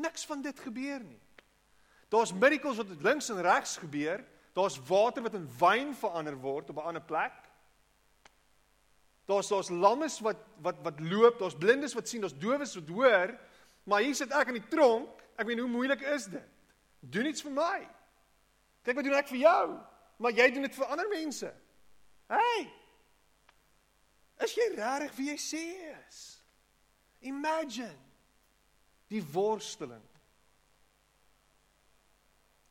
niks 0.00 0.26
van 0.26 0.42
dit 0.42 0.64
gebeur 0.66 1.04
nie 1.04 1.20
daar's 2.10 2.32
miracles 2.32 2.80
wat 2.82 2.96
links 3.06 3.30
en 3.30 3.42
regs 3.44 3.76
gebeur 3.82 4.24
daar's 4.56 4.80
water 4.88 5.22
wat 5.22 5.38
in 5.38 5.46
wyn 5.60 5.94
verander 5.94 6.36
word 6.40 6.70
op 6.70 6.82
'n 6.82 6.88
ander 6.92 7.06
plek 7.12 7.50
Daar's 9.30 9.48
daar's 9.48 9.68
lammes 9.68 10.20
wat 10.20 10.36
wat 10.62 10.76
wat 10.82 11.00
loop, 11.00 11.38
daar's 11.38 11.54
blindes 11.54 11.94
wat 11.94 12.08
sien, 12.08 12.20
daar's 12.20 12.38
dowes 12.38 12.74
wat 12.74 12.88
hoor, 12.88 13.38
maar 13.82 14.02
hier 14.02 14.14
sit 14.14 14.32
ek 14.34 14.50
in 14.50 14.58
die 14.58 14.68
tronk. 14.68 15.22
Ek 15.38 15.46
weet 15.46 15.62
hoe 15.62 15.70
moeilik 15.70 16.02
is 16.02 16.26
dit? 16.32 16.48
Doen 17.00 17.30
iets 17.30 17.44
vir 17.46 17.54
my. 17.54 17.78
Kyk 18.82 18.98
wat 18.98 19.06
doen 19.06 19.18
ek 19.20 19.30
vir 19.30 19.38
jou, 19.44 19.62
maar 20.18 20.34
jy 20.34 20.48
doen 20.50 20.66
dit 20.66 20.74
vir 20.74 20.90
ander 20.90 21.08
mense. 21.12 21.52
Hey! 22.32 22.66
Is 24.42 24.56
jy 24.56 24.66
regtig 24.74 25.14
wie 25.20 25.28
jy 25.30 25.38
sê 25.38 25.64
is? 25.94 26.20
Imagine 27.30 28.09
die 29.10 29.22
worsteling. 29.32 30.02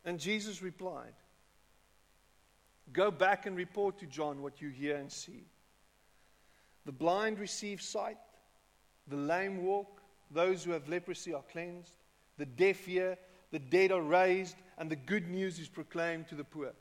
And 0.05 0.19
Jesus 0.19 0.61
replied, 0.61 1.13
Go 2.91 3.11
back 3.11 3.45
and 3.45 3.55
report 3.55 3.99
to 3.99 4.05
John 4.07 4.41
what 4.41 4.61
you 4.61 4.69
hear 4.69 4.95
and 4.95 5.11
see. 5.11 5.45
The 6.85 6.91
blind 6.91 7.37
receive 7.37 7.81
sight, 7.81 8.17
the 9.07 9.17
lame 9.17 9.63
walk, 9.63 10.01
those 10.31 10.63
who 10.63 10.71
have 10.71 10.89
leprosy 10.89 11.33
are 11.33 11.43
cleansed, 11.51 11.93
the 12.37 12.45
deaf 12.45 12.85
hear, 12.85 13.17
the 13.51 13.59
dead 13.59 13.91
are 13.91 14.01
raised, 14.01 14.55
and 14.77 14.89
the 14.89 14.95
good 14.95 15.27
news 15.27 15.59
is 15.59 15.67
proclaimed 15.67 16.27
to 16.29 16.35
the 16.35 16.43
poor. 16.43 16.71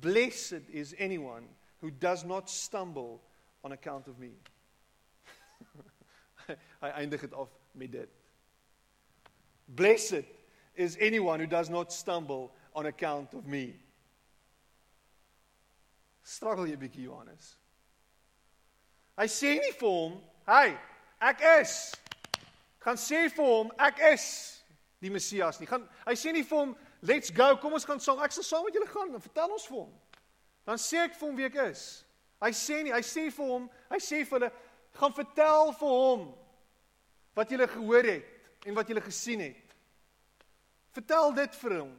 Blessed 0.00 0.62
is 0.72 0.94
anyone 0.98 1.44
who 1.80 1.90
does 1.90 2.24
not 2.24 2.48
stumble 2.48 3.20
on 3.64 3.72
account 3.72 4.06
of 4.06 4.18
me. 4.18 4.30
Hy 6.80 6.90
eindig 6.94 7.20
dit 7.20 7.34
af 7.34 7.50
met 7.74 7.92
dit. 7.92 8.19
Blessed 9.70 10.24
is 10.74 10.98
anyone 11.00 11.38
who 11.38 11.46
does 11.46 11.70
not 11.70 11.92
stumble 11.92 12.52
on 12.74 12.86
account 12.86 13.34
of 13.34 13.46
me. 13.46 13.76
Struggle 16.22 16.66
jy 16.66 16.76
bietjie 16.76 17.06
Johannes. 17.06 17.54
Hy 19.18 19.26
sê 19.30 19.54
nie 19.60 19.72
vir 19.78 19.88
hom, 19.88 20.20
"Hey, 20.46 20.76
ek 21.20 21.40
is." 21.60 21.94
Gaan 22.80 22.96
sê 22.96 23.30
vir 23.30 23.44
hom, 23.44 23.72
"Ek 23.78 23.98
is 24.12 24.62
die 25.00 25.10
Messias 25.10 25.60
nie." 25.60 25.66
Gaan 25.66 25.88
hy 26.06 26.14
sê 26.14 26.32
nie 26.32 26.42
vir 26.42 26.58
hom, 26.58 26.76
"Let's 27.02 27.30
go, 27.30 27.56
kom 27.56 27.72
ons 27.72 27.84
gaan 27.84 28.00
saam. 28.00 28.22
Ek 28.22 28.32
sal 28.32 28.44
saam 28.44 28.64
met 28.64 28.74
julle 28.74 28.86
gaan." 28.86 29.12
Dan 29.12 29.20
vertel 29.20 29.52
ons 29.52 29.66
vir 29.66 29.76
hom. 29.76 30.00
Dan 30.66 30.78
sê 30.78 31.04
ek 31.04 31.14
vir 31.14 31.28
hom 31.28 31.36
wie 31.36 31.46
ek 31.46 31.56
is. 31.70 32.04
Hy 32.42 32.50
sê 32.50 32.82
nie, 32.82 32.92
hy 32.92 33.02
sê 33.02 33.30
vir 33.30 33.46
hom, 33.46 33.70
hy 33.90 33.98
sê 33.98 34.26
vir 34.26 34.38
hulle, 34.38 34.52
"Gaan 34.94 35.12
vertel 35.12 35.72
vir 35.72 35.88
hom 35.88 36.34
wat 37.34 37.48
julle 37.48 37.68
gehoor 37.68 38.04
het 38.04 38.24
en 38.66 38.74
wat 38.74 38.88
julle 38.88 39.00
gesien 39.00 39.40
het." 39.40 39.74
Vertel 40.92 41.34
dit 41.34 41.56
vir 41.62 41.76
hom. 41.78 41.92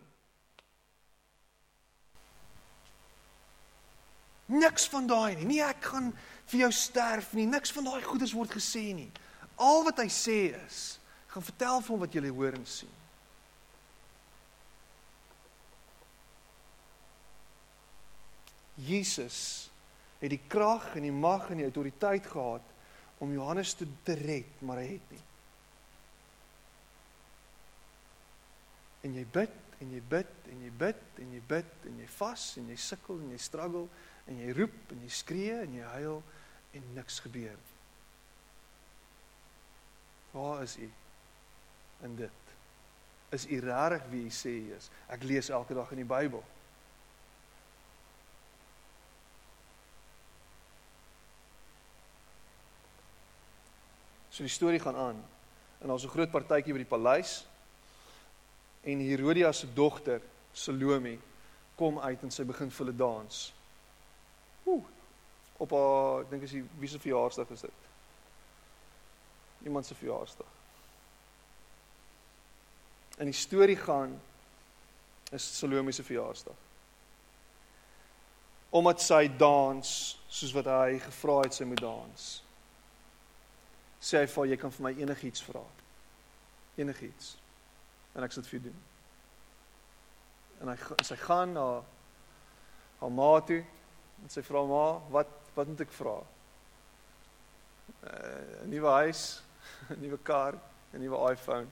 Niks 4.52 4.88
van 4.92 5.08
daai 5.08 5.36
nie. 5.36 5.46
Nee, 5.46 5.64
ek 5.64 5.86
gaan 5.94 6.10
vir 6.52 6.66
jou 6.66 6.72
sterf 6.76 7.32
nie. 7.38 7.48
Niks 7.48 7.72
van 7.72 7.88
daai 7.88 8.02
goedes 8.04 8.34
word 8.36 8.52
gesê 8.52 8.90
nie. 8.96 9.12
Al 9.56 9.86
wat 9.88 10.02
hy 10.04 10.10
sê 10.12 10.40
is, 10.58 10.82
gaan 11.32 11.46
vertel 11.46 11.80
vir 11.86 11.94
hom 11.94 12.04
wat 12.04 12.18
jy 12.18 12.28
hoor 12.28 12.58
en 12.58 12.66
sien. 12.68 12.98
Jesus 18.82 19.70
het 20.20 20.32
die 20.34 20.42
krag 20.50 20.96
en 20.98 21.06
die 21.06 21.14
mag 21.14 21.50
en 21.52 21.62
die 21.62 21.68
autoriteit 21.68 22.28
gehad 22.28 22.66
om 23.22 23.34
Johannes 23.34 23.76
te, 23.78 23.86
te 24.04 24.16
red, 24.18 24.62
maar 24.66 24.82
hy 24.82 24.96
het 24.96 25.14
nie. 25.14 25.24
En 29.04 29.16
jy 29.18 29.26
bid 29.34 29.58
en 29.82 29.92
jy 29.92 30.02
bid 30.10 30.50
en 30.52 30.62
jy 30.62 30.72
bid 30.78 31.20
en 31.24 31.34
jy 31.34 31.42
bid 31.50 31.90
en 31.90 32.00
jy 32.04 32.08
vas 32.20 32.48
en 32.62 32.70
jy 32.70 32.78
sukkel 32.78 33.22
en 33.24 33.32
jy 33.34 33.42
struggle 33.42 33.88
en 34.30 34.40
jy 34.44 34.54
roep 34.54 34.94
en 34.94 35.02
jy 35.02 35.10
skree 35.10 35.58
en 35.64 35.74
jy 35.80 35.94
huil 35.98 36.24
en 36.78 36.96
niks 36.96 37.20
gebeur 37.26 37.58
nie. 37.58 37.72
Waar 40.32 40.64
is 40.64 40.78
u 40.78 40.92
in 42.04 42.16
dit? 42.16 42.32
Is 43.30 43.48
u 43.48 43.60
regtig 43.60 44.08
wie 44.12 44.26
u 44.26 44.30
sê 44.30 44.50
u 44.50 44.74
is? 44.76 44.90
Ek 45.12 45.24
lees 45.24 45.50
elke 45.50 45.76
dag 45.76 45.92
in 45.92 46.04
die 46.04 46.08
Bybel. 46.08 46.44
So 54.32 54.48
die 54.48 54.52
storie 54.52 54.80
gaan 54.80 54.96
aan. 54.96 55.24
En 55.82 55.88
daar's 55.88 56.04
'n 56.04 56.16
groot 56.16 56.32
partytjie 56.32 56.74
by 56.74 56.84
die 56.84 56.94
paleis. 56.96 57.46
En 58.82 59.00
Herodias 59.00 59.60
se 59.60 59.74
dogter, 59.74 60.22
Salome, 60.52 61.18
kom 61.76 62.00
uit 62.00 62.24
en 62.24 62.32
sy 62.32 62.44
begin 62.46 62.72
vir 62.72 62.86
hulle 62.86 62.98
dans. 62.98 63.42
Ooh, 64.70 64.88
op 65.62 65.76
haar, 65.76 66.24
ek 66.26 66.34
dink 66.34 66.46
is 66.46 66.56
die 66.58 66.64
wie 66.82 66.90
se 66.90 67.00
verjaarsdag 67.02 67.54
is 67.56 67.66
dit? 67.66 67.88
Iemand 69.70 69.86
se 69.86 69.98
verjaarsdag. 69.98 70.58
In 73.22 73.30
die 73.30 73.38
storie 73.38 73.78
gaan 73.78 74.16
is 75.32 75.46
Salome 75.58 75.94
se 75.94 76.04
verjaarsdag. 76.04 76.58
Omdat 78.72 79.04
sy 79.04 79.26
dans 79.38 79.92
soos 80.32 80.56
wat 80.56 80.70
hy 80.72 80.98
gevra 81.04 81.42
het 81.44 81.54
sy 81.54 81.68
moet 81.68 81.84
dans. 81.84 82.30
Sê 84.02 84.24
hy 84.24 84.30
vir 84.32 84.50
jy 84.54 84.58
kan 84.58 84.74
vir 84.74 84.88
my 84.88 84.94
enigiets 85.04 85.44
vra. 85.46 85.62
Enigiets. 86.80 87.36
En 88.16 88.24
ek 88.24 88.32
sal 88.32 88.44
dit 88.44 88.52
vir 88.52 88.66
doen. 88.70 88.80
En 90.62 90.68
hy 90.68 90.78
sy 91.04 91.16
gaan 91.16 91.54
na 91.54 91.68
haar 93.00 93.12
ma 93.12 93.40
toe 93.42 93.64
en 94.22 94.30
sy 94.30 94.44
vra 94.46 94.66
ma, 94.70 94.86
wat 95.10 95.42
Wat 95.54 95.68
moet 95.68 95.84
ek 95.84 95.92
vra? 95.92 96.16
Uh, 98.02 98.64
'n 98.64 98.70
Nuwe 98.72 98.92
huis, 99.04 99.44
'n 99.90 100.00
nuwe 100.00 100.18
kar, 100.24 100.56
'n 100.94 101.02
nuwe 101.04 101.32
iPhone. 101.32 101.68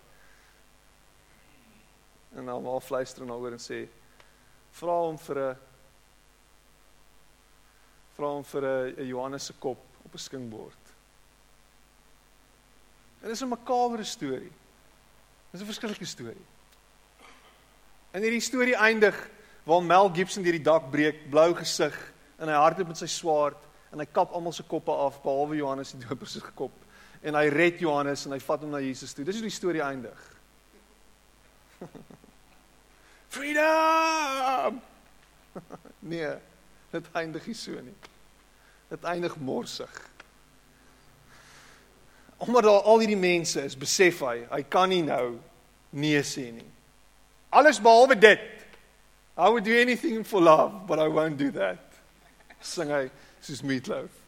En 2.35 2.45
dan 2.45 2.63
maar 2.63 2.81
fluister 2.81 3.25
na 3.25 3.33
oor 3.33 3.55
en 3.55 3.63
sê 3.63 3.87
vra 4.71 4.99
hom 5.07 5.17
vir 5.17 5.39
'n 5.39 5.57
vra 8.17 8.27
hom 8.27 8.43
vir 8.43 8.63
'n 8.67 9.07
Johannes 9.07 9.45
se 9.45 9.53
kop 9.53 9.79
op 10.05 10.13
'n 10.13 10.25
skinkbord. 10.27 10.83
En 13.21 13.27
dis 13.29 13.41
'n 13.41 13.47
makabere 13.47 14.03
storie. 14.03 14.51
Dis 15.51 15.61
'n 15.61 15.65
verskillike 15.65 16.05
storie. 16.05 16.45
En 18.11 18.21
hierdie 18.21 18.41
storie 18.41 18.75
eindig 18.75 19.29
waar 19.63 19.83
Mel 19.83 20.09
Gibson 20.13 20.43
deur 20.43 20.51
die 20.57 20.61
dak 20.61 20.91
breek, 20.91 21.29
blou 21.29 21.53
gesig, 21.55 22.13
en 22.39 22.47
hy 22.47 22.55
hardloop 22.55 22.87
met 22.87 22.97
sy 22.97 23.09
swaard 23.11 23.67
en 23.91 23.99
hy 23.99 24.07
kap 24.13 24.31
almal 24.35 24.53
se 24.55 24.63
koppe 24.63 24.93
af 24.93 25.21
behalwe 25.23 25.59
Johannes 25.59 25.91
die 25.91 26.05
doper 26.05 26.29
se 26.29 26.41
kop 26.55 26.75
en 27.25 27.35
hy 27.35 27.49
red 27.51 27.81
Johannes 27.83 28.25
en 28.25 28.35
hy 28.35 28.39
vat 28.43 28.61
hom 28.63 28.71
na 28.71 28.81
Jesus 28.83 29.13
toe. 29.13 29.25
Dis 29.27 29.41
hoe 29.41 29.49
die 29.49 29.53
storie 29.53 29.83
eindig. 29.83 30.21
Freedom! 33.35 34.79
nee, 36.13 36.31
dit 36.93 37.09
eindig 37.19 37.49
nie 37.49 37.57
so 37.57 37.81
nie. 37.83 37.97
Dit 38.89 39.03
eindig 39.05 39.35
morsig. 39.43 39.99
Omdat 42.39 42.63
daar 42.63 42.81
al 42.87 43.01
hierdie 43.03 43.19
mense 43.19 43.61
is, 43.67 43.75
besef 43.77 44.21
hy, 44.23 44.37
hy 44.47 44.61
kan 44.71 44.89
nie 44.91 45.03
nou 45.03 45.37
nee 45.91 46.21
sê 46.23 46.47
nie. 46.55 46.69
Alles 47.51 47.81
behalwe 47.81 48.15
dit. 48.19 48.47
I 49.39 49.49
would 49.49 49.63
do 49.63 49.75
anything 49.79 50.23
for 50.23 50.41
love, 50.41 50.85
but 50.87 50.99
I 50.99 51.07
won't 51.07 51.37
do 51.37 51.51
that. 51.51 51.83
Sing 52.61 52.91
hy 52.91 53.07
soos 53.43 53.63
meatloaf 53.63 54.19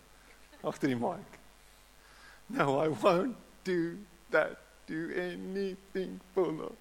agter 0.63 0.87
die 0.87 0.95
mic. 0.95 1.39
No, 2.49 2.79
I 2.79 2.87
won't 2.87 3.35
do 3.63 3.97
that, 4.31 4.57
do 4.87 5.11
anything 5.15 6.19
for 6.33 6.45
love. 6.45 6.75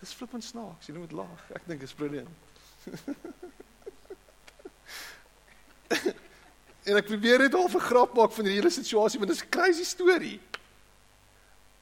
Dis 0.00 0.12
flippend 0.14 0.44
snaaks, 0.44 0.86
jy 0.86 0.94
moet 0.94 1.12
lag. 1.12 1.50
Ek 1.56 1.66
dink 1.66 1.80
dit 1.82 1.88
is 1.88 1.96
brilliant. 1.98 2.28
en 6.88 6.96
ek 6.96 7.08
probeer 7.10 7.44
dit 7.44 7.54
al 7.54 7.68
vir 7.68 7.84
grap 7.84 8.14
maak 8.16 8.32
van 8.32 8.46
die 8.48 8.54
hele 8.56 8.70
situasie, 8.72 9.20
want 9.20 9.30
dit 9.30 9.36
is 9.36 9.44
'n 9.44 9.52
crazy 9.52 9.84
storie. 9.84 10.40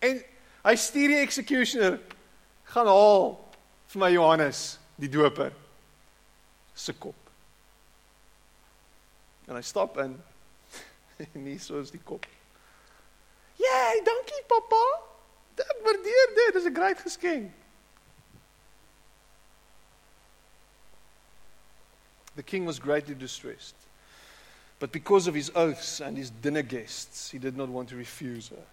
En 0.02 0.22
hy 0.66 0.74
stuur 0.74 1.08
die 1.08 1.22
executioner 1.22 2.00
gaan 2.64 2.86
haal 2.86 3.38
vir 3.86 4.00
my 4.00 4.10
Johannes 4.10 4.78
die 4.98 5.08
doper 5.08 5.52
se 6.74 6.92
kop. 6.92 7.30
En 9.46 9.54
hy 9.54 9.62
stap 9.62 9.98
in 9.98 10.16
en 11.34 11.44
nie 11.44 11.58
soos 11.58 11.90
die 11.90 12.02
kop. 12.02 12.26
"Jay, 13.56 14.02
dankie 14.04 14.42
pappa. 14.46 14.84
Ek 15.56 15.78
waardeer 15.84 16.34
dit. 16.34 16.52
Dis 16.52 16.64
'n 16.64 16.74
groot 16.74 16.98
geskenk." 16.98 17.52
The 22.34 22.42
king 22.42 22.66
was 22.66 22.78
greatly 22.78 23.14
distressed. 23.14 23.85
But 24.78 24.92
because 24.92 25.26
of 25.26 25.34
his 25.34 25.50
oaths 25.54 26.00
and 26.00 26.16
his 26.16 26.30
dinner 26.30 26.62
guests, 26.62 27.30
he 27.30 27.38
did 27.38 27.56
not 27.56 27.68
want 27.68 27.88
to 27.88 27.96
refuse 27.96 28.48
her. 28.48 28.64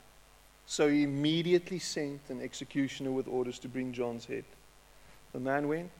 So 0.66 0.90
he 0.90 1.04
immediately 1.04 1.80
sent 1.80 2.22
an 2.30 2.42
executioner 2.42 3.12
with 3.12 3.28
orders 3.28 3.60
to 3.60 3.70
bring 3.70 3.94
John's 3.94 4.26
head. 4.26 4.46
The 5.32 5.40
man 5.40 5.68
went, 5.68 5.92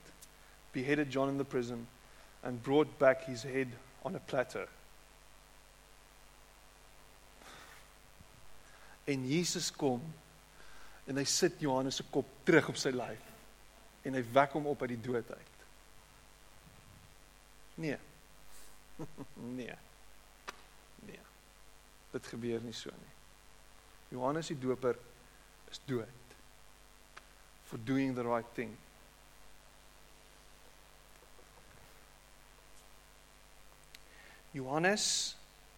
beheaded 0.72 1.10
John 1.10 1.28
in 1.28 1.38
the 1.38 1.44
prison, 1.44 1.86
and 2.42 2.62
brought 2.62 2.98
back 2.98 3.24
his 3.24 3.42
head 3.42 3.68
on 4.04 4.14
a 4.14 4.20
platter. 4.20 4.68
En 9.06 9.26
Jesus 9.28 9.70
kom 9.70 10.00
en 11.06 11.20
hy 11.20 11.24
sit 11.28 11.60
Johannes 11.60 11.98
se 12.00 12.06
kop 12.08 12.28
terug 12.48 12.70
op 12.72 12.78
sy 12.80 12.92
lyf 12.94 13.32
en 14.04 14.16
hy 14.16 14.22
wek 14.32 14.54
hom 14.56 14.68
op 14.70 14.84
uit 14.84 14.94
die 14.94 15.02
dood 15.04 15.28
uit. 15.28 15.64
Nee. 17.80 17.98
nee. 19.58 19.76
Dit 22.14 22.30
gebeur 22.30 22.62
nie 22.62 22.76
so 22.76 22.94
nie. 22.94 23.14
Johannes 24.14 24.52
die 24.52 24.58
Doper 24.58 24.94
is 25.72 25.80
dood 25.88 26.20
for 27.64 27.78
doing 27.82 28.14
the 28.14 28.22
right 28.22 28.46
thing. 28.54 28.76
Johannes 34.54 35.34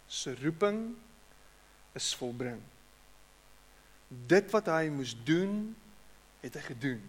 se 0.07 0.35
roeping 0.43 0.95
is 1.97 2.13
volbring. 2.13 2.61
Dit 4.07 4.51
wat 4.53 4.69
hy 4.69 4.91
moes 4.93 5.15
doen, 5.25 5.73
het 6.43 6.59
hy 6.59 6.65
gedoen. 6.67 7.01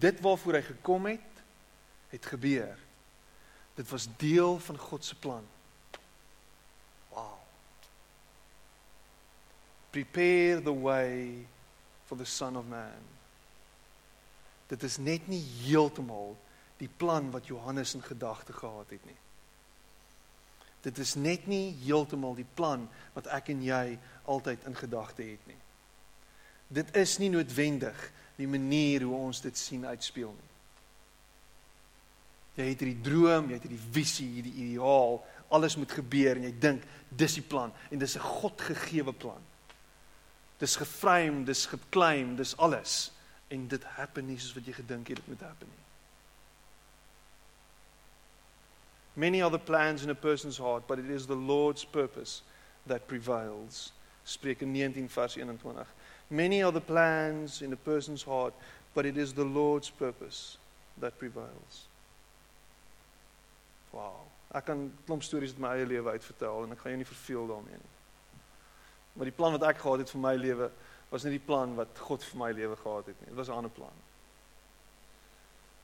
Dit 0.00 0.22
waarvoor 0.24 0.56
hy 0.58 0.62
gekom 0.70 1.10
het, 1.12 1.42
het 2.14 2.30
gebeur. 2.32 2.80
Dit 3.76 3.90
was 3.92 4.08
deel 4.16 4.56
van 4.64 4.80
God 4.80 5.04
se 5.04 5.18
plan. 5.20 5.44
Prepare 9.94 10.58
the 10.60 10.74
way 10.74 11.46
for 12.06 12.18
the 12.18 12.26
son 12.26 12.56
of 12.56 12.66
man. 12.66 13.04
Dit 14.66 14.82
is 14.82 14.96
net 14.98 15.28
nie 15.30 15.42
heeltemal 15.62 16.32
die 16.80 16.90
plan 16.90 17.28
wat 17.30 17.46
Johannes 17.46 17.94
in 17.94 18.02
gedagte 18.02 18.52
gehad 18.56 18.90
het 18.90 19.04
nie. 19.06 19.20
Dit 20.82 20.98
is 20.98 21.14
net 21.14 21.46
nie 21.46 21.76
heeltemal 21.84 22.34
die 22.34 22.48
plan 22.58 22.88
wat 23.14 23.30
ek 23.32 23.52
en 23.54 23.62
jy 23.62 23.94
altyd 24.28 24.66
in 24.66 24.74
gedagte 24.76 25.22
het 25.22 25.46
nie. 25.46 25.60
Dit 26.74 26.90
is 26.98 27.14
nie 27.22 27.30
noodwendig 27.30 28.02
die 28.36 28.50
manier 28.50 29.06
hoe 29.06 29.14
ons 29.28 29.40
dit 29.44 29.56
sien 29.56 29.86
uitspeel 29.86 30.34
nie. 30.34 30.50
Jy 32.58 32.66
het 32.72 32.82
hierdie 32.82 33.06
droom, 33.06 33.48
jy 33.48 33.56
het 33.60 33.64
hierdie 33.68 33.94
visie, 33.94 34.28
hierdie 34.36 34.58
ideaal, 34.66 35.20
alles 35.54 35.78
moet 35.78 35.94
gebeur 36.02 36.38
en 36.38 36.46
jy 36.48 36.54
dink 36.58 36.84
dis 37.10 37.38
die 37.38 37.46
plan 37.46 37.72
en 37.90 37.98
dis 37.98 38.16
'n 38.18 38.26
Godgegewe 38.42 39.12
plan. 39.12 39.42
Dis 40.64 40.76
geframe, 40.80 41.44
dis 41.44 41.66
geclaim, 41.68 42.36
dis 42.40 42.54
alles 42.56 43.10
en 43.52 43.66
dit 43.68 43.82
happen 43.98 44.24
nie 44.24 44.38
soos 44.40 44.54
wat 44.56 44.68
jy 44.70 44.72
gedink 44.78 45.10
het 45.12 45.18
dit 45.20 45.26
moet 45.28 45.42
happen 45.44 45.68
nie. 45.68 45.82
Many 49.24 49.42
are 49.42 49.50
the 49.52 49.58
plans 49.58 50.02
in 50.02 50.10
a 50.10 50.14
person's 50.14 50.56
heart, 50.58 50.86
but 50.86 50.98
it 50.98 51.10
is 51.10 51.26
the 51.26 51.36
Lord's 51.36 51.84
purpose 51.84 52.42
that 52.86 53.06
prevails. 53.06 53.92
Spreuke 54.24 54.64
19 54.64 55.08
vers 55.08 55.36
21. 55.36 55.84
Many 56.30 56.62
are 56.62 56.72
the 56.72 56.80
plans 56.80 57.60
in 57.60 57.72
a 57.72 57.76
person's 57.76 58.22
heart, 58.22 58.54
but 58.94 59.04
it 59.04 59.16
is 59.16 59.34
the 59.34 59.44
Lord's 59.44 59.90
purpose 59.90 60.56
that 60.98 61.18
prevails. 61.18 61.84
Wow. 63.92 64.24
Ek 64.54 64.64
kan 64.64 64.88
klomp 65.06 65.22
stories 65.22 65.52
uit 65.52 65.60
my 65.62 65.76
eie 65.76 65.86
lewe 65.86 66.16
uitvertel 66.16 66.64
en 66.64 66.72
ek 66.72 66.82
gaan 66.82 66.94
jou 66.96 67.02
nie 67.04 67.12
verveel 67.12 67.52
daarmee 67.52 67.78
nie. 67.82 67.93
Maar 69.14 69.30
die 69.30 69.36
plan 69.36 69.52
wat 69.52 69.62
ek 69.62 69.78
gehad 69.78 70.02
het 70.02 70.10
vir 70.10 70.20
my 70.20 70.34
lewe 70.34 70.70
was 71.10 71.22
nie 71.22 71.36
die 71.36 71.46
plan 71.46 71.76
wat 71.78 71.98
God 72.02 72.24
vir 72.26 72.38
my 72.40 72.50
lewe 72.52 72.76
gehad 72.76 73.06
het 73.06 73.20
nie. 73.20 73.28
Dit 73.28 73.38
was 73.38 73.48
'n 73.48 73.58
ander 73.60 73.70
plan. 73.70 73.96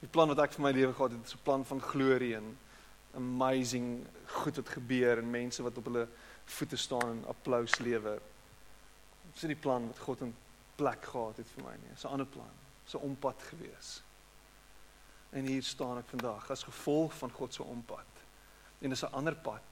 Die 0.01 0.09
plan 0.09 0.29
wat 0.29 0.39
ek 0.39 0.53
vir 0.53 0.63
my 0.63 0.73
lewe 0.73 0.93
gehad 0.93 1.13
het, 1.13 1.27
is 1.27 1.35
'n 1.35 1.45
plan 1.45 1.65
van 1.65 1.81
glorie 1.81 2.35
en 2.37 2.59
amazing 3.15 4.07
goed 4.27 4.57
wat 4.57 4.69
gebeur 4.69 5.19
en 5.19 5.31
mense 5.31 5.63
wat 5.63 5.77
op 5.77 5.85
hulle 5.85 6.09
voete 6.45 6.77
staan 6.77 7.11
en 7.11 7.25
applous 7.29 7.79
lewer. 7.79 8.21
Dis 9.33 9.43
nie 9.43 9.55
die 9.55 9.63
plan 9.63 9.87
wat 9.87 9.99
God 9.99 10.21
in 10.21 10.35
plek 10.77 11.05
gehad 11.05 11.37
het 11.37 11.49
vir 11.55 11.65
my 11.65 11.75
nie. 11.77 11.91
Dis 11.95 12.05
'n 12.05 12.13
ander 12.13 12.27
plan. 12.27 12.55
Dis 12.85 12.95
'n 12.95 13.05
ompad 13.05 13.43
gewees. 13.43 14.03
En 15.31 15.45
hier 15.45 15.63
staan 15.63 15.99
ek 15.99 16.09
vandag 16.09 16.51
as 16.51 16.63
gevolg 16.63 17.15
van 17.15 17.31
God 17.31 17.55
se 17.55 17.63
ompad. 17.63 18.11
En 18.81 18.91
dis 18.91 19.03
'n 19.03 19.13
ander 19.13 19.35
pad 19.35 19.63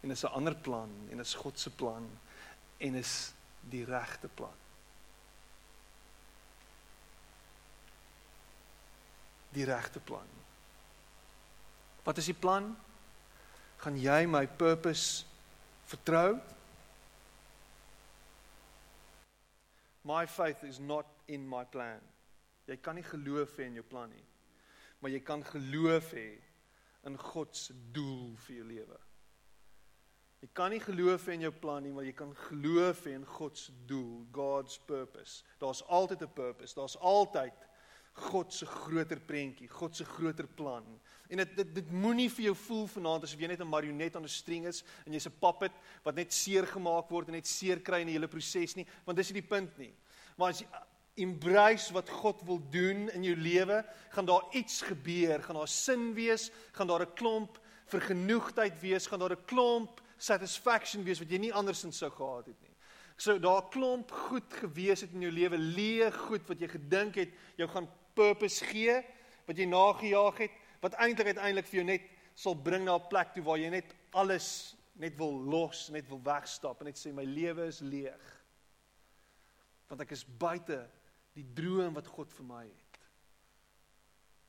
en 0.00 0.08
dis 0.08 0.24
'n 0.24 0.32
ander 0.32 0.54
plan 0.54 0.90
en 1.10 1.16
dis 1.16 1.34
God 1.34 1.58
se 1.58 1.70
plan 1.70 2.08
en 2.78 2.94
is 2.94 3.32
die 3.60 3.84
regte 3.84 4.28
plan. 4.28 4.54
Die 9.56 9.64
regte 9.64 10.00
plan. 10.00 10.28
Wat 12.04 12.16
is 12.16 12.28
die 12.30 12.38
plan? 12.38 12.76
Gaan 13.82 13.96
jy 14.00 14.26
my 14.30 14.44
purpose 14.46 15.24
vertrou? 15.88 16.36
My 20.06 20.26
faith 20.26 20.62
is 20.62 20.78
not 20.78 21.06
in 21.26 21.48
my 21.48 21.64
plan. 21.64 22.00
Jy 22.66 22.76
kan 22.82 22.94
nie 22.98 23.06
geloof 23.06 23.56
hê 23.58 23.66
in 23.66 23.80
jou 23.80 23.86
plan 23.86 24.10
nie. 24.10 24.22
Maar 25.00 25.12
jy 25.16 25.22
kan 25.26 25.42
geloof 25.46 26.12
hê 26.14 26.28
in 27.06 27.18
God 27.18 27.56
se 27.56 27.74
doel 27.94 28.36
vir 28.46 28.56
jou 28.60 28.66
lewe. 28.70 29.00
Jy 30.40 30.48
kan 30.52 30.70
nie 30.70 30.80
geloof 30.80 31.28
in 31.32 31.40
jou 31.40 31.52
plan 31.52 31.82
nie, 31.82 31.92
maar 31.92 32.04
jy 32.04 32.12
kan 32.12 32.34
hê 32.50 33.12
in 33.14 33.24
God 33.24 33.56
se 33.56 33.72
doel, 33.86 34.26
God's 34.32 34.78
purpose. 34.78 35.42
Daar's 35.58 35.82
altyd 35.88 36.22
'n 36.22 36.32
purpose. 36.34 36.74
Daar's 36.74 36.96
altyd 36.98 37.54
God 38.12 38.52
se 38.52 38.66
groter 38.66 39.20
prentjie, 39.20 39.68
God 39.68 39.96
se 39.96 40.04
groter 40.04 40.46
plan. 40.46 40.84
En 41.28 41.36
dit 41.36 41.56
dit 41.56 41.74
dit 41.74 41.90
moenie 41.90 42.30
vir 42.30 42.44
jou 42.44 42.54
voel 42.54 42.86
vanaand 42.86 43.24
asof 43.26 43.40
jy 43.40 43.48
net 43.48 43.60
'n 43.60 43.68
marionet 43.68 44.16
aan 44.16 44.24
'n 44.24 44.28
string 44.28 44.66
is 44.66 44.84
en 45.04 45.12
jy's 45.12 45.26
'n 45.26 45.38
puppet 45.40 45.72
wat 46.02 46.14
net 46.14 46.32
seer 46.32 46.66
gemaak 46.66 47.10
word 47.10 47.28
en 47.28 47.34
net 47.34 47.46
seer 47.46 47.80
kry 47.80 48.00
in 48.00 48.06
die 48.06 48.16
hele 48.16 48.28
proses 48.28 48.76
nie, 48.76 48.86
want 49.04 49.16
dis 49.16 49.32
nie 49.32 49.40
die 49.40 49.48
punt 49.48 49.78
nie. 49.78 49.94
Maar 50.36 50.48
as 50.48 50.60
jy 50.60 50.66
embrace 51.16 51.92
wat 51.92 52.08
God 52.08 52.42
wil 52.44 52.60
doen 52.70 53.08
in 53.10 53.24
jou 53.24 53.36
lewe, 53.36 53.84
gaan 54.10 54.26
daar 54.26 54.44
iets 54.52 54.82
gebeur, 54.82 55.42
gaan 55.42 55.56
daar 55.56 55.68
sin 55.68 56.14
wees, 56.14 56.50
gaan 56.72 56.86
daar 56.86 57.02
'n 57.02 57.14
klomp 57.14 57.58
vergenoegdheid 57.86 58.80
wees, 58.80 59.06
gaan 59.06 59.18
daar 59.18 59.32
'n 59.32 59.44
klomp 59.46 60.00
satisfaction 60.18 61.04
wees 61.04 61.20
wat 61.20 61.30
jy 61.30 61.38
nie 61.38 61.52
andersins 61.52 61.98
sou 61.98 62.10
gehad 62.10 62.46
het 62.46 62.60
nie. 62.62 62.74
So 63.16 63.38
daar 63.40 63.68
klomp 63.72 64.10
goed 64.28 64.52
gewees 64.60 65.00
het 65.04 65.14
in 65.16 65.24
jou 65.24 65.32
lewe, 65.32 65.58
leë 65.58 66.10
goed 66.28 66.48
wat 66.48 66.60
jy 66.60 66.68
gedink 66.68 67.16
het 67.16 67.32
jou 67.56 67.68
gaan 67.72 67.88
purpose 68.16 68.64
gee 68.68 69.00
wat 69.46 69.58
jy 69.58 69.68
nagejaag 69.70 70.42
het 70.46 70.62
wat 70.82 70.96
eintlik 71.00 71.32
uiteindelik 71.32 71.68
vir 71.70 71.80
jou 71.80 71.86
net 71.88 72.10
sal 72.36 72.54
bring 72.54 72.84
na 72.84 72.96
'n 72.96 73.08
plek 73.08 73.32
toe 73.34 73.44
waar 73.44 73.58
jy 73.58 73.70
net 73.70 73.94
alles 74.12 74.76
net 74.96 75.16
wil 75.16 75.32
los, 75.32 75.88
net 75.92 76.08
wil 76.08 76.20
wegstap 76.24 76.80
en 76.80 76.86
net 76.86 76.98
sê 76.98 77.12
my 77.12 77.24
lewe 77.24 77.66
is 77.66 77.80
leeg. 77.80 78.24
Want 79.88 80.00
ek 80.00 80.12
is 80.16 80.24
buite 80.24 80.88
die 81.36 81.46
droom 81.54 81.94
wat 81.94 82.06
God 82.06 82.32
vir 82.32 82.44
my 82.44 82.64
het. 82.64 83.00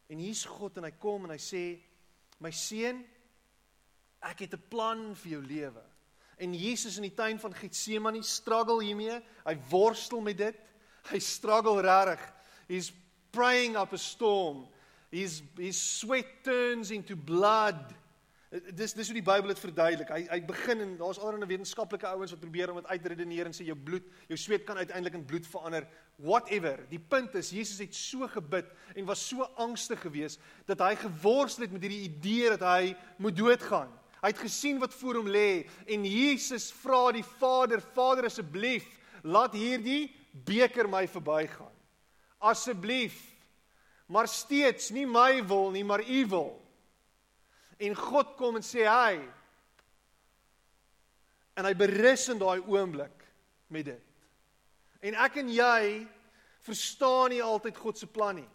En 0.07 0.20
hier's 0.24 0.45
God 0.45 0.78
en 0.78 0.88
hy 0.88 0.91
kom 0.91 1.28
en 1.28 1.32
hy 1.36 1.41
sê 1.41 1.63
my 2.39 2.51
seun 2.51 3.03
ek 4.22 4.39
het 4.39 4.53
'n 4.53 4.68
plan 4.70 5.15
vir 5.15 5.32
jou 5.32 5.41
lewe. 5.41 5.84
En 6.38 6.53
Jesus 6.53 6.97
in 6.97 7.01
die 7.03 7.13
tuin 7.13 7.39
van 7.39 7.53
Getsemane 7.53 8.24
struggle 8.24 8.84
hiermee. 8.84 9.22
Hy 9.45 9.57
worstel 9.70 10.22
met 10.22 10.38
dit. 10.38 10.55
Hy 11.09 11.20
struggle 11.20 11.82
regtig. 11.82 12.34
He's 12.68 12.93
praying 13.32 13.76
up 13.78 13.93
a 13.93 13.97
storm. 13.97 14.68
His 15.09 15.41
his 15.57 15.99
sweat 15.99 16.43
turns 16.43 16.91
into 16.91 17.15
blood 17.15 17.95
Dis 18.47 18.93
dis 18.95 19.09
hoe 19.11 19.18
die 19.18 19.26
Bybel 19.26 19.51
dit 19.51 19.59
verduidelik. 19.59 20.11
Hy 20.13 20.22
hy 20.32 20.38
begin 20.47 20.80
en 20.86 20.91
daar's 21.01 21.18
allerlei 21.20 21.49
wetenskaplike 21.49 22.07
ouens 22.07 22.32
wat 22.32 22.39
probeer 22.39 22.72
om 22.72 22.78
dit 22.80 22.93
uitredeneer 22.93 23.49
en 23.49 23.55
sê 23.55 23.65
jou 23.68 23.76
bloed, 23.76 24.05
jou 24.32 24.38
sweet 24.39 24.63
kan 24.68 24.80
uiteindelik 24.80 25.18
in 25.20 25.26
bloed 25.28 25.49
verander. 25.51 25.88
Whatever. 26.24 26.80
Die 26.88 27.01
punt 27.11 27.36
is 27.36 27.51
Jesus 27.51 27.82
het 27.84 27.95
so 27.95 28.30
gebid 28.32 28.70
en 28.95 29.09
was 29.09 29.26
so 29.28 29.43
angstig 29.59 29.99
geweest 30.05 30.39
dat 30.70 30.80
hy 30.86 30.93
geworstel 31.01 31.68
het 31.68 31.76
met 31.76 31.84
hierdie 31.84 32.05
idee 32.07 32.53
dat 32.55 32.63
hy 32.63 32.95
moet 33.20 33.36
doodgaan. 33.36 33.91
Hy 34.22 34.32
het 34.34 34.41
gesien 34.41 34.80
wat 34.82 34.95
voor 34.97 35.20
hom 35.22 35.30
lê 35.30 35.68
en 35.86 36.05
Jesus 36.05 36.72
vra 36.74 37.11
die 37.13 37.26
Vader, 37.38 37.82
Vader 37.93 38.26
asseblief, 38.30 38.86
laat 39.22 39.53
hierdie 39.53 40.09
beker 40.47 40.89
my 40.89 41.05
verbygaan. 41.09 41.74
Asseblief. 42.38 43.18
Maar 44.07 44.30
steeds 44.32 44.89
nie 44.95 45.05
my 45.09 45.43
wil 45.45 45.72
nie, 45.76 45.84
maar 45.84 46.01
u 46.01 46.26
wil. 46.32 46.53
En 47.78 47.95
God 47.95 48.36
kom 48.39 48.57
en 48.57 48.65
sê 48.65 48.88
hy 48.88 49.20
en 51.57 51.65
hy 51.65 51.74
berus 51.74 52.28
in 52.30 52.38
daai 52.38 52.61
oomblik 52.70 53.24
met 53.74 53.88
dit. 53.89 54.03
En 55.01 55.18
ek 55.26 55.39
en 55.41 55.49
jy 55.49 56.05
verstaan 56.65 57.34
nie 57.34 57.41
altyd 57.43 57.78
God 57.82 57.97
se 57.97 58.09
plan 58.09 58.38
nie. 58.38 58.49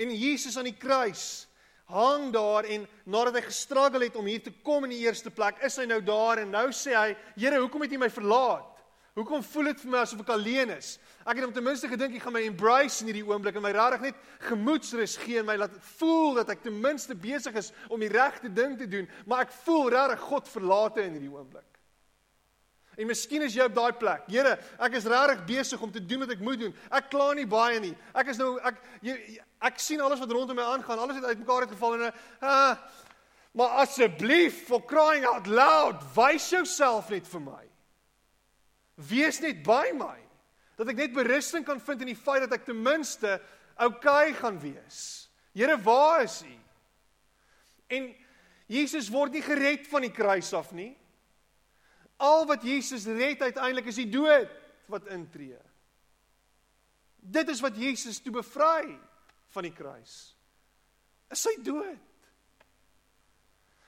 En 0.00 0.10
Jesus 0.10 0.56
aan 0.58 0.68
die 0.68 0.78
kruis 0.78 1.44
hang 1.90 2.30
daar 2.32 2.64
en 2.64 2.86
nadat 3.04 3.38
hy 3.38 3.42
gestruggle 3.46 4.06
het 4.06 4.16
om 4.16 4.28
hier 4.28 4.42
te 4.42 4.52
kom 4.64 4.86
in 4.86 4.94
die 4.94 5.02
eerste 5.04 5.30
plek, 5.30 5.60
is 5.64 5.76
hy 5.80 5.84
nou 5.88 6.00
daar 6.04 6.40
en 6.42 6.54
nou 6.54 6.68
sê 6.72 6.94
hy, 6.96 7.10
Here, 7.36 7.60
hoekom 7.60 7.84
het 7.84 7.92
U 7.92 8.00
my 8.00 8.10
verlaat? 8.12 8.70
Hoekom 9.14 9.44
voel 9.46 9.70
dit 9.70 9.82
vir 9.84 9.90
my 9.92 10.00
asof 10.02 10.24
ek 10.24 10.30
alleen 10.34 10.72
is? 10.74 10.96
Ek 11.22 11.38
het 11.38 11.44
om 11.46 11.52
ten 11.54 11.62
minste 11.62 11.88
gedink 11.88 12.16
ek 12.16 12.24
gaan 12.24 12.34
my 12.34 12.42
embrace 12.48 12.98
in 13.00 13.12
hierdie 13.12 13.26
oomblik 13.28 13.54
en 13.54 13.62
my 13.62 13.70
regtig 13.76 14.08
net 14.08 14.24
gemoedsrus 14.48 15.14
gee 15.22 15.38
en 15.38 15.46
my 15.46 15.54
laat 15.60 15.76
voel 15.94 16.40
dat 16.40 16.50
ek 16.56 16.64
ten 16.64 16.80
minste 16.82 17.14
besig 17.14 17.54
is 17.60 17.70
om 17.94 18.02
die 18.02 18.10
regte 18.10 18.50
ding 18.50 18.74
te 18.80 18.88
doen, 18.90 19.06
maar 19.30 19.46
ek 19.46 19.54
voel 19.62 19.92
regtig 19.94 20.26
God 20.26 20.50
verlate 20.50 21.06
in 21.06 21.14
hierdie 21.14 21.30
oomblik. 21.30 21.73
En 22.96 23.08
miskien 23.10 23.42
is 23.42 23.54
jy 23.56 23.66
op 23.66 23.74
daai 23.74 23.92
plek. 23.98 24.26
Here, 24.30 24.54
ek 24.78 24.98
is 25.00 25.08
regtig 25.10 25.44
besig 25.48 25.82
om 25.82 25.92
te 25.92 26.02
doen 26.02 26.24
wat 26.24 26.34
ek 26.36 26.42
moet 26.44 26.60
doen. 26.60 26.74
Ek 26.94 27.08
kla 27.10 27.32
nie 27.34 27.46
baie 27.50 27.80
nie. 27.82 27.94
Ek 28.14 28.30
is 28.32 28.40
nou 28.40 28.54
ek 28.62 28.78
jy, 29.04 29.16
ek 29.66 29.80
sien 29.82 30.02
alles 30.04 30.22
wat 30.22 30.34
rondom 30.34 30.58
my 30.58 30.66
aangaan. 30.74 31.02
Alles 31.02 31.18
het 31.18 31.32
uitmekaar 31.32 31.66
uitgeval 31.66 31.98
en 31.98 32.06
uh 32.10 32.76
maar 33.54 33.84
asseblief 33.84 34.64
for 34.66 34.82
crying 34.82 35.22
out 35.30 35.46
loud, 35.46 36.00
wys 36.16 36.48
jouself 36.50 37.12
net 37.14 37.28
vir 37.30 37.42
my. 37.44 37.60
Wees 38.98 39.38
net 39.44 39.60
by 39.62 39.92
my 39.94 40.16
dat 40.74 40.90
ek 40.90 41.04
net 41.04 41.14
berusting 41.14 41.62
kan 41.62 41.78
vind 41.78 42.02
in 42.02 42.10
die 42.10 42.18
feit 42.18 42.42
dat 42.42 42.56
ek 42.56 42.66
ten 42.66 42.80
minste 42.82 43.36
oukei 43.78 44.32
okay 44.32 44.34
gaan 44.40 44.58
wees. 44.58 45.28
Here, 45.54 45.76
waar 45.78 46.24
is 46.26 46.40
U? 46.42 46.56
En 47.94 48.10
Jesus 48.66 49.10
word 49.12 49.36
nie 49.36 49.44
gered 49.44 49.86
van 49.86 50.02
die 50.02 50.12
kruis 50.14 50.50
af 50.56 50.72
nie. 50.74 50.90
Al 52.16 52.46
wat 52.46 52.62
Jesus 52.62 53.06
red 53.06 53.42
uiteindelik 53.42 53.90
is 53.90 53.98
die 53.98 54.08
dood 54.10 54.50
wat 54.90 55.06
intree. 55.12 55.58
Dit 57.16 57.48
is 57.48 57.60
wat 57.64 57.76
Jesus 57.76 58.20
toe 58.20 58.32
bevry 58.32 58.98
van 59.54 59.66
die 59.66 59.72
kruis. 59.72 60.34
Is 61.32 61.42
sy 61.42 61.54
dood. 61.64 62.13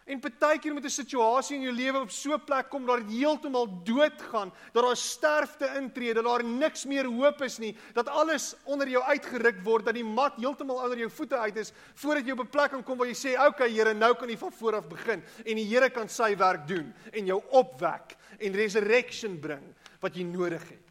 En 0.07 0.21
partykeer 0.23 0.75
met 0.75 0.85
'n 0.85 0.89
situasie 1.03 1.57
in 1.57 1.63
jou 1.63 1.75
lewe 1.75 2.01
op 2.01 2.11
so 2.11 2.35
'n 2.35 2.45
plek 2.45 2.69
kom 2.71 2.87
dat 2.87 2.99
dit 2.99 3.19
heeltemal 3.19 3.83
doodgaan, 3.83 4.53
dat 4.73 4.85
daar 4.85 4.97
sterfte 4.97 5.67
intree, 5.77 6.15
dat 6.15 6.25
daar 6.25 6.45
niks 6.45 6.85
meer 6.85 7.05
hoop 7.05 7.43
is 7.43 7.59
nie, 7.59 7.77
dat 7.93 8.09
alles 8.09 8.55
onder 8.65 8.89
jou 8.89 9.03
uitgeruk 9.03 9.65
word, 9.65 9.85
dat 9.85 9.95
die 9.95 10.05
mat 10.05 10.37
heeltemal 10.37 10.83
onder 10.83 10.99
jou 10.99 11.11
voete 11.11 11.37
uit 11.37 11.57
is, 11.57 11.73
voordat 11.95 12.25
jy 12.25 12.33
op 12.33 12.41
'n 12.41 12.49
plek 12.49 12.85
kom 12.85 12.99
waar 12.99 13.07
jy 13.07 13.15
sê, 13.15 13.35
"Oké 13.35 13.47
okay, 13.47 13.71
Here, 13.71 13.95
nou 13.95 14.15
kan 14.15 14.29
jy 14.29 14.39
van 14.39 14.53
voor 14.53 14.75
af 14.75 14.89
begin." 14.89 15.25
En 15.45 15.57
die 15.57 15.67
Here 15.75 15.91
kan 15.91 16.09
sy 16.09 16.37
werk 16.37 16.69
doen 16.69 16.95
en 17.13 17.27
jou 17.27 17.43
opwek 17.51 18.17
en 18.39 18.53
resurrection 18.53 19.41
bring 19.41 19.75
wat 20.01 20.15
jy 20.15 20.23
nodig 20.23 20.69
het. 20.69 20.91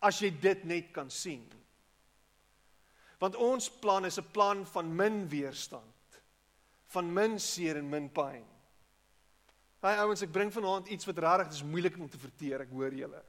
As 0.00 0.20
jy 0.20 0.30
dit 0.40 0.64
net 0.64 0.92
kan 0.92 1.10
sien. 1.10 1.50
Want 3.18 3.36
ons 3.36 3.70
plan 3.70 4.04
is 4.04 4.18
'n 4.18 4.30
plan 4.32 4.66
van 4.66 4.96
min 4.96 5.28
weerstand 5.28 5.91
van 6.92 7.12
min 7.12 7.38
seer 7.40 7.80
en 7.80 7.88
min 7.88 8.08
pyn. 8.12 8.44
Haai 9.82 9.98
ouens, 10.04 10.22
ek 10.22 10.32
bring 10.34 10.52
vanaand 10.54 10.90
iets 10.94 11.08
wat 11.08 11.20
regtig 11.24 11.56
is 11.56 11.66
moeilik 11.66 11.96
om 11.98 12.10
te 12.10 12.20
verteer, 12.20 12.62
ek 12.62 12.74
hoor 12.74 12.94
julle. 12.94 13.22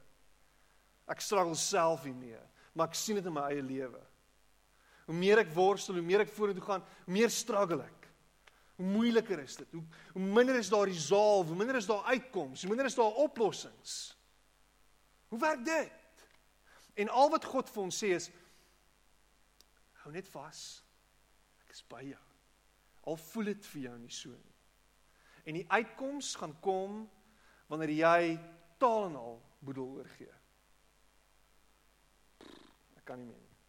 Ek 1.10 1.22
struggle 1.24 1.56
self 1.58 2.06
hiermee, 2.06 2.40
maar 2.72 2.92
ek 2.92 2.98
sien 2.98 3.18
dit 3.18 3.26
in 3.26 3.34
my 3.34 3.48
eie 3.50 3.64
lewe. 3.64 4.00
Hoe 5.08 5.16
meer 5.18 5.42
ek 5.42 5.52
worstel, 5.52 5.98
hoe 5.98 6.06
meer 6.06 6.22
ek 6.24 6.32
vorentoe 6.32 6.64
gaan, 6.64 6.84
hoe 7.04 7.16
meer 7.16 7.32
struggle 7.32 7.82
ek. 7.84 8.08
Hoe 8.78 8.86
moeiliker 8.86 9.42
is 9.42 9.58
dit? 9.60 9.74
Hoe 9.74 9.82
hoe 10.14 10.22
minder 10.22 10.56
is 10.58 10.70
daar 10.70 10.88
resolve, 10.88 11.50
hoe 11.52 11.58
minder 11.58 11.76
is 11.78 11.86
daar 11.90 12.06
uitkomste, 12.10 12.66
hoe 12.66 12.72
minder 12.74 12.88
is 12.90 12.98
daar 12.98 13.20
oplossings. 13.22 13.98
Hoe 15.30 15.38
werk 15.42 15.64
dit? 15.66 16.26
En 16.94 17.08
al 17.08 17.30
wat 17.30 17.46
God 17.50 17.70
vir 17.70 17.82
ons 17.82 18.02
sê 18.02 18.14
is 18.14 18.30
hou 20.04 20.12
net 20.14 20.28
vas. 20.30 20.60
Ek 21.64 21.74
is 21.74 21.84
by 21.90 22.02
jou. 22.06 22.23
Al 23.04 23.18
voel 23.20 23.52
dit 23.52 23.66
vir 23.72 23.82
jou 23.88 23.96
nie 24.00 24.14
so 24.14 24.32
nie. 24.32 24.54
En 25.44 25.58
die 25.58 25.66
uitkoms 25.68 26.34
gaan 26.40 26.54
kom 26.64 27.02
wanneer 27.68 27.92
jy 27.92 28.36
taal 28.80 29.10
en 29.10 29.18
al 29.20 29.36
boedel 29.64 29.98
oorgee. 30.00 30.32
Ek 32.96 33.04
kan 33.04 33.20
nie 33.20 33.28
meer 33.28 33.42
nie. 33.42 33.60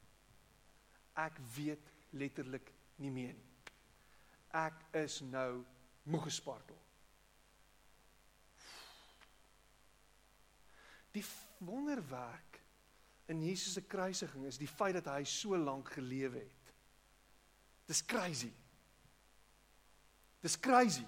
Ek 1.26 1.40
weet 1.56 1.92
letterlik 2.16 2.72
nie 3.04 3.12
meer 3.12 3.36
nie. 3.36 3.54
Ek 4.56 4.86
is 5.04 5.20
nou 5.28 5.64
moeg 6.08 6.30
gespartel. 6.30 6.80
Die 11.16 11.24
wonderwerk 11.64 12.60
in 13.32 13.42
Jesus 13.44 13.74
se 13.74 13.84
kruisiging 13.88 14.46
is 14.48 14.60
die 14.60 14.70
feit 14.70 14.98
dat 15.00 15.08
hy 15.14 15.24
so 15.28 15.58
lank 15.58 15.94
gelewe 15.96 16.44
het. 16.44 16.72
Dis 17.88 18.04
crazy. 18.06 18.52
Dis 20.46 20.60
crazy. 20.62 21.06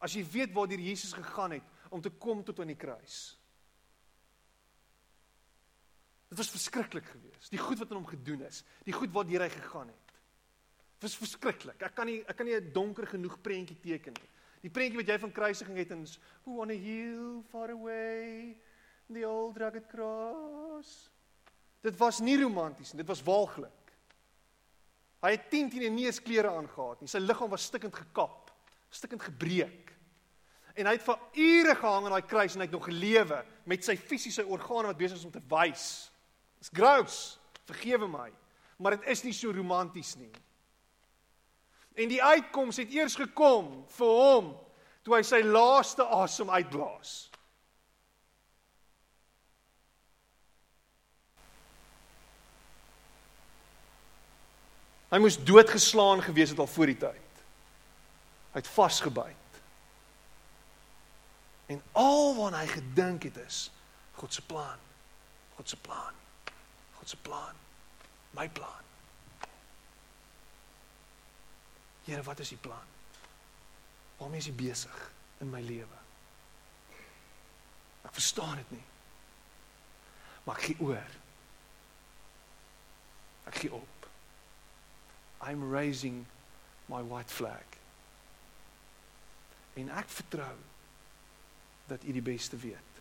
As 0.00 0.14
jy 0.16 0.24
weet 0.24 0.52
waar 0.56 0.68
deur 0.68 0.80
Jesus 0.80 1.12
gegaan 1.12 1.58
het 1.58 1.72
om 1.92 2.00
te 2.00 2.10
kom 2.10 2.40
tot 2.44 2.60
aan 2.60 2.72
die 2.72 2.80
kruis. 2.80 3.36
Dit 6.32 6.40
was 6.40 6.50
verskriklik 6.50 7.06
geweest. 7.06 7.50
Die 7.52 7.60
goed 7.60 7.78
wat 7.78 7.92
aan 7.92 8.00
hom 8.00 8.08
gedoen 8.08 8.42
is, 8.48 8.62
die 8.88 8.96
goed 8.96 9.12
waardeur 9.14 9.44
hy 9.44 9.50
gegaan 9.52 9.92
het. 9.92 10.14
Dit 10.96 11.06
was 11.06 11.18
verskriklik. 11.20 11.82
Ek 11.84 11.94
kan 11.94 12.08
nie 12.08 12.22
ek 12.24 12.36
kan 12.36 12.48
nie 12.48 12.56
'n 12.56 12.72
donker 12.72 13.06
genoeg 13.06 13.40
prentjie 13.40 13.76
teken 13.80 14.16
nie. 14.16 14.30
Die 14.62 14.70
prentjie 14.70 14.96
wat 14.96 15.08
jy 15.08 15.18
van 15.18 15.32
kruisiging 15.32 15.76
het 15.76 15.90
in 15.90 16.06
who 16.44 16.60
on 16.60 16.70
a 16.70 16.74
hill 16.74 17.42
far 17.52 17.70
away 17.70 18.56
the 19.12 19.24
old 19.28 19.56
rugged 19.56 19.86
cross. 19.88 21.10
Dit 21.82 21.96
was 21.98 22.20
nie 22.20 22.40
romanties 22.40 22.92
nie, 22.92 23.02
dit 23.02 23.08
was 23.08 23.22
waaglik. 23.22 23.92
Hy 25.20 25.30
het 25.30 25.50
10 25.50 25.70
teen 25.70 25.92
'n 25.92 25.94
neus 25.94 26.22
klere 26.22 26.48
aangetree 26.48 27.00
nie. 27.00 27.08
Sy 27.08 27.18
liggaam 27.18 27.50
was 27.50 27.64
stikkend 27.64 27.94
gekap 27.94 28.43
stukkend 28.94 29.22
gebreek. 29.26 29.92
En 30.74 30.88
hy 30.88 30.96
het 30.96 31.04
vir 31.06 31.20
ure 31.38 31.74
gehang 31.78 32.06
aan 32.06 32.16
daai 32.16 32.26
kruis 32.26 32.54
en 32.54 32.62
hy 32.62 32.66
het 32.66 32.74
nog 32.74 32.88
gelewe 32.88 33.44
met 33.70 33.86
sy 33.86 33.94
fisiese 33.98 34.46
organe 34.46 34.90
wat 34.90 34.98
besig 34.98 35.20
is 35.20 35.26
om 35.26 35.34
te 35.34 35.42
wys. 35.50 35.86
Dis 36.58 36.72
gross. 36.74 37.18
Vergewe 37.68 38.08
my. 38.10 38.30
Maar 38.82 38.98
dit 38.98 39.12
is 39.14 39.22
nie 39.24 39.34
so 39.36 39.54
romanties 39.54 40.14
nie. 40.18 40.32
En 41.94 42.10
die 42.10 42.22
uitkoms 42.22 42.80
het 42.82 42.90
eers 42.90 43.14
gekom 43.18 43.84
vir 43.94 44.16
hom 44.18 44.50
toe 45.06 45.14
hy 45.14 45.22
sy 45.26 45.42
laaste 45.46 46.02
asem 46.16 46.50
uitblaas. 46.50 47.14
Hy 55.14 55.20
moes 55.22 55.36
doodgeslaan 55.46 56.24
gewees 56.26 56.50
het 56.50 56.58
al 56.58 56.66
voor 56.66 56.90
die 56.90 56.98
tyd. 57.04 57.23
Hy 58.54 58.62
het 58.62 58.70
vasgebyt. 58.70 59.58
En 61.66 61.82
al 61.92 62.36
wat 62.36 62.54
hy 62.54 62.66
gedink 62.70 63.26
het 63.26 63.36
is 63.42 63.66
God 64.14 64.34
se 64.34 64.42
plan. 64.46 64.78
God 65.56 65.68
se 65.68 65.76
plan. 65.76 66.14
God 66.98 67.08
se 67.08 67.16
plan. 67.16 67.58
My 68.30 68.48
plan. 68.48 68.82
Here, 72.04 72.22
wat 72.22 72.38
is 72.38 72.48
die 72.48 72.60
plan? 72.60 72.86
Waarmee 74.16 74.38
is 74.38 74.46
jy 74.46 74.54
besig 74.54 75.10
in 75.42 75.50
my 75.50 75.60
lewe? 75.64 76.00
Ek 78.04 78.12
verstaan 78.14 78.60
dit 78.60 78.74
nie. 78.76 78.84
Maar 80.44 80.60
ek 80.60 80.66
gee 80.68 80.84
oor. 80.84 81.16
Ek 83.50 83.62
gee 83.64 83.72
op. 83.72 84.10
I'm 85.42 85.64
raising 85.72 86.26
my 86.86 87.02
white 87.02 87.32
flag. 87.32 87.80
En 89.74 89.90
ek 89.90 90.08
vertrou 90.08 90.56
dat 91.86 92.02
U 92.02 92.12
die 92.12 92.22
beste 92.22 92.56
weet. 92.56 92.94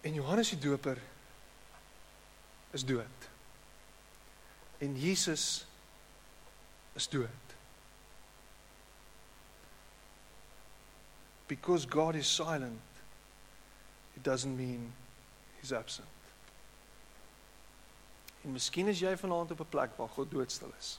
En 0.00 0.14
Johannes 0.14 0.48
die 0.48 0.58
Doper 0.58 0.98
is 2.70 2.84
dood. 2.84 3.28
En 4.78 4.96
Jesus 5.00 5.66
is 6.92 7.08
dood. 7.08 7.28
Because 11.46 11.84
God 11.84 12.14
is 12.14 12.34
silent, 12.34 12.80
it 14.16 14.22
doesn't 14.22 14.56
mean 14.56 14.92
he's 15.60 15.72
absent. 15.72 16.08
En 18.44 18.52
miskien 18.52 18.88
is 18.88 19.00
jy 19.00 19.16
vanaand 19.16 19.50
op 19.50 19.60
'n 19.60 19.68
plek 19.68 19.96
waar 19.96 20.08
God 20.08 20.30
doodstil 20.30 20.72
is. 20.78 20.98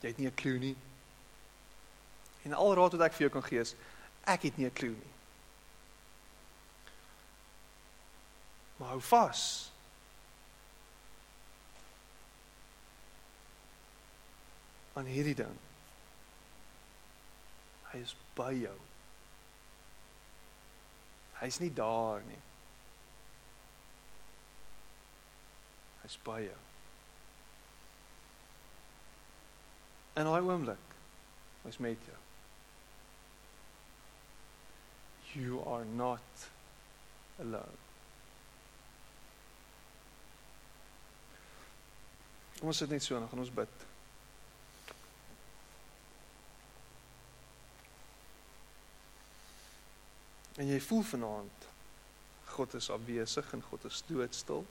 Jy 0.00 0.08
het 0.08 0.18
nie 0.18 0.26
'n 0.26 0.34
klou 0.34 0.58
nie. 0.58 0.76
En 2.42 2.52
al 2.52 2.74
raad 2.74 2.92
wat 2.92 3.00
ek 3.00 3.12
vir 3.12 3.28
jou 3.28 3.30
kan 3.30 3.42
gee 3.42 3.60
is 3.60 3.74
ek 4.24 4.42
het 4.42 4.56
nie 4.56 4.66
'n 4.66 4.72
klou 4.72 4.92
nie. 4.92 5.14
Maar 8.76 8.88
hou 8.88 9.00
vas. 9.00 9.70
aan 14.96 15.04
hierdie 15.04 15.36
ding. 15.36 15.56
Hy 17.92 17.98
is 18.00 18.14
by 18.36 18.52
jou. 18.56 18.76
Hy's 21.36 21.58
nie 21.60 21.72
daar 21.76 22.24
nie. 22.24 22.40
Hy's 26.06 26.18
by 26.22 26.38
jou. 26.44 26.58
En 30.16 30.28
daai 30.28 30.46
oomblik 30.46 30.94
was 31.66 31.80
met 31.82 32.04
jou. 32.06 32.20
You 35.34 35.58
are 35.66 35.84
not 35.84 36.46
alone. 37.42 37.82
Ons 42.62 42.78
sit 42.78 42.88
net 42.94 43.02
so 43.02 43.18
en 43.18 43.26
gaan 43.28 43.42
ons 43.42 43.52
bid. 43.58 43.84
En 50.56 50.70
jy 50.70 50.78
voel 50.80 51.04
vanaand 51.10 51.68
God 52.54 52.78
is 52.78 52.88
afwesig 52.90 53.52
en 53.52 53.68
God 53.68 53.84
is 53.84 54.00
doodstil. 54.06 54.64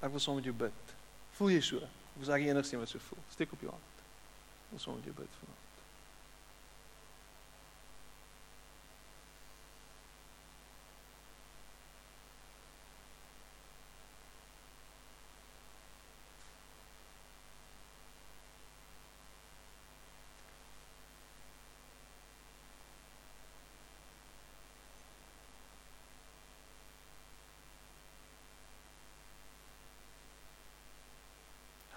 Ek 0.00 0.10
wil 0.10 0.20
saam 0.20 0.38
met 0.40 0.44
jou 0.48 0.56
bid. 0.56 0.94
Voel 1.36 1.56
jy 1.56 1.64
so? 1.64 1.88
Of 2.16 2.22
is 2.24 2.32
ek 2.32 2.44
die 2.44 2.52
enigste 2.52 2.76
een 2.76 2.84
wat 2.84 2.92
so 2.92 3.08
voel? 3.10 3.24
Steek 3.32 3.52
op 3.52 3.66
jou 3.66 3.72
hand. 3.72 4.04
Ek 4.68 4.76
wil 4.76 4.86
saam 4.86 4.96
met 4.96 5.10
jou 5.10 5.16
bid 5.20 5.42
vanaand. 5.42 5.70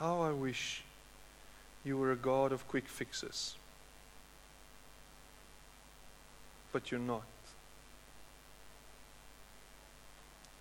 How 0.03 0.19
I 0.23 0.33
wish 0.33 0.83
you 1.85 1.95
were 1.97 2.11
a 2.11 2.17
God 2.17 2.51
of 2.51 2.62
quick 2.73 2.87
fixes. 2.87 3.53
But 6.71 6.89
you're 6.89 6.99
not. 6.99 7.21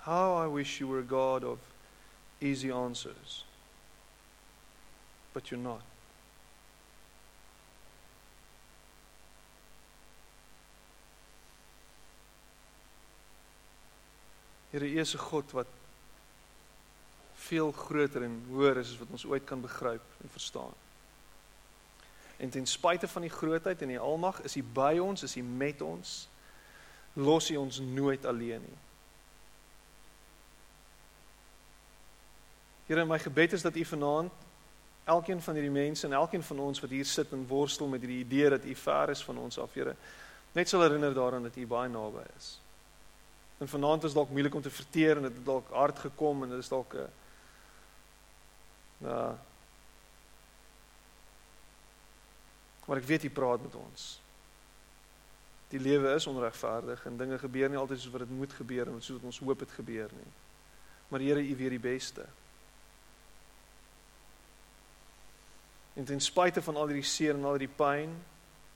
How 0.01 0.35
I 0.35 0.47
wish 0.47 0.79
you 0.79 0.89
were 0.89 0.99
a 0.99 1.03
God 1.05 1.43
of 1.43 1.59
easy 2.39 2.71
answers. 2.71 3.45
But 5.33 5.51
you're 5.51 5.59
not. 5.59 5.81
Here, 14.71 14.85
is 14.85 15.15
'n 15.15 15.19
God 15.31 15.51
wat 15.53 15.67
veel 17.35 17.73
groter 17.73 18.23
en 18.23 18.45
hoër 18.51 18.77
is 18.77 18.91
as 18.91 18.99
wat 18.99 19.09
ons 19.11 19.25
ooit 19.25 19.45
kan 19.45 19.61
begryp 19.61 20.05
en 20.23 20.29
verstaan. 20.29 20.75
En 22.43 22.51
ten 22.51 22.67
spyte 22.67 23.09
van 23.09 23.23
die 23.23 23.31
grootheid 23.31 23.83
en 23.83 23.93
die 23.93 24.01
almag, 24.03 24.41
is 24.43 24.57
U 24.59 24.65
by 24.75 24.97
ons, 24.99 25.23
is 25.23 25.37
U 25.39 25.43
met 25.47 25.83
ons. 25.83 26.15
Los 27.15 27.51
U 27.51 27.57
ons 27.61 27.79
nooit 27.79 28.25
alleen 28.27 28.65
nie. 28.67 28.79
Here, 32.89 33.05
my 33.07 33.19
gebed 33.23 33.55
is 33.55 33.63
dat 33.63 33.79
U 33.79 33.85
vanaand 33.85 34.33
elkeen 35.05 35.43
van 35.43 35.55
hierdie 35.55 35.75
mense 35.75 36.07
en 36.07 36.13
elkeen 36.19 36.43
van 36.43 36.59
ons 36.63 36.81
wat 36.83 36.91
hier 36.91 37.07
sit 37.07 37.31
en 37.35 37.47
worstel 37.47 37.89
met 37.91 38.03
hierdie 38.03 38.25
idee 38.25 38.51
dat 38.51 38.67
U 38.67 38.75
ver 38.75 39.15
is 39.15 39.23
van 39.23 39.39
ons 39.39 39.59
af, 39.59 39.75
Here, 39.79 39.95
net 40.53 40.69
sal 40.69 40.83
herinner 40.83 41.15
daaraan 41.15 41.47
dat 41.47 41.57
U 41.57 41.67
baie 41.67 41.91
naby 41.91 42.27
is. 42.37 42.53
En 43.63 43.71
vanaand 43.71 44.05
is 44.05 44.15
dalk 44.19 44.31
moeilik 44.31 44.55
om 44.55 44.63
te 44.63 44.71
verteer 44.71 45.17
en 45.17 45.31
dit 45.31 45.39
het 45.39 45.47
dalk 45.47 45.71
hard 45.71 45.99
gekom 45.99 46.43
en 46.43 46.55
dit 46.57 46.59
is 46.59 46.69
dalk 46.69 46.95
'n 46.95 47.09
Ja. 49.03 49.39
Maar 52.87 53.01
ek 53.01 53.09
weet 53.09 53.27
jy 53.27 53.31
praat 53.33 53.63
met 53.63 53.75
ons. 53.79 54.09
Die 55.73 55.81
lewe 55.81 56.13
is 56.15 56.27
onregverdig 56.29 57.05
en 57.09 57.17
dinge 57.17 57.39
gebeur 57.41 57.71
nie 57.73 57.81
altyd 57.81 58.03
soos 58.03 58.13
wat 58.13 58.27
dit 58.27 58.35
moet 58.37 58.53
gebeur 58.53 58.91
en 58.91 59.01
soos 59.01 59.21
wat 59.21 59.31
ons 59.31 59.41
hoop 59.41 59.65
dit 59.65 59.75
gebeur 59.79 60.13
nie. 60.19 60.31
Maar 61.09 61.25
Here, 61.25 61.41
U 61.41 61.57
weet 61.57 61.75
die 61.77 61.81
beste. 61.83 62.27
En 65.97 66.05
ten 66.09 66.21
spyte 66.21 66.63
van 66.65 66.77
al 66.77 66.93
hierdie 66.93 67.09
seer 67.09 67.37
en 67.37 67.45
al 67.45 67.59
hierdie 67.59 67.77
pyn, 67.77 68.15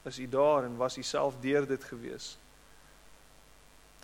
is 0.06 0.18
U 0.20 0.26
daar 0.30 0.64
en 0.64 0.76
was 0.80 0.96
U 0.96 1.04
self 1.04 1.40
deur 1.40 1.66
dit 1.68 1.84
gewees. 1.84 2.34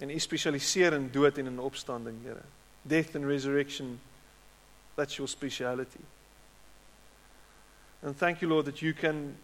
En 0.01 0.11
U 0.11 0.19
spesialiseer 0.19 0.97
in 0.97 1.11
dood 1.13 1.39
en 1.39 1.53
in 1.53 1.61
opstanding, 1.61 2.21
Here. 2.25 2.45
Death 2.83 3.15
and 3.17 3.29
resurrection 3.29 4.01
That's 4.97 5.17
your 5.19 5.29
speciality. 5.29 6.01
And 8.03 8.17
thank 8.17 8.43
you, 8.43 8.49
Lord, 8.49 8.67
that 8.67 8.83
you 8.83 8.93
can 8.93 9.37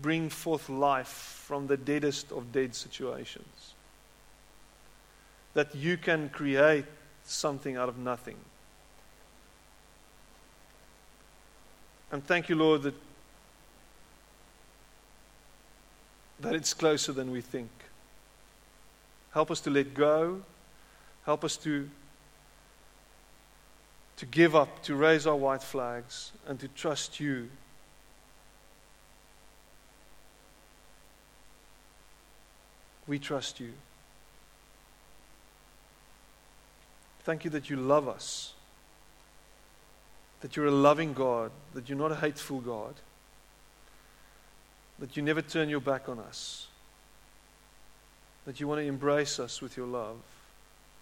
bring 0.00 0.28
forth 0.28 0.68
life 0.68 1.42
from 1.46 1.66
the 1.66 1.76
deadest 1.76 2.32
of 2.32 2.52
dead 2.52 2.74
situations. 2.74 3.74
That 5.54 5.74
you 5.74 5.96
can 5.96 6.28
create 6.28 6.84
something 7.24 7.76
out 7.76 7.88
of 7.88 7.98
nothing. 7.98 8.36
And 12.12 12.24
thank 12.24 12.48
you, 12.48 12.56
Lord, 12.56 12.82
that, 12.82 12.94
that 16.40 16.54
it's 16.54 16.74
closer 16.74 17.12
than 17.12 17.30
we 17.30 17.40
think. 17.40 17.70
Help 19.32 19.50
us 19.50 19.60
to 19.60 19.70
let 19.70 19.94
go. 19.94 20.42
Help 21.24 21.44
us 21.44 21.56
to 21.58 21.88
to 24.16 24.26
give 24.26 24.56
up, 24.56 24.82
to 24.82 24.94
raise 24.94 25.26
our 25.26 25.36
white 25.36 25.62
flags, 25.62 26.32
and 26.46 26.58
to 26.60 26.68
trust 26.68 27.20
you. 27.20 27.48
We 33.06 33.18
trust 33.18 33.60
you. 33.60 33.72
Thank 37.24 37.44
you 37.44 37.50
that 37.50 37.68
you 37.68 37.76
love 37.76 38.08
us, 38.08 38.52
that 40.40 40.56
you're 40.56 40.66
a 40.66 40.70
loving 40.70 41.12
God, 41.12 41.50
that 41.74 41.88
you're 41.88 41.98
not 41.98 42.12
a 42.12 42.16
hateful 42.16 42.60
God, 42.60 42.94
that 44.98 45.16
you 45.16 45.22
never 45.22 45.42
turn 45.42 45.68
your 45.68 45.80
back 45.80 46.08
on 46.08 46.18
us, 46.20 46.68
that 48.44 48.60
you 48.60 48.68
want 48.68 48.80
to 48.80 48.86
embrace 48.86 49.40
us 49.40 49.60
with 49.60 49.76
your 49.76 49.86
love, 49.86 50.18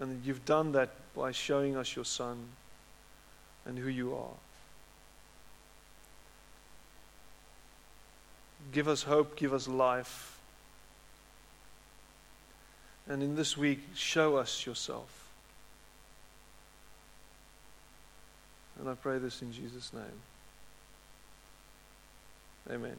and 0.00 0.10
that 0.10 0.26
you've 0.26 0.44
done 0.46 0.72
that 0.72 0.90
by 1.14 1.30
showing 1.30 1.76
us 1.76 1.94
your 1.94 2.06
Son 2.06 2.38
and 3.66 3.78
who 3.78 3.88
you 3.88 4.14
are. 4.14 4.36
Give 8.72 8.88
us 8.88 9.02
hope, 9.02 9.36
give 9.36 9.52
us 9.52 9.68
life. 9.68 10.33
And 13.08 13.22
in 13.22 13.36
this 13.36 13.56
week, 13.56 13.80
show 13.94 14.36
us 14.36 14.64
yourself. 14.64 15.28
And 18.78 18.88
I 18.88 18.94
pray 18.94 19.18
this 19.18 19.42
in 19.42 19.52
Jesus' 19.52 19.92
name. 19.92 20.20
Amen. 22.70 22.96